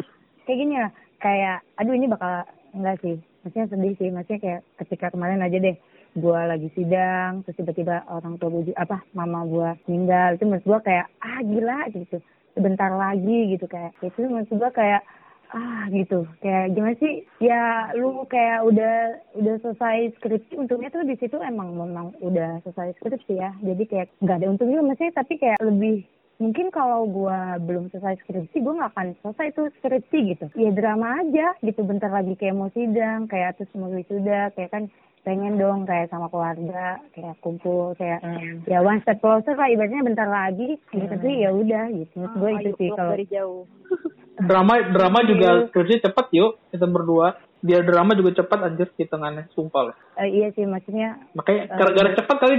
kayak 0.45 0.57
gini 0.57 0.75
lah 0.81 0.91
kayak 1.21 1.57
aduh 1.77 1.93
ini 1.93 2.05
bakal 2.09 2.33
enggak 2.73 2.97
sih 3.05 3.17
maksudnya 3.43 3.67
sedih 3.69 3.93
sih 3.99 4.09
maksudnya 4.09 4.39
kayak 4.39 4.61
ketika 4.79 5.11
kemarin 5.11 5.43
aja 5.43 5.57
deh 5.59 5.75
gue 6.13 6.39
lagi 6.45 6.69
sidang 6.77 7.41
terus 7.41 7.57
tiba-tiba 7.57 8.05
orang 8.05 8.37
tua 8.37 8.53
ju- 8.61 8.77
apa 8.77 9.01
mama 9.17 9.43
gue 9.49 9.69
meninggal 9.89 10.37
itu 10.37 10.43
menurut 10.45 10.65
gue 10.65 10.79
kayak 10.85 11.05
ah 11.19 11.39
gila 11.41 11.79
gitu. 11.89 12.17
Sebentar 12.53 12.93
lagi 12.93 13.57
gitu 13.57 13.65
kayak. 13.65 13.97
Itu 13.97 14.29
menurut 14.29 14.45
gue 14.45 14.71
kayak 14.77 15.01
ah 15.49 15.89
gitu. 15.89 16.29
Kayak 16.37 16.77
gimana 16.77 16.93
sih? 17.01 17.25
Ya 17.41 17.89
lu 17.97 18.29
kayak 18.29 18.61
udah 18.61 18.95
udah 19.41 19.55
selesai 19.65 20.13
skripsi 20.21 20.53
untungnya 20.61 20.93
tuh 20.93 21.01
di 21.01 21.17
situ 21.17 21.41
emang 21.41 21.73
memang 21.73 22.13
udah 22.21 22.61
selesai 22.61 22.93
skripsi 23.01 23.33
ya. 23.41 23.49
Jadi 23.65 23.83
kayak 23.89 24.07
nggak 24.21 24.37
ada 24.37 24.47
untungnya 24.53 24.85
maksudnya 24.85 25.17
tapi 25.17 25.41
kayak 25.41 25.57
lebih 25.65 26.05
mungkin 26.37 26.69
kalau 26.69 27.05
gua 27.05 27.57
belum 27.57 27.89
selesai 27.89 28.21
skripsi 28.23 28.57
gua 28.61 28.73
nggak 28.79 28.91
akan 28.93 29.07
selesai 29.21 29.47
tuh 29.53 29.67
skripsi 29.79 30.17
gitu. 30.35 30.45
Ya 30.57 30.71
drama 30.73 31.21
aja 31.21 31.53
gitu 31.61 31.81
bentar 31.83 32.09
lagi 32.09 32.33
kayak 32.35 32.57
mau 32.57 32.69
sidang 32.73 33.27
kayak 33.27 33.57
terus 33.57 33.71
mau 33.77 33.89
wisuda 33.89 34.53
kayak 34.53 34.71
kan 34.71 34.83
pengen 35.23 35.55
dong 35.55 35.87
kayak 35.87 36.11
sama 36.11 36.27
keluarga 36.27 36.99
kayak 37.15 37.39
kumpul 37.39 37.95
kayak 37.95 38.19
Hmm. 38.19 38.59
ya 38.67 38.83
one 38.83 38.99
step 39.01 39.23
closer 39.23 39.55
lah 39.55 39.71
ibaratnya 39.71 40.03
bentar 40.03 40.27
lagi 40.27 40.75
gitu. 40.91 41.05
Tapi 41.07 41.47
ya 41.47 41.49
udah 41.55 41.85
gitu 41.95 42.17
gue 42.27 42.49
Ah, 42.51 42.59
itu 42.59 42.75
sih 42.75 42.89
kalau 42.91 43.11
dari 43.15 43.25
jauh. 43.31 43.63
drama 44.49 44.73
drama 44.91 45.19
juga 45.23 45.69
skripsi 45.69 46.03
cepet 46.03 46.25
yuk 46.35 46.57
kita 46.73 46.89
berdua 46.89 47.37
biar 47.63 47.81
drama 47.81 48.11
juga 48.11 48.35
cepat 48.35 48.59
anjir 48.61 48.91
hitungannya 48.93 49.47
sumpah 49.49 49.83
lah 49.87 49.95
Eh, 50.15 50.29
iya 50.29 50.51
sih 50.51 50.63
maksudnya 50.63 51.15
makanya 51.31 51.71
gara-gara 51.71 52.11
cepat 52.13 52.37
kali 52.37 52.53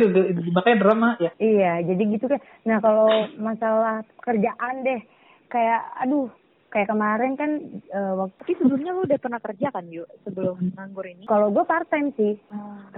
makanya 0.51 0.79
drama 0.81 1.09
ya 1.19 1.31
Iya, 1.37 1.85
jadi 1.85 2.03
gitu 2.09 2.27
kan. 2.27 2.41
Nah 2.65 2.79
kalau 2.79 3.07
masalah 3.37 3.95
kerjaan 4.19 4.83
deh, 4.83 5.01
kayak 5.47 5.81
aduh, 5.99 6.27
kayak 6.67 6.89
kemarin 6.89 7.33
kan 7.35 7.51
eh, 7.87 8.13
waktu 8.17 8.35
Tapi 8.35 8.53
sebelumnya 8.57 8.91
lu 8.91 9.05
udah 9.05 9.19
pernah 9.19 9.39
kerja 9.39 9.69
kan 9.69 9.87
yuk 9.87 10.09
sebelum 10.21 10.59
nganggur 10.73 11.05
ini? 11.05 11.23
kalau 11.25 11.49
gue 11.49 11.63
part 11.63 11.87
time 11.87 12.11
sih 12.15 12.35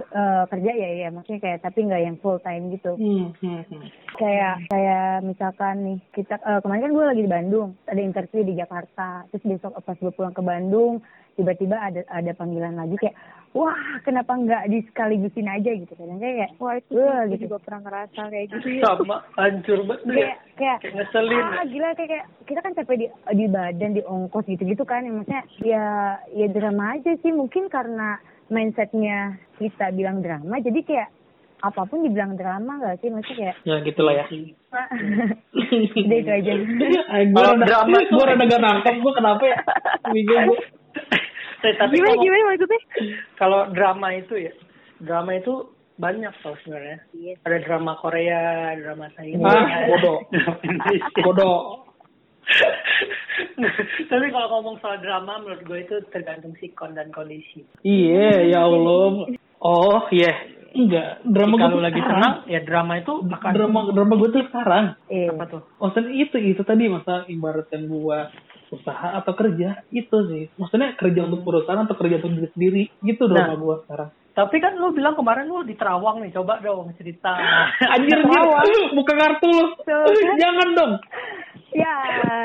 Eh, 0.07 0.43
kerja 0.47 0.71
ya 0.71 0.89
ya 0.97 1.09
maksudnya 1.11 1.37
kayak 1.39 1.59
tapi 1.61 1.83
nggak 1.83 2.01
yang 2.01 2.17
full 2.17 2.39
time 2.39 2.71
gitu. 2.71 2.95
hmm, 2.95 3.35
hmm, 3.35 3.61
hmm. 3.67 3.85
Kayak 4.15 4.65
kayak 4.65 5.21
misalkan 5.21 5.75
nih 5.83 5.97
kita 6.11 6.39
eh, 6.39 6.59
kemarin 6.59 6.81
kan 6.81 6.93
gue 6.93 7.05
lagi 7.05 7.21
di 7.21 7.29
Bandung, 7.29 7.77
ada 7.83 7.99
interview 7.99 8.41
di 8.41 8.55
Jakarta, 8.55 9.27
terus 9.29 9.43
besok 9.45 9.77
pas 9.77 9.93
gue 9.95 10.09
pulang 10.09 10.31
ke 10.31 10.41
Bandung 10.41 11.03
tiba-tiba 11.37 11.77
ada 11.77 12.01
ada 12.09 12.31
panggilan 12.33 12.73
lagi 12.73 12.97
kayak 12.97 13.13
wah 13.53 13.73
kenapa 14.01 14.33
nggak 14.33 14.67
disekaligusin 14.67 15.45
aja? 15.45 15.71
gitu. 15.71 15.93
Kan 15.93 16.17
kayak 16.17 16.57
Wah 16.57 16.73
itu 16.75 16.91
Wah, 16.91 17.23
gue 17.23 17.37
gitu. 17.37 17.43
juga 17.45 17.57
pernah 17.61 17.81
ngerasa 17.83 18.21
kayak 18.27 18.45
gitu 18.51 18.67
ya. 18.73 18.83
Sama, 18.83 19.17
hancur 19.33 19.79
banget 19.85 20.01
ya. 20.03 20.11
kayak 20.11 20.37
kayak 20.57 20.77
Kayak 20.77 20.93
ngeselin. 20.93 21.41
ah 21.41 21.65
gila 21.65 21.89
kayak, 21.91 22.09
kayak 22.09 22.25
kita 22.43 22.59
kan 22.59 22.73
capek 22.73 22.95
di 22.97 23.05
di 23.31 23.45
badan 23.47 23.91
di 23.93 24.01
ongkos 24.03 24.45
gitu 24.45 24.63
gitu 24.63 24.83
kan. 24.83 25.01
Yang 25.01 25.15
maksudnya 25.15 25.41
ya 25.63 25.85
ya 26.31 26.47
drama 26.49 26.97
aja 26.97 27.11
sih. 27.15 27.31
Mungkin 27.31 27.69
karena 27.69 28.17
mindsetnya 28.47 29.17
kita 29.57 29.89
bilang 29.91 30.21
drama 30.21 30.57
jadi 30.57 30.81
kayak 30.81 31.09
apa 31.57 31.89
pun 31.89 32.05
dibilang 32.05 32.37
drama 32.37 32.77
gak 32.79 33.01
sih? 33.01 33.09
Maksudnya 33.09 33.57
kayak 33.57 33.65
ya 33.65 33.75
gitulah 33.81 34.13
ya. 34.13 34.25
Udah 35.97 36.17
itu 36.19 36.31
aja. 36.31 36.51
Kalau 37.25 37.53
drama 37.57 37.97
gue 38.03 38.23
rada 38.23 38.43
gak 38.45 38.61
nangkep. 38.61 38.95
Gue 39.01 39.13
kenapa 39.15 39.43
ya? 39.43 39.57
Gue 40.13 40.57
tapi 41.75 41.93
Gimana 41.93 42.09
kalau- 42.09 42.23
gimana 42.23 42.43
maksudnya? 42.47 42.81
kalau 43.35 43.59
drama 43.69 44.07
itu 44.13 44.33
ya, 44.39 44.53
drama 44.97 45.31
itu 45.33 45.53
banyak 45.95 46.33
tau 46.37 46.53
sebenarnya. 46.57 46.97
Iya. 47.11 47.33
Ada 47.41 47.57
drama 47.59 47.93
Korea, 47.95 48.41
drama 48.77 49.09
Thailand. 49.11 49.43
Ah, 49.43 49.89
bodoh. 49.89 50.17
bodoh 51.25 51.57
Tapi 54.07 54.25
kalau 54.29 54.47
ngomong 54.53 54.79
soal 54.79 54.97
drama, 54.97 55.35
menurut 55.37 55.61
gue 55.61 55.79
itu 55.81 55.95
tergantung 56.07 56.55
sikon 56.55 56.93
dan 56.93 57.11
kondisi. 57.11 57.65
iya 57.81 58.39
ya 58.45 58.63
allah 58.63 59.27
oh 59.59 59.99
iya 60.09 60.31
enggak 60.69 61.19
drama 61.23 61.53
gue 61.53 61.61
Kalau 61.61 61.73
tuh 61.73 61.83
lagi 61.83 61.97
sekarang. 61.97 62.13
tenang, 62.15 62.35
ya 62.45 62.59
drama 62.61 62.93
itu 62.95 63.13
akan 63.25 63.51
drama 63.51 63.79
drama 63.91 64.13
gue 64.15 64.29
tuh 64.31 64.43
sekarang 64.45 64.85
iya 65.07 65.27
apa 65.29 65.43
tuh? 65.45 65.61
maksudnya 65.75 66.13
itu 66.13 66.37
itu 66.39 66.61
tadi 66.61 66.83
masa 66.87 67.25
ibaratkan 67.25 67.81
gua 67.87 68.29
usaha 68.69 69.15
atau 69.15 69.33
kerja 69.33 69.83
itu 69.89 70.17
sih. 70.27 70.43
Maksudnya 70.59 70.95
kerja 70.95 71.23
untuk 71.23 71.43
perusahaan 71.43 71.87
atau 71.87 71.95
kerja 71.95 72.19
untuk 72.19 72.35
diri 72.35 72.49
sendiri 72.53 72.83
gitu 73.03 73.23
drama 73.27 73.53
Nah. 73.53 73.59
gua 73.59 73.75
sekarang. 73.87 74.09
Tapi 74.37 74.61
kan 74.61 74.77
lu 74.77 74.93
bilang 74.93 75.17
kemarin 75.17 75.49
lu 75.49 75.65
di 75.65 75.73
Terawang 75.73 76.21
nih, 76.21 76.29
coba 76.29 76.61
dong 76.61 76.93
cerita. 76.93 77.33
anjir 77.97 78.21
anjir 78.21 78.81
buka 78.93 79.13
kartu 79.17 79.49
lu. 79.49 79.65
Kan? 79.81 80.37
jangan 80.37 80.67
dong. 80.77 80.93
Ya 81.73 81.93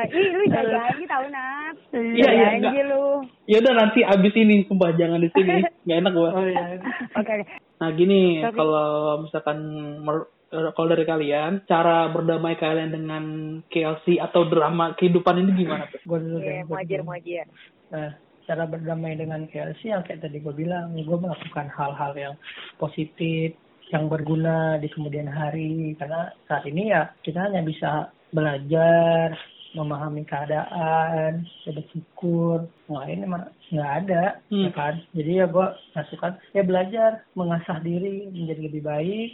ih 0.08 0.28
lu 0.34 0.44
jaga 0.48 0.92
aja 0.92 1.04
tau 1.06 1.24
nat 1.30 1.76
Iya, 1.92 2.28
iya, 2.32 2.46
aja 2.58 2.82
lu. 2.88 3.22
Ya 3.44 3.56
udah 3.60 3.74
nanti 3.76 4.00
abis 4.02 4.34
ini 4.34 4.64
sumpah 4.64 4.96
jangan 4.96 5.20
di 5.20 5.28
sini. 5.36 5.62
Nggak 5.84 5.98
enak 6.00 6.12
gua. 6.16 6.30
Oh 6.32 6.46
iya. 6.48 6.80
oke 7.12 7.34
nah 7.82 7.90
gini 7.98 8.38
kalau 8.54 9.18
misalkan 9.26 9.58
mer- 10.06 10.30
kalau 10.53 10.88
dari 10.92 11.09
kalian 11.09 11.64
cara 11.64 12.12
berdamai 12.12 12.61
kalian 12.61 12.92
dengan 12.92 13.24
KLC 13.72 14.20
atau 14.20 14.44
drama 14.44 14.92
kehidupan 15.00 15.40
ini 15.40 15.64
gimana 15.64 15.88
tuh 15.88 16.00
Gue 16.05 16.18
dulu 16.20 16.38
deh. 16.44 16.61
Iya, 16.61 16.62
gua 16.68 16.76
muajir 16.76 17.00
muajir. 17.00 17.46
Nah, 17.88 18.11
cara 18.44 18.64
berdamai 18.68 19.16
dengan 19.16 19.48
KLC 19.48 19.88
yang 19.88 20.05
kayak 20.05 20.28
tadi 20.28 20.44
gue 20.44 20.53
bilang, 20.53 20.92
gue 20.92 21.18
melakukan 21.18 21.72
hal-hal 21.72 22.12
yang 22.12 22.34
positif, 22.76 23.57
yang 23.88 24.12
berguna 24.12 24.76
di 24.76 24.92
kemudian 24.92 25.30
hari. 25.30 25.96
Karena 25.96 26.28
saat 26.44 26.68
ini 26.68 26.92
ya 26.92 27.09
kita 27.24 27.48
hanya 27.48 27.64
bisa 27.64 28.12
belajar, 28.32 29.32
memahami 29.72 30.28
keadaan, 30.28 31.48
ya 31.64 31.70
bersyukur. 31.72 32.68
Nah 32.92 33.09
ini 33.09 33.24
mah 33.24 33.48
nggak 33.72 33.92
ada, 34.05 34.22
Hmm. 34.53 34.68
ya 34.68 34.70
kan? 34.76 34.94
Jadi 35.16 35.32
ya 35.40 35.46
gue 35.48 35.66
masukkan, 35.96 36.36
ya 36.53 36.61
belajar, 36.61 37.24
mengasah 37.32 37.80
diri 37.80 38.28
menjadi 38.28 38.68
lebih 38.68 38.84
baik 38.84 39.30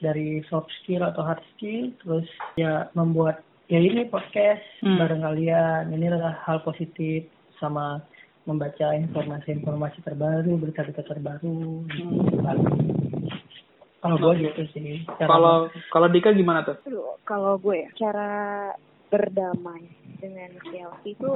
dari 0.00 0.40
soft 0.48 0.68
skill 0.82 1.04
atau 1.04 1.22
hard 1.22 1.40
skill, 1.54 1.92
terus 2.00 2.26
ya 2.56 2.88
membuat 2.92 3.40
ya 3.68 3.78
ini 3.78 4.04
podcast 4.04 4.64
Hmm. 4.82 4.98
bareng 4.98 5.22
kalian. 5.22 5.92
Ini 5.92 6.04
adalah 6.10 6.40
hal 6.42 6.60
positif 6.60 7.28
sama 7.56 8.02
membaca 8.44 8.96
informasi-informasi 8.96 10.00
terbaru, 10.00 10.56
berita-berita 10.56 11.04
terbaru. 11.04 11.84
gitu 11.86 12.40
kan. 12.40 12.56
Kalau 14.00 14.16
gue 14.16 14.32
gitu 14.40 14.62
sih. 14.72 15.04
cara- 15.20 15.28
kalau 15.28 15.56
kalau 15.92 16.08
Dika 16.08 16.32
gimana 16.32 16.64
tuh 16.64 16.80
kalau 17.22 17.60
gue 17.60 17.84
ya, 17.84 17.88
cara 17.94 18.30
berdamai 19.12 19.84
dengan 20.18 20.48
Chelsea 20.64 21.12
itu 21.12 21.30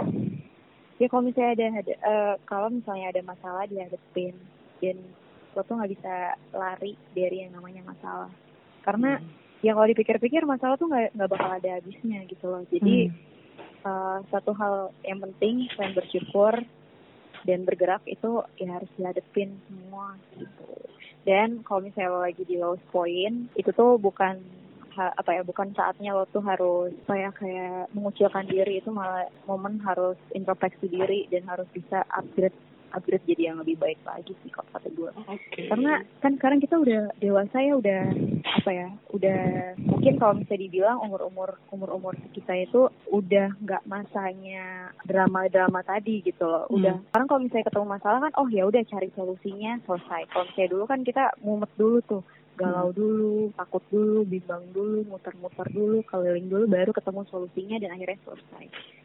ya 0.96 1.06
kalau 1.06 1.26
misalnya 1.26 1.52
ada, 1.58 1.66
ada 1.82 1.94
eh, 1.94 2.34
kalau 2.46 2.68
misalnya 2.70 3.10
ada 3.10 3.20
masalah 3.20 3.66
dihadapin 3.66 4.32
dan 4.80 4.96
lo 5.52 5.60
tuh 5.62 5.74
nggak 5.76 5.92
bisa 5.92 6.14
lari 6.50 6.94
dari 7.12 7.44
yang 7.44 7.52
namanya 7.52 7.82
masalah 7.84 8.30
karena 8.85 9.18
ya 9.64 9.72
kalau 9.72 9.89
dipikir-pikir 9.89 10.45
masalah 10.45 10.76
tuh 10.76 10.93
nggak 10.93 11.16
nggak 11.16 11.30
bakal 11.32 11.51
ada 11.57 11.80
habisnya 11.80 12.20
gitu 12.28 12.45
loh. 12.53 12.62
Jadi 12.68 13.09
eh, 13.85 14.18
satu 14.28 14.53
hal 14.53 14.93
yang 15.09 15.24
penting 15.24 15.66
selain 15.72 15.97
bersyukur 15.97 16.61
dan 17.49 17.64
bergerak 17.64 18.05
itu 18.05 18.45
ya 18.61 18.76
harus 18.76 18.91
dihadapin 19.01 19.57
semua 19.68 20.20
gitu. 20.37 20.68
Dan 21.24 21.64
kalau 21.64 21.80
misalnya 21.80 22.12
lo 22.12 22.20
lagi 22.20 22.45
di 22.45 22.61
lowest 22.61 22.85
point 22.93 23.49
itu 23.57 23.72
tuh 23.72 23.97
bukan 23.97 24.45
ha- 24.97 25.16
apa 25.16 25.41
ya 25.41 25.43
bukan 25.45 25.72
saatnya 25.72 26.12
lo 26.12 26.28
tuh 26.28 26.45
harus 26.45 26.93
kayak 27.09 27.41
kayak 27.41 27.89
mengucilkan 27.97 28.45
diri. 28.45 28.85
Itu 28.85 28.93
malah 28.93 29.28
momen 29.49 29.80
harus 29.80 30.20
introspeksi 30.37 30.93
diri 30.93 31.24
dan 31.32 31.49
harus 31.49 31.68
bisa 31.72 32.05
upgrade 32.12 32.57
upgrade 32.95 33.26
jadi 33.26 33.53
yang 33.53 33.59
lebih 33.61 33.76
baik 33.76 33.99
lagi 34.07 34.32
sih 34.40 34.51
kalau 34.51 34.70
kata 34.72 34.88
gue 34.95 35.11
Oke. 35.26 35.62
karena 35.68 36.01
kan 36.22 36.32
sekarang 36.38 36.59
kita 36.62 36.78
udah 36.78 37.03
dewasa 37.18 37.57
ya 37.61 37.74
udah 37.74 38.03
apa 38.62 38.70
ya 38.70 38.88
udah 39.11 39.40
mungkin 39.82 40.14
kalau 40.16 40.34
bisa 40.38 40.55
dibilang 40.55 41.03
umur 41.03 41.26
umur 41.26 41.51
umur 41.74 41.90
umur 41.92 42.14
kita 42.32 42.55
itu 42.55 42.86
udah 43.11 43.53
nggak 43.61 43.82
masanya 43.84 44.95
drama 45.05 45.51
drama 45.51 45.82
tadi 45.82 46.22
gitu 46.22 46.47
loh 46.47 46.64
Hmm. 46.64 46.80
udah 46.80 46.95
sekarang 47.11 47.26
kalau 47.28 47.40
misalnya 47.42 47.66
ketemu 47.68 47.86
masalah 47.86 48.18
kan 48.24 48.32
oh 48.40 48.49
ya 48.49 48.62
udah 48.64 48.82
cari 48.88 49.09
solusinya 49.12 49.72
selesai 49.84 50.22
kalau 50.32 50.45
misalnya 50.49 50.70
dulu 50.70 50.84
kan 50.86 51.01
kita 51.03 51.24
mumet 51.42 51.70
dulu 51.76 51.99
tuh 52.07 52.22
galau 52.55 52.94
dulu 52.94 53.50
takut 53.59 53.82
dulu 53.90 54.22
bimbang 54.26 54.62
dulu 54.70 55.02
muter-muter 55.11 55.66
dulu 55.74 56.07
keliling 56.07 56.46
dulu 56.46 56.64
baru 56.70 56.90
ketemu 56.94 57.22
solusinya 57.30 57.76
dan 57.82 57.90
akhirnya 57.94 58.18
selesai. 58.22 58.64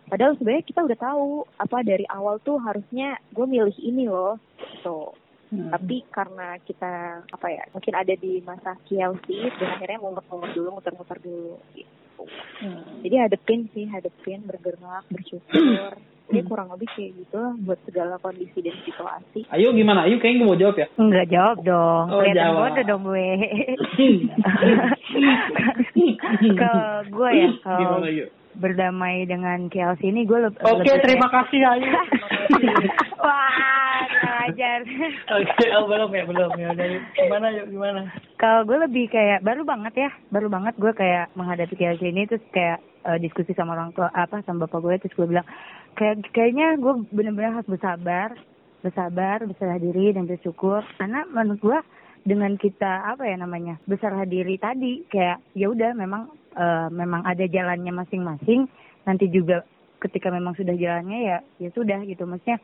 Padahal 0.09 0.33
sebenarnya 0.37 0.65
kita 0.65 0.79
udah 0.85 0.99
tahu 0.99 1.25
apa 1.61 1.77
dari 1.85 2.05
awal 2.09 2.41
tuh 2.41 2.57
harusnya 2.61 3.17
gue 3.33 3.45
milih 3.45 3.77
ini 3.81 4.09
loh 4.09 4.41
gitu 4.57 5.13
Hmm. 5.49 5.73
tapi 5.73 6.05
karena 6.09 6.61
kita 6.61 6.93
apa 7.25 7.47
ya 7.49 7.65
mungkin 7.73 7.93
ada 7.93 8.13
di 8.13 8.37
masa 8.41 8.77
KLC 8.85 9.27
dan 9.57 9.69
akhirnya 9.75 9.97
mumet-mumet 9.97 10.53
dulu 10.53 10.77
muter-muter 10.77 11.17
dulu 11.19 11.57
gitu 11.73 11.89
Hmm. 12.59 12.99
jadi 12.99 13.25
hadepin 13.25 13.71
sih 13.71 13.87
hadepin 13.87 14.43
bergerak 14.43 15.07
bersyukur 15.07 15.95
jadi 16.29 16.41
kurang 16.45 16.67
lebih 16.69 16.85
kayak 16.91 17.15
gitu 17.15 17.39
lah 17.39 17.55
buat 17.57 17.79
segala 17.87 18.19
kondisi 18.19 18.59
dan 18.59 18.75
situasi 18.83 19.47
Ayo 19.49 19.71
gimana? 19.71 20.03
Ayo 20.03 20.19
kayaknya 20.19 20.45
mau 20.45 20.53
jawab 20.53 20.77
ya. 20.77 20.85
Enggak 20.93 21.25
jawab 21.31 21.57
dong. 21.65 22.05
Oh, 22.11 22.21
Kelihatan 22.21 22.43
jawab. 22.45 22.61
bodoh 22.69 22.83
dong 22.85 23.03
gue. 23.07 23.27
kalau 26.59 26.85
gue 27.07 27.29
ya, 27.33 27.49
kalau? 27.63 27.97
Berdamai 28.59 29.23
dengan 29.23 29.71
KLC 29.71 30.11
ini 30.11 30.27
gue 30.27 30.39
lebih 30.45 30.59
Oke, 30.67 30.91
terima 30.99 31.31
kasih 31.31 31.59
Ayu. 31.63 31.89
Wah, 33.23 34.03
kurang 34.19 34.39
ajar. 34.51 34.79
Oke, 35.39 35.65
oh, 35.79 35.87
belum 35.87 36.09
ya, 36.11 36.23
belum 36.27 36.51
ya. 36.59 36.69
Dari 36.75 36.97
gimana 37.15 37.47
yuk, 37.55 37.67
gimana? 37.71 38.01
Kalau 38.35 38.67
gue 38.67 38.77
lebih 38.83 39.05
kayak 39.07 39.39
baru 39.41 39.63
banget 39.63 39.93
ya, 39.95 40.09
baru 40.29 40.47
banget 40.51 40.75
gue 40.75 40.91
kayak 40.91 41.31
menghadapi 41.39 41.73
KLC 41.79 42.03
ini 42.11 42.27
terus 42.27 42.43
kayak 42.51 42.83
eh, 43.07 43.17
diskusi 43.23 43.55
sama 43.55 43.79
orang 43.79 43.95
tua 43.95 44.11
apa 44.11 44.43
sama 44.43 44.67
bapak 44.67 44.79
gue 44.83 44.95
terus 45.07 45.15
gue 45.15 45.27
bilang 45.31 45.47
kayak 45.95 46.27
kayaknya 46.35 46.75
gue 46.75 46.93
benar-benar 47.15 47.63
harus 47.63 47.69
bersabar, 47.71 48.35
bersabar, 48.83 49.43
berserah 49.47 49.79
diri 49.79 50.11
dan 50.11 50.27
bersyukur 50.27 50.83
karena 50.99 51.23
menurut 51.31 51.59
gue 51.63 51.79
dengan 52.27 52.59
kita 52.59 53.15
apa 53.15 53.23
ya 53.23 53.39
namanya 53.39 53.79
berserah 53.87 54.27
diri 54.27 54.59
tadi 54.59 55.07
kayak 55.07 55.39
ya 55.55 55.71
udah 55.71 55.95
memang 55.95 56.27
eh, 56.59 56.87
memang 56.91 57.23
ada 57.23 57.47
jalannya 57.47 57.95
masing-masing 57.95 58.67
nanti 59.07 59.31
juga 59.31 59.63
ketika 59.99 60.27
memang 60.29 60.55
sudah 60.59 60.75
jalannya 60.75 61.19
ya 61.23 61.37
ya 61.57 61.69
sudah 61.71 62.03
gitu. 62.03 62.27
Maksudnya 62.27 62.59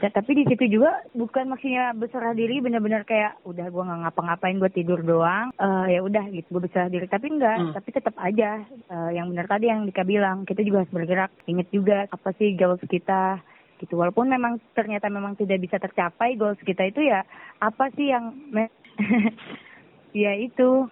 Ya, 0.00 0.08
tapi 0.08 0.32
di 0.32 0.48
situ 0.48 0.80
juga 0.80 1.04
bukan 1.12 1.52
maksudnya 1.52 1.92
berserah 1.92 2.32
diri 2.32 2.56
benar-benar 2.64 3.04
kayak 3.04 3.36
udah 3.44 3.68
gua 3.68 3.84
nggak 3.84 4.00
ngapa-ngapain 4.08 4.56
gue 4.56 4.72
tidur 4.72 5.04
doang. 5.04 5.52
Eh 5.60 5.92
ya 5.92 6.00
udah 6.00 6.24
gitu 6.32 6.56
gue 6.56 6.62
berserah 6.64 6.88
diri. 6.88 7.04
Tapi 7.04 7.28
enggak 7.28 7.56
Hmm. 7.60 7.72
tapi 7.76 7.88
tetap 7.92 8.16
aja 8.16 8.64
eh, 8.64 9.10
yang 9.12 9.28
benar 9.28 9.44
tadi 9.44 9.68
yang 9.68 9.84
Dika 9.84 10.00
bilang 10.08 10.48
kita 10.48 10.64
juga 10.64 10.80
harus 10.80 10.94
bergerak. 10.96 11.28
Ingat 11.44 11.68
juga 11.68 12.08
apa 12.08 12.32
sih 12.40 12.56
goals 12.56 12.80
kita 12.88 13.44
gitu. 13.76 14.00
Walaupun 14.00 14.32
memang 14.32 14.56
ternyata 14.72 15.12
memang 15.12 15.36
tidak 15.36 15.60
bisa 15.60 15.76
tercapai 15.76 16.32
goals 16.40 16.56
kita 16.64 16.88
itu 16.88 17.04
ya 17.04 17.20
apa 17.60 17.92
sih 17.92 18.08
yang 18.08 18.32
ya 20.16 20.32
itu. 20.32 20.88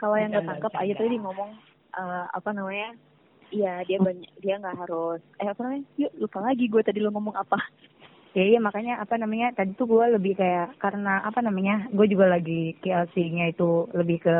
Kalau 0.00 0.16
yang 0.16 0.32
gue 0.32 0.40
Bercanda, 0.40 0.56
tangkap 0.56 0.72
bercanda. 0.72 1.00
tadi 1.04 1.16
ngomong 1.20 1.50
eh, 1.98 2.26
apa 2.30 2.50
namanya 2.54 2.94
Iya 3.48 3.80
dia 3.88 3.96
banyak 3.96 4.28
dia 4.44 4.60
nggak 4.60 4.76
harus 4.84 5.20
eh 5.40 5.48
apa 5.48 5.60
namanya 5.64 5.84
yuk 5.96 6.12
lupa 6.20 6.38
lagi 6.44 6.68
gue 6.68 6.82
tadi 6.84 7.00
lo 7.00 7.08
ngomong 7.12 7.32
apa. 7.32 7.56
Ya 8.36 8.44
iya 8.44 8.60
makanya 8.60 9.00
apa 9.00 9.16
namanya 9.16 9.56
tadi 9.56 9.72
tuh 9.72 9.88
gue 9.88 10.04
lebih 10.20 10.36
kayak 10.36 10.76
karena 10.76 11.24
apa 11.24 11.40
namanya 11.40 11.88
gue 11.88 12.06
juga 12.12 12.28
lagi 12.28 12.76
KLC-nya 12.84 13.56
itu 13.56 13.88
lebih 13.96 14.20
ke 14.20 14.36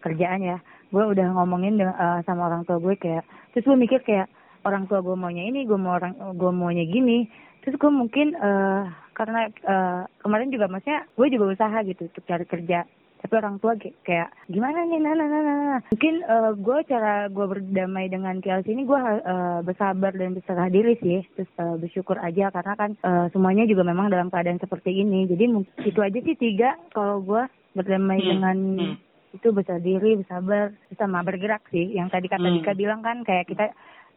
kerjaan 0.00 0.40
ya. 0.40 0.58
Gue 0.88 1.04
udah 1.04 1.36
ngomongin 1.36 1.76
dengan, 1.76 1.92
eh, 2.00 2.20
sama 2.24 2.48
orang 2.48 2.64
tua 2.64 2.80
gue 2.80 2.96
kayak 2.96 3.28
terus 3.52 3.68
gue 3.68 3.76
mikir 3.76 4.00
kayak 4.00 4.32
orang 4.64 4.88
tua 4.88 5.04
gue 5.04 5.12
maunya 5.12 5.44
ini 5.44 5.68
gue 5.68 5.76
mau 5.76 6.00
orang 6.00 6.16
gue 6.16 6.50
maunya 6.52 6.88
gini. 6.88 7.28
Terus 7.60 7.76
gue 7.76 7.92
mungkin 7.92 8.32
eh 8.40 8.82
karena 9.12 9.52
eh, 9.52 10.02
kemarin 10.24 10.48
juga 10.48 10.72
maksudnya 10.72 11.04
gue 11.12 11.26
juga 11.28 11.44
usaha 11.52 11.76
gitu 11.84 12.08
untuk 12.08 12.24
cari 12.24 12.48
kerja 12.48 12.88
tapi 13.16 13.32
orang 13.40 13.56
tua 13.58 13.74
kayak, 14.04 14.28
gimana 14.46 14.84
nih 14.86 15.00
nah 15.00 15.14
nah 15.16 15.26
nah 15.26 15.40
nah 15.42 15.56
nah. 15.56 15.80
mungkin 15.88 16.14
eh, 16.22 16.52
gue 16.56 16.78
cara 16.86 17.14
gue 17.32 17.46
berdamai 17.48 18.06
dengan 18.12 18.38
KLC 18.38 18.68
ini 18.70 18.84
gue 18.84 19.00
eh, 19.00 19.58
bersabar 19.64 20.12
dan 20.12 20.36
berserah 20.36 20.68
diri 20.68 20.94
sih 21.00 21.24
terus 21.34 21.50
eh, 21.56 21.76
bersyukur 21.80 22.20
aja 22.20 22.52
karena 22.52 22.74
kan 22.76 22.90
eh, 22.94 23.26
semuanya 23.32 23.64
juga 23.64 23.82
memang 23.82 24.12
dalam 24.12 24.28
keadaan 24.28 24.60
seperti 24.60 25.02
ini 25.02 25.26
jadi 25.26 25.48
itu 25.82 26.00
aja 26.00 26.18
sih 26.22 26.36
tiga 26.36 26.76
kalau 26.92 27.24
gue 27.24 27.42
berdamai 27.76 28.18
Hmm, 28.20 28.30
dengan 28.32 28.56
hmm. 28.80 28.96
itu 29.36 29.48
berserah 29.52 29.82
diri 29.84 30.16
bersabar 30.20 30.72
sama 30.96 31.20
bergerak 31.20 31.64
sih 31.68 31.92
yang 31.92 32.08
tadi 32.08 32.28
kata 32.28 32.48
Hmm. 32.48 32.56
Dika 32.60 32.72
bilang 32.72 33.00
kan 33.04 33.20
kayak 33.20 33.48
kita 33.48 33.68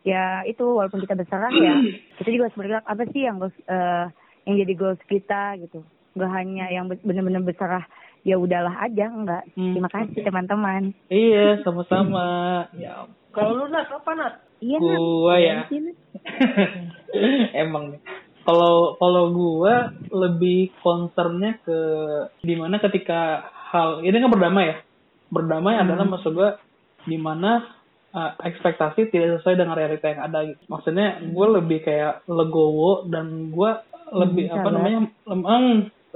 ya 0.08 0.47
itu 0.47 0.64
walaupun 0.64 1.04
kita 1.04 1.16
berserah 1.20 1.52
ya 1.52 1.76
kita 2.24 2.30
juga 2.32 2.47
harus 2.47 2.58
bergerak 2.60 2.86
apa 2.88 3.04
sih 3.12 3.28
yang 3.28 3.41
eh, 3.43 4.06
yang 4.47 4.56
jadi 4.64 4.74
goals 4.80 5.02
kita 5.12 5.60
gitu 5.60 5.84
nggak 6.16 6.32
hanya 6.32 6.66
yang 6.74 6.89
be- 6.89 7.04
benar-benar 7.06 7.43
berserah 7.45 7.84
ya 8.22 8.36
udahlah 8.36 8.76
aja 8.80 9.05
enggak 9.07 9.43
Hmm, 9.53 9.74
terima 9.74 9.89
kasih 9.89 10.20
teman-teman 10.22 10.91
Iya, 11.07 11.61
sama-sama. 11.61 12.28
Ya, 12.74 13.07
Kalau 13.30 13.55
lu 13.55 13.65
Nat, 13.67 13.88
apa 13.88 14.11
Nat? 14.13 14.34
iya 14.59 14.78
Nat. 14.78 14.97
gua 14.97 15.36
ya. 15.38 15.57
Emang 17.55 17.95
nih. 17.95 18.01
Kalau 18.43 18.97
kalau 18.97 19.30
gua 19.30 19.93
lebih 20.09 20.74
concernnya 20.82 21.59
ke 21.61 21.80
di 22.41 22.55
mana 22.55 22.80
ketika 22.80 23.43
hal 23.70 24.01
ini 24.01 24.17
kan 24.17 24.32
berdamai 24.32 24.65
ya. 24.65 24.78
Berdamai 25.30 25.78
adalah 25.78 26.05
maksud 26.07 26.34
gua 26.34 26.57
di 27.05 27.15
mana 27.15 27.61
uh, 28.09 28.32
ekspektasi 28.41 29.07
tidak 29.07 29.39
sesuai 29.39 29.55
dengan 29.55 29.78
realita 29.78 30.09
yang 30.09 30.22
ada. 30.24 30.39
gitu. 30.43 30.61
Maksudnya 30.65 31.22
gue 31.22 31.47
lebih 31.53 31.80
kayak 31.82 32.26
legowo 32.26 33.05
dan 33.05 33.53
gua 33.53 33.86
lebih 34.09 34.49
Hmm, 34.49 34.57
apa 34.57 34.70
namanya 34.74 34.99
emang 35.30 35.63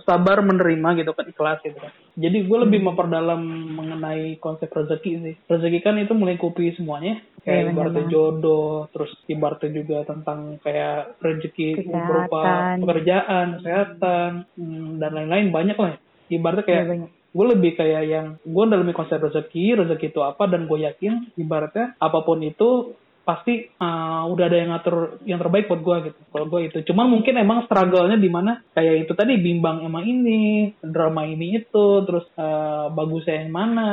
sabar 0.01 0.41
menerima 0.41 0.97
gitu 0.97 1.13
kan 1.13 1.25
ikhlas 1.25 1.61
gitu 1.61 1.77
kan. 1.77 1.93
Jadi 2.13 2.37
gue 2.43 2.57
lebih 2.59 2.81
memperdalam 2.81 3.41
mengenai 3.73 4.37
konsep 4.37 4.67
rezeki 4.67 5.11
sih. 5.19 5.35
Rezeki 5.45 5.79
kan 5.79 5.97
itu 5.97 6.13
melingkupi 6.13 6.73
semuanya. 6.73 7.21
Iya, 7.39 7.41
Kayak 7.43 7.63
benar 7.63 7.71
ibaratnya 7.73 8.03
jodoh, 8.07 8.73
terus 8.89 9.11
ibaratnya 9.25 9.69
juga 9.71 9.97
tentang 10.03 10.39
kayak 10.59 11.19
rezeki 11.19 11.67
berupa 11.85 12.41
Kesehatan. 12.41 12.77
pekerjaan, 12.79 13.45
kesehatan, 13.55 14.29
hmm, 14.53 14.89
dan 14.97 15.11
lain-lain 15.11 15.47
banyak 15.49 15.77
lah. 15.77 15.93
Ibaratnya 16.25 16.63
kayak 16.63 16.79
Ya, 16.79 16.89
banyak. 16.89 17.09
gue 17.11 17.45
lebih 17.49 17.71
kayak 17.73 18.03
yang 18.05 18.27
gue 18.39 18.63
dalami 18.63 18.93
konsep 18.93 19.17
rezeki, 19.17 19.75
rezeki 19.75 20.07
itu 20.07 20.21
apa 20.21 20.43
dan 20.45 20.65
gue 20.65 20.79
yakin 20.79 21.33
ibaratnya 21.35 21.97
apa 21.97 22.21
pun 22.21 22.39
itu 22.39 22.93
pasti 23.23 23.71
uh, 23.79 24.27
udah 24.27 24.45
ada 24.45 24.57
yang 24.59 24.69
ngatur 24.75 24.95
yang 25.23 25.39
terbaik 25.39 25.71
buat 25.71 25.81
gue 25.81 25.97
gitu. 26.11 26.19
Kalau 26.29 26.45
gue 26.51 26.61
itu, 26.67 26.77
cuman 26.91 27.07
mungkin 27.07 27.39
emang 27.39 27.63
struggle-nya 27.65 28.19
di 28.19 28.27
mana 28.27 28.59
kayak 28.75 29.07
itu 29.07 29.13
tadi 29.15 29.39
bimbang 29.39 29.83
emang 29.83 30.03
ini, 30.03 30.75
drama 30.83 31.23
ini 31.23 31.63
itu, 31.63 31.85
terus 32.03 32.27
uh, 32.35 32.91
bagusnya 32.91 33.47
yang 33.47 33.51
mana, 33.55 33.91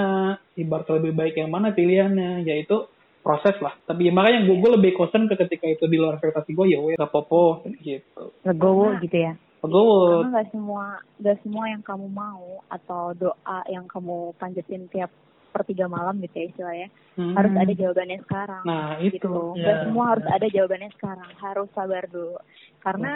ibarat 0.58 0.90
lebih 0.98 1.14
baik 1.14 1.34
yang 1.38 1.50
mana 1.54 1.70
pilihannya, 1.70 2.42
yaitu 2.42 2.90
proses 3.22 3.54
lah. 3.62 3.78
Tapi 3.86 4.10
ya 4.10 4.12
makanya 4.12 4.50
gue, 4.50 4.56
gue 4.58 4.70
lebih 4.74 4.92
concern 4.98 5.30
ke 5.30 5.38
ketika 5.38 5.66
itu 5.70 5.86
di 5.86 5.96
luar 5.96 6.18
ekspektasi 6.18 6.50
gue 6.50 6.66
ya 6.74 6.78
wes 6.82 6.98
gak 6.98 7.10
apa-apa 7.10 7.70
gitu. 7.80 8.34
legowo 8.42 8.98
gitu 8.98 9.16
ya 9.16 9.34
Gue 9.60 9.76
karena 9.76 10.40
nggak 10.40 10.48
semua 10.56 10.84
nggak 11.20 11.38
semua 11.44 11.64
yang 11.68 11.82
kamu 11.84 12.08
mau 12.08 12.64
atau 12.72 13.12
doa 13.12 13.58
yang 13.68 13.84
kamu 13.84 14.32
panjatin 14.40 14.88
tiap 14.88 15.12
per 15.50 15.62
tiga 15.66 15.90
malam 15.90 16.22
gitu 16.22 16.34
ya 16.38 16.46
istilahnya 16.48 16.88
hmm. 17.18 17.34
harus 17.34 17.54
ada 17.58 17.72
jawabannya 17.74 18.18
sekarang 18.24 18.62
Nah 18.64 18.88
itu. 19.02 19.18
gitu 19.18 19.58
Ya, 19.58 19.84
semua 19.84 20.04
harus 20.16 20.26
ada 20.30 20.46
jawabannya 20.46 20.90
sekarang 20.96 21.30
harus 21.38 21.68
sabar 21.74 22.04
dulu 22.08 22.38
karena. 22.80 23.12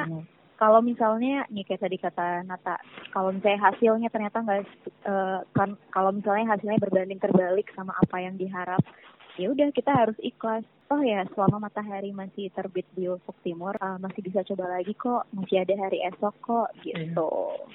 Kalau 0.65 0.81
misalnya 0.81 1.45
nih 1.53 1.61
kayak 1.63 1.85
tadi 1.85 2.01
kata 2.01 2.41
Nata 2.43 2.81
kalau 3.13 3.29
misalnya 3.29 3.69
hasilnya 3.69 4.09
ternyata 4.09 4.41
nggak 4.41 4.65
eh, 5.05 5.39
kan 5.53 5.77
kalau 5.93 6.09
misalnya 6.09 6.57
hasilnya 6.57 6.81
berbanding 6.81 7.21
terbalik 7.21 7.69
sama 7.77 7.93
apa 7.95 8.17
yang 8.17 8.41
diharap 8.41 8.81
ya 9.37 9.53
udah 9.53 9.69
kita 9.71 9.93
harus 9.93 10.17
ikhlas 10.25 10.65
oh 10.89 11.03
ya 11.03 11.27
selama 11.35 11.69
matahari 11.69 12.15
masih 12.15 12.49
terbit 12.51 12.89
di 12.97 13.05
ufuk 13.07 13.37
timur 13.45 13.77
eh, 13.77 13.99
masih 14.01 14.25
bisa 14.25 14.41
coba 14.47 14.73
lagi 14.73 14.97
kok 14.97 15.29
masih 15.37 15.61
ada 15.61 15.75
hari 15.77 16.01
esok 16.03 16.33
kok 16.41 16.73
gitu 16.81 17.29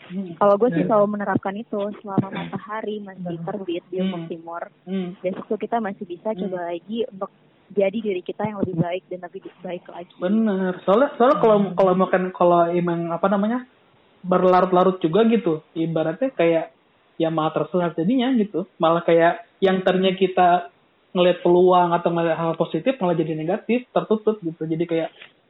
Hmm. 0.10 0.34
kalau 0.42 0.58
gue 0.58 0.74
sih 0.74 0.82
Ya. 0.82 0.88
selalu 0.90 1.08
menerapkan 1.14 1.54
itu 1.54 1.78
selama 2.02 2.34
matahari 2.34 2.98
masih 2.98 3.38
Benar. 3.38 3.46
terbit 3.46 3.86
di 3.94 4.02
ufuk 4.02 4.26
Hmm. 4.26 4.32
timur 4.34 4.62
Hmm. 4.90 5.14
besok 5.22 5.46
tuh 5.46 5.60
kita 5.62 5.78
masih 5.78 6.02
bisa 6.02 6.34
Hmm. 6.34 6.42
coba 6.42 6.74
lagi 6.74 7.06
untuk 7.06 7.30
jadi 7.70 7.98
diri 8.02 8.22
kita 8.26 8.50
yang 8.50 8.58
lebih 8.62 8.76
baik 8.82 9.04
dan 9.10 9.20
lebih 9.26 9.42
baik 9.62 9.86
lagi 9.90 10.14
Bener. 10.18 10.74
Soalnya 10.84 11.10
soalnya 11.16 11.38
kalau 11.38 11.58
kalau 11.78 11.94
makan 11.94 12.24
kalau 12.34 12.70
emang 12.74 13.14
apa 13.14 13.28
namanya 13.30 13.66
berlarut-larut 14.26 14.98
juga 15.00 15.24
gitu. 15.30 15.62
Ibaratnya 15.78 16.34
kayak 16.34 16.74
ya 17.20 17.30
malah 17.30 17.54
tersesat 17.54 17.96
jadinya 18.00 18.32
gitu. 18.36 18.66
Malah 18.82 19.06
kayak 19.06 19.46
yang 19.62 19.84
ternyata 19.86 20.18
kita 20.18 20.48
ngelihat 21.14 21.42
peluang 21.42 21.90
atau 21.94 22.10
ngelihat 22.14 22.38
hal 22.38 22.54
positif 22.58 22.98
malah 23.02 23.18
jadi 23.18 23.34
negatif, 23.34 23.86
tertutup 23.90 24.38
gitu. 24.42 24.66
Jadi 24.66 24.84
kayak 24.86 25.10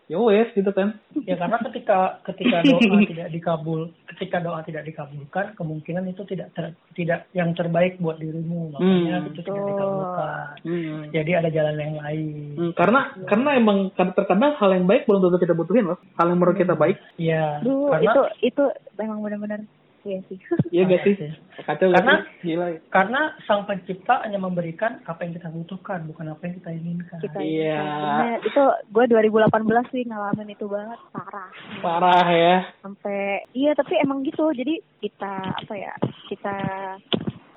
ya 0.10 0.18
wes 0.18 0.50
gitu 0.52 0.74
kan 0.74 0.98
Ya 1.24 1.38
karena 1.38 1.62
ketika 1.62 2.18
ketika 2.26 2.58
doa 2.66 2.82
tidak 3.06 3.30
dikabul, 3.30 3.82
ketika 4.10 4.42
doa 4.42 4.62
tidak 4.62 4.82
dikabulkan, 4.84 5.54
kemungkinan 5.54 6.10
itu 6.10 6.26
tidak 6.26 6.50
ter- 6.52 6.74
tidak 6.94 7.30
yang 7.32 7.54
terbaik 7.54 8.02
buat 8.02 8.18
dirimu, 8.18 8.74
makanya 8.74 9.22
Hmm. 9.22 9.30
itu 9.30 9.40
tidak 9.40 9.62
dikabulkan. 9.64 10.54
Hmm. 10.66 11.02
Jadi 11.12 11.32
ada 11.32 11.50
jalan 11.50 11.76
yang 11.78 11.96
lain. 12.00 12.46
Hmm, 12.56 12.72
karena 12.74 13.00
karena 13.24 13.50
emang 13.54 13.78
terkadang 13.94 14.58
hal 14.58 14.70
yang 14.74 14.86
baik 14.86 15.06
belum 15.06 15.22
tentu 15.22 15.38
kita 15.38 15.54
butuhin 15.54 15.86
loh 15.86 16.00
hal 16.18 16.26
yang 16.28 16.40
menurut 16.42 16.58
kita 16.58 16.74
baik 16.74 16.98
Iya. 17.16 17.62
Duh, 17.62 17.94
karena 17.94 18.10
itu 18.10 18.22
itu 18.50 18.64
memang 18.96 19.22
benar-benar 19.22 19.62
iya 20.04 20.20
sih. 20.26 20.38
iya 20.70 20.84
gak 20.86 21.02
sih 21.02 21.14
Iya 21.16 21.34
kacau 21.62 21.92
Karena- 21.92 22.24
sih? 22.40 22.48
gila 22.48 22.66
ya. 22.70 22.80
karena 22.88 23.22
sang 23.44 23.64
pencipta 23.64 24.24
hanya 24.24 24.38
memberikan 24.38 25.04
apa 25.04 25.22
yang 25.22 25.34
kita 25.34 25.50
butuhkan, 25.50 26.06
bukan 26.06 26.32
apa 26.32 26.42
yang 26.44 26.56
kita 26.56 26.70
inginkan. 26.72 27.18
Kita 27.20 27.40
Iya. 27.40 27.80
Bener. 27.82 28.40
itu 28.44 28.64
gue 28.90 29.06
2018 29.06 29.50
sih 29.90 30.04
ngalamin 30.04 30.50
itu 30.50 30.66
banget 30.66 31.00
parah. 31.10 31.50
parah 31.80 32.28
ya 32.28 32.58
Sampai 32.80 33.44
iya 33.52 33.72
tapi 33.74 33.98
emang 33.98 34.24
gitu. 34.24 34.50
Jadi 34.52 34.80
kita 35.00 35.34
apa 35.58 35.74
ya? 35.74 35.94
Kita 36.26 36.56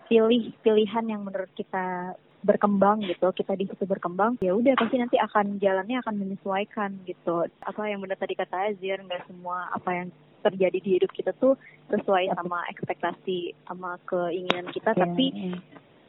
pilih 0.06 0.52
pilihan 0.60 1.04
yang 1.06 1.22
menurut 1.22 1.48
kita 1.52 2.12
berkembang 2.42 3.00
gitu 3.02 3.30
kita 3.30 3.54
di 3.54 3.64
situ 3.64 3.86
berkembang 3.86 4.34
ya 4.42 4.50
udah 4.50 4.74
pasti 4.74 4.98
nanti 4.98 5.14
akan 5.14 5.56
jalannya 5.56 6.02
akan 6.02 6.18
menyesuaikan 6.18 6.98
gitu 7.06 7.46
apa 7.62 7.82
yang 7.86 8.02
benar 8.02 8.18
tadi 8.18 8.34
kata 8.34 8.66
Azir 8.68 8.98
nggak 8.98 9.30
semua 9.30 9.70
apa 9.70 9.90
yang 9.94 10.08
terjadi 10.42 10.76
di 10.76 10.90
hidup 10.96 11.10
kita 11.10 11.30
tuh 11.32 11.54
sesuai 11.88 12.30
sama 12.32 12.66
ekspektasi 12.68 13.38
sama 13.62 13.96
keinginan 14.02 14.68
kita 14.68 14.90
Iya, 14.90 15.00
tapi 15.00 15.26
iya. 15.30 15.56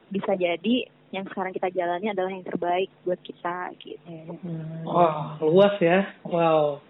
bisa 0.09 0.33
jadi 0.33 0.75
yang 1.09 1.25
sekarang 1.25 1.51
kita 1.51 1.69
jalani 1.69 2.09
adalah 2.09 2.27
yang 2.27 2.41
terbaik 2.41 2.89
buat 3.03 3.19
kita 3.19 3.55
gitu. 3.77 4.01
Hmm. 4.35 4.81
wah 4.83 5.37
luas 5.39 5.77
ya 5.77 6.09
wow 6.23 6.81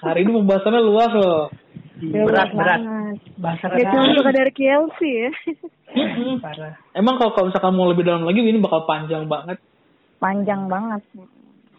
hari 0.00 0.22
ini 0.22 0.32
pembahasannya 0.34 0.80
luas 0.80 1.12
loh 1.12 1.52
berat 1.98 2.48
berat 2.50 2.80
banget. 2.80 3.16
bahasa 3.36 3.64
cuma 3.68 4.08
sekadar 4.14 4.48
KLC 4.50 4.98
ya. 5.02 5.30
parah. 6.44 6.74
emang 6.92 7.16
kalau 7.16 7.32
kalau 7.32 7.46
misalkan 7.48 7.72
mau 7.72 7.86
lebih 7.86 8.02
dalam 8.02 8.22
lagi 8.22 8.40
ini 8.40 8.56
bakal 8.56 8.82
panjang 8.84 9.24
banget 9.24 9.58
Panjang 10.18 10.66
banget. 10.66 10.98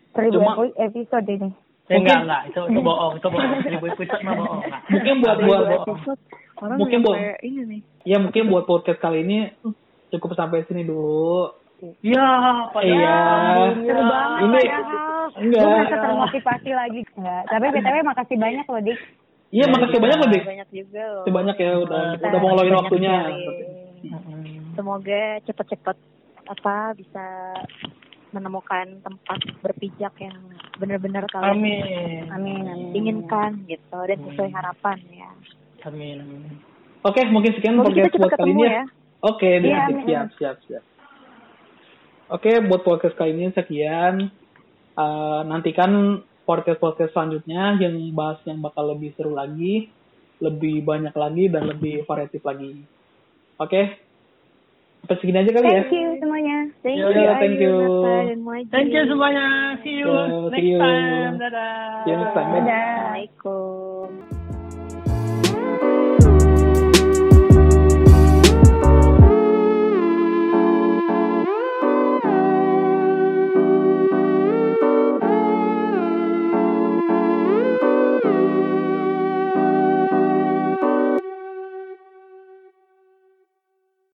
Seribu 0.10 0.40
Cuma- 0.40 0.56
epi- 0.62 0.78
episode 0.80 1.28
ini. 1.28 1.50
Ya, 1.90 1.96
enggak 1.96 2.20
enggak 2.22 2.42
itu 2.48 2.62
itu 2.68 2.80
bohong 2.80 3.14
itu 3.16 3.28
bohong 3.28 3.62
seribu 3.62 3.86
episode 3.88 4.22
mah 4.22 4.34
bohong 4.36 4.60
enggak. 4.60 4.82
mungkin 4.88 5.14
buat 5.20 5.38
buat 5.42 5.62
episode 5.76 6.22
orang 6.60 6.78
Mungkin, 6.78 7.00
Bu. 7.00 7.10
sampai 7.12 7.34
ini 7.42 7.62
nih. 7.66 7.82
ya 8.06 8.18
mungkin 8.18 8.44
buat 8.46 8.64
podcast 8.64 9.00
kali 9.00 9.20
ini 9.22 9.38
cukup 10.10 10.34
sampai 10.34 10.64
sini 10.64 10.84
dulu 10.84 11.50
Iya, 12.04 12.28
padahal. 12.70 12.92
Iya. 12.92 13.18
Seru 13.80 14.04
banget 14.04 14.40
Ini- 14.44 14.68
padahal. 14.68 15.28
enggak. 15.34 15.62
Gue 15.62 15.72
merasa 15.72 15.96
termotivasi 15.98 16.70
lagi. 16.74 17.02
Enggak. 17.10 17.42
Tapi 17.48 17.66
BTW 17.72 17.96
makasih 18.04 18.36
banyak 18.38 18.66
loh, 18.66 18.82
Dik. 18.82 19.00
iya 19.50 19.66
makasih 19.66 19.98
banyak 19.98 20.18
loh 20.18 20.30
Dik 20.30 20.44
Banyak 20.44 20.68
juga 20.70 21.02
loh. 21.02 21.16
makasih 21.18 21.34
banyak 21.34 21.56
ya 21.58 21.72
udah 21.80 22.04
Kita 22.12 22.26
udah 22.28 22.38
mau 22.38 22.48
ngeluangin 22.50 22.68
Banyak 22.70 22.84
waktunya. 22.84 23.16
Semoga 24.74 25.22
cepet-cepet 25.42 25.98
apa 26.46 26.76
bisa 26.94 27.26
menemukan 28.30 29.02
tempat 29.02 29.40
berpijak 29.66 30.14
yang 30.22 30.38
benar-benar 30.78 31.26
kalian 31.30 31.58
Amin. 31.58 32.24
Amin, 32.30 32.64
amin. 32.66 32.92
inginkan 32.94 33.66
gitu 33.66 34.00
dan 34.06 34.20
sesuai 34.30 34.50
harapan 34.54 34.98
ya. 35.10 35.32
Amin. 35.88 36.22
amin. 36.22 36.44
oke 37.02 37.22
mungkin 37.32 37.52
sekian 37.58 37.80
podcast 37.82 38.14
buat 38.16 38.34
kali 38.38 38.52
ini 38.54 38.64
ya. 38.66 38.72
ya 38.72 38.86
Oke, 39.20 39.60
deh, 39.60 39.68
Iya, 39.68 39.84
siap, 39.84 39.92
amin, 39.92 40.06
siap, 40.08 40.28
siap, 40.40 40.58
siap. 40.64 40.84
Oke, 42.32 42.52
buat 42.72 42.88
podcast 42.88 43.20
kali 43.20 43.36
ini 43.36 43.52
sekian. 43.52 44.32
Eh, 44.96 45.42
nantikan 45.44 46.24
podcast-podcast 46.48 47.12
selanjutnya 47.12 47.76
yang 47.84 48.00
bahas 48.16 48.40
yang 48.48 48.64
bakal 48.64 48.96
lebih 48.96 49.12
seru 49.20 49.36
lagi, 49.36 49.92
lebih 50.40 50.88
banyak 50.88 51.12
lagi, 51.12 51.52
dan 51.52 51.68
lebih 51.68 52.08
variatif 52.08 52.40
lagi. 52.48 52.80
Oke, 53.60 54.00
sampai 55.04 55.16
segini 55.20 55.40
aja 55.44 55.52
kali 55.52 55.68
ya. 55.68 55.84
Thank 55.84 55.96
you 56.00 56.10
semuanya. 56.24 56.59
Thank 56.80 56.96
Ya 56.96 57.12
you, 57.12 57.32
thank 57.44 57.60
you. 57.60 57.76
Thank 58.72 58.90
you 58.96 59.04
semuanya. 59.12 59.76
See 59.84 60.00
you 60.00 60.08
see 60.08 60.48
next 60.48 60.64
you. 60.64 60.80
time. 60.80 61.34
Dadah. 61.36 62.08
See 62.08 62.12
you 62.12 62.18
next 62.24 62.36
time. 62.40 62.50
Dadah. 62.56 63.20
Assalamualaikum. 63.20 63.79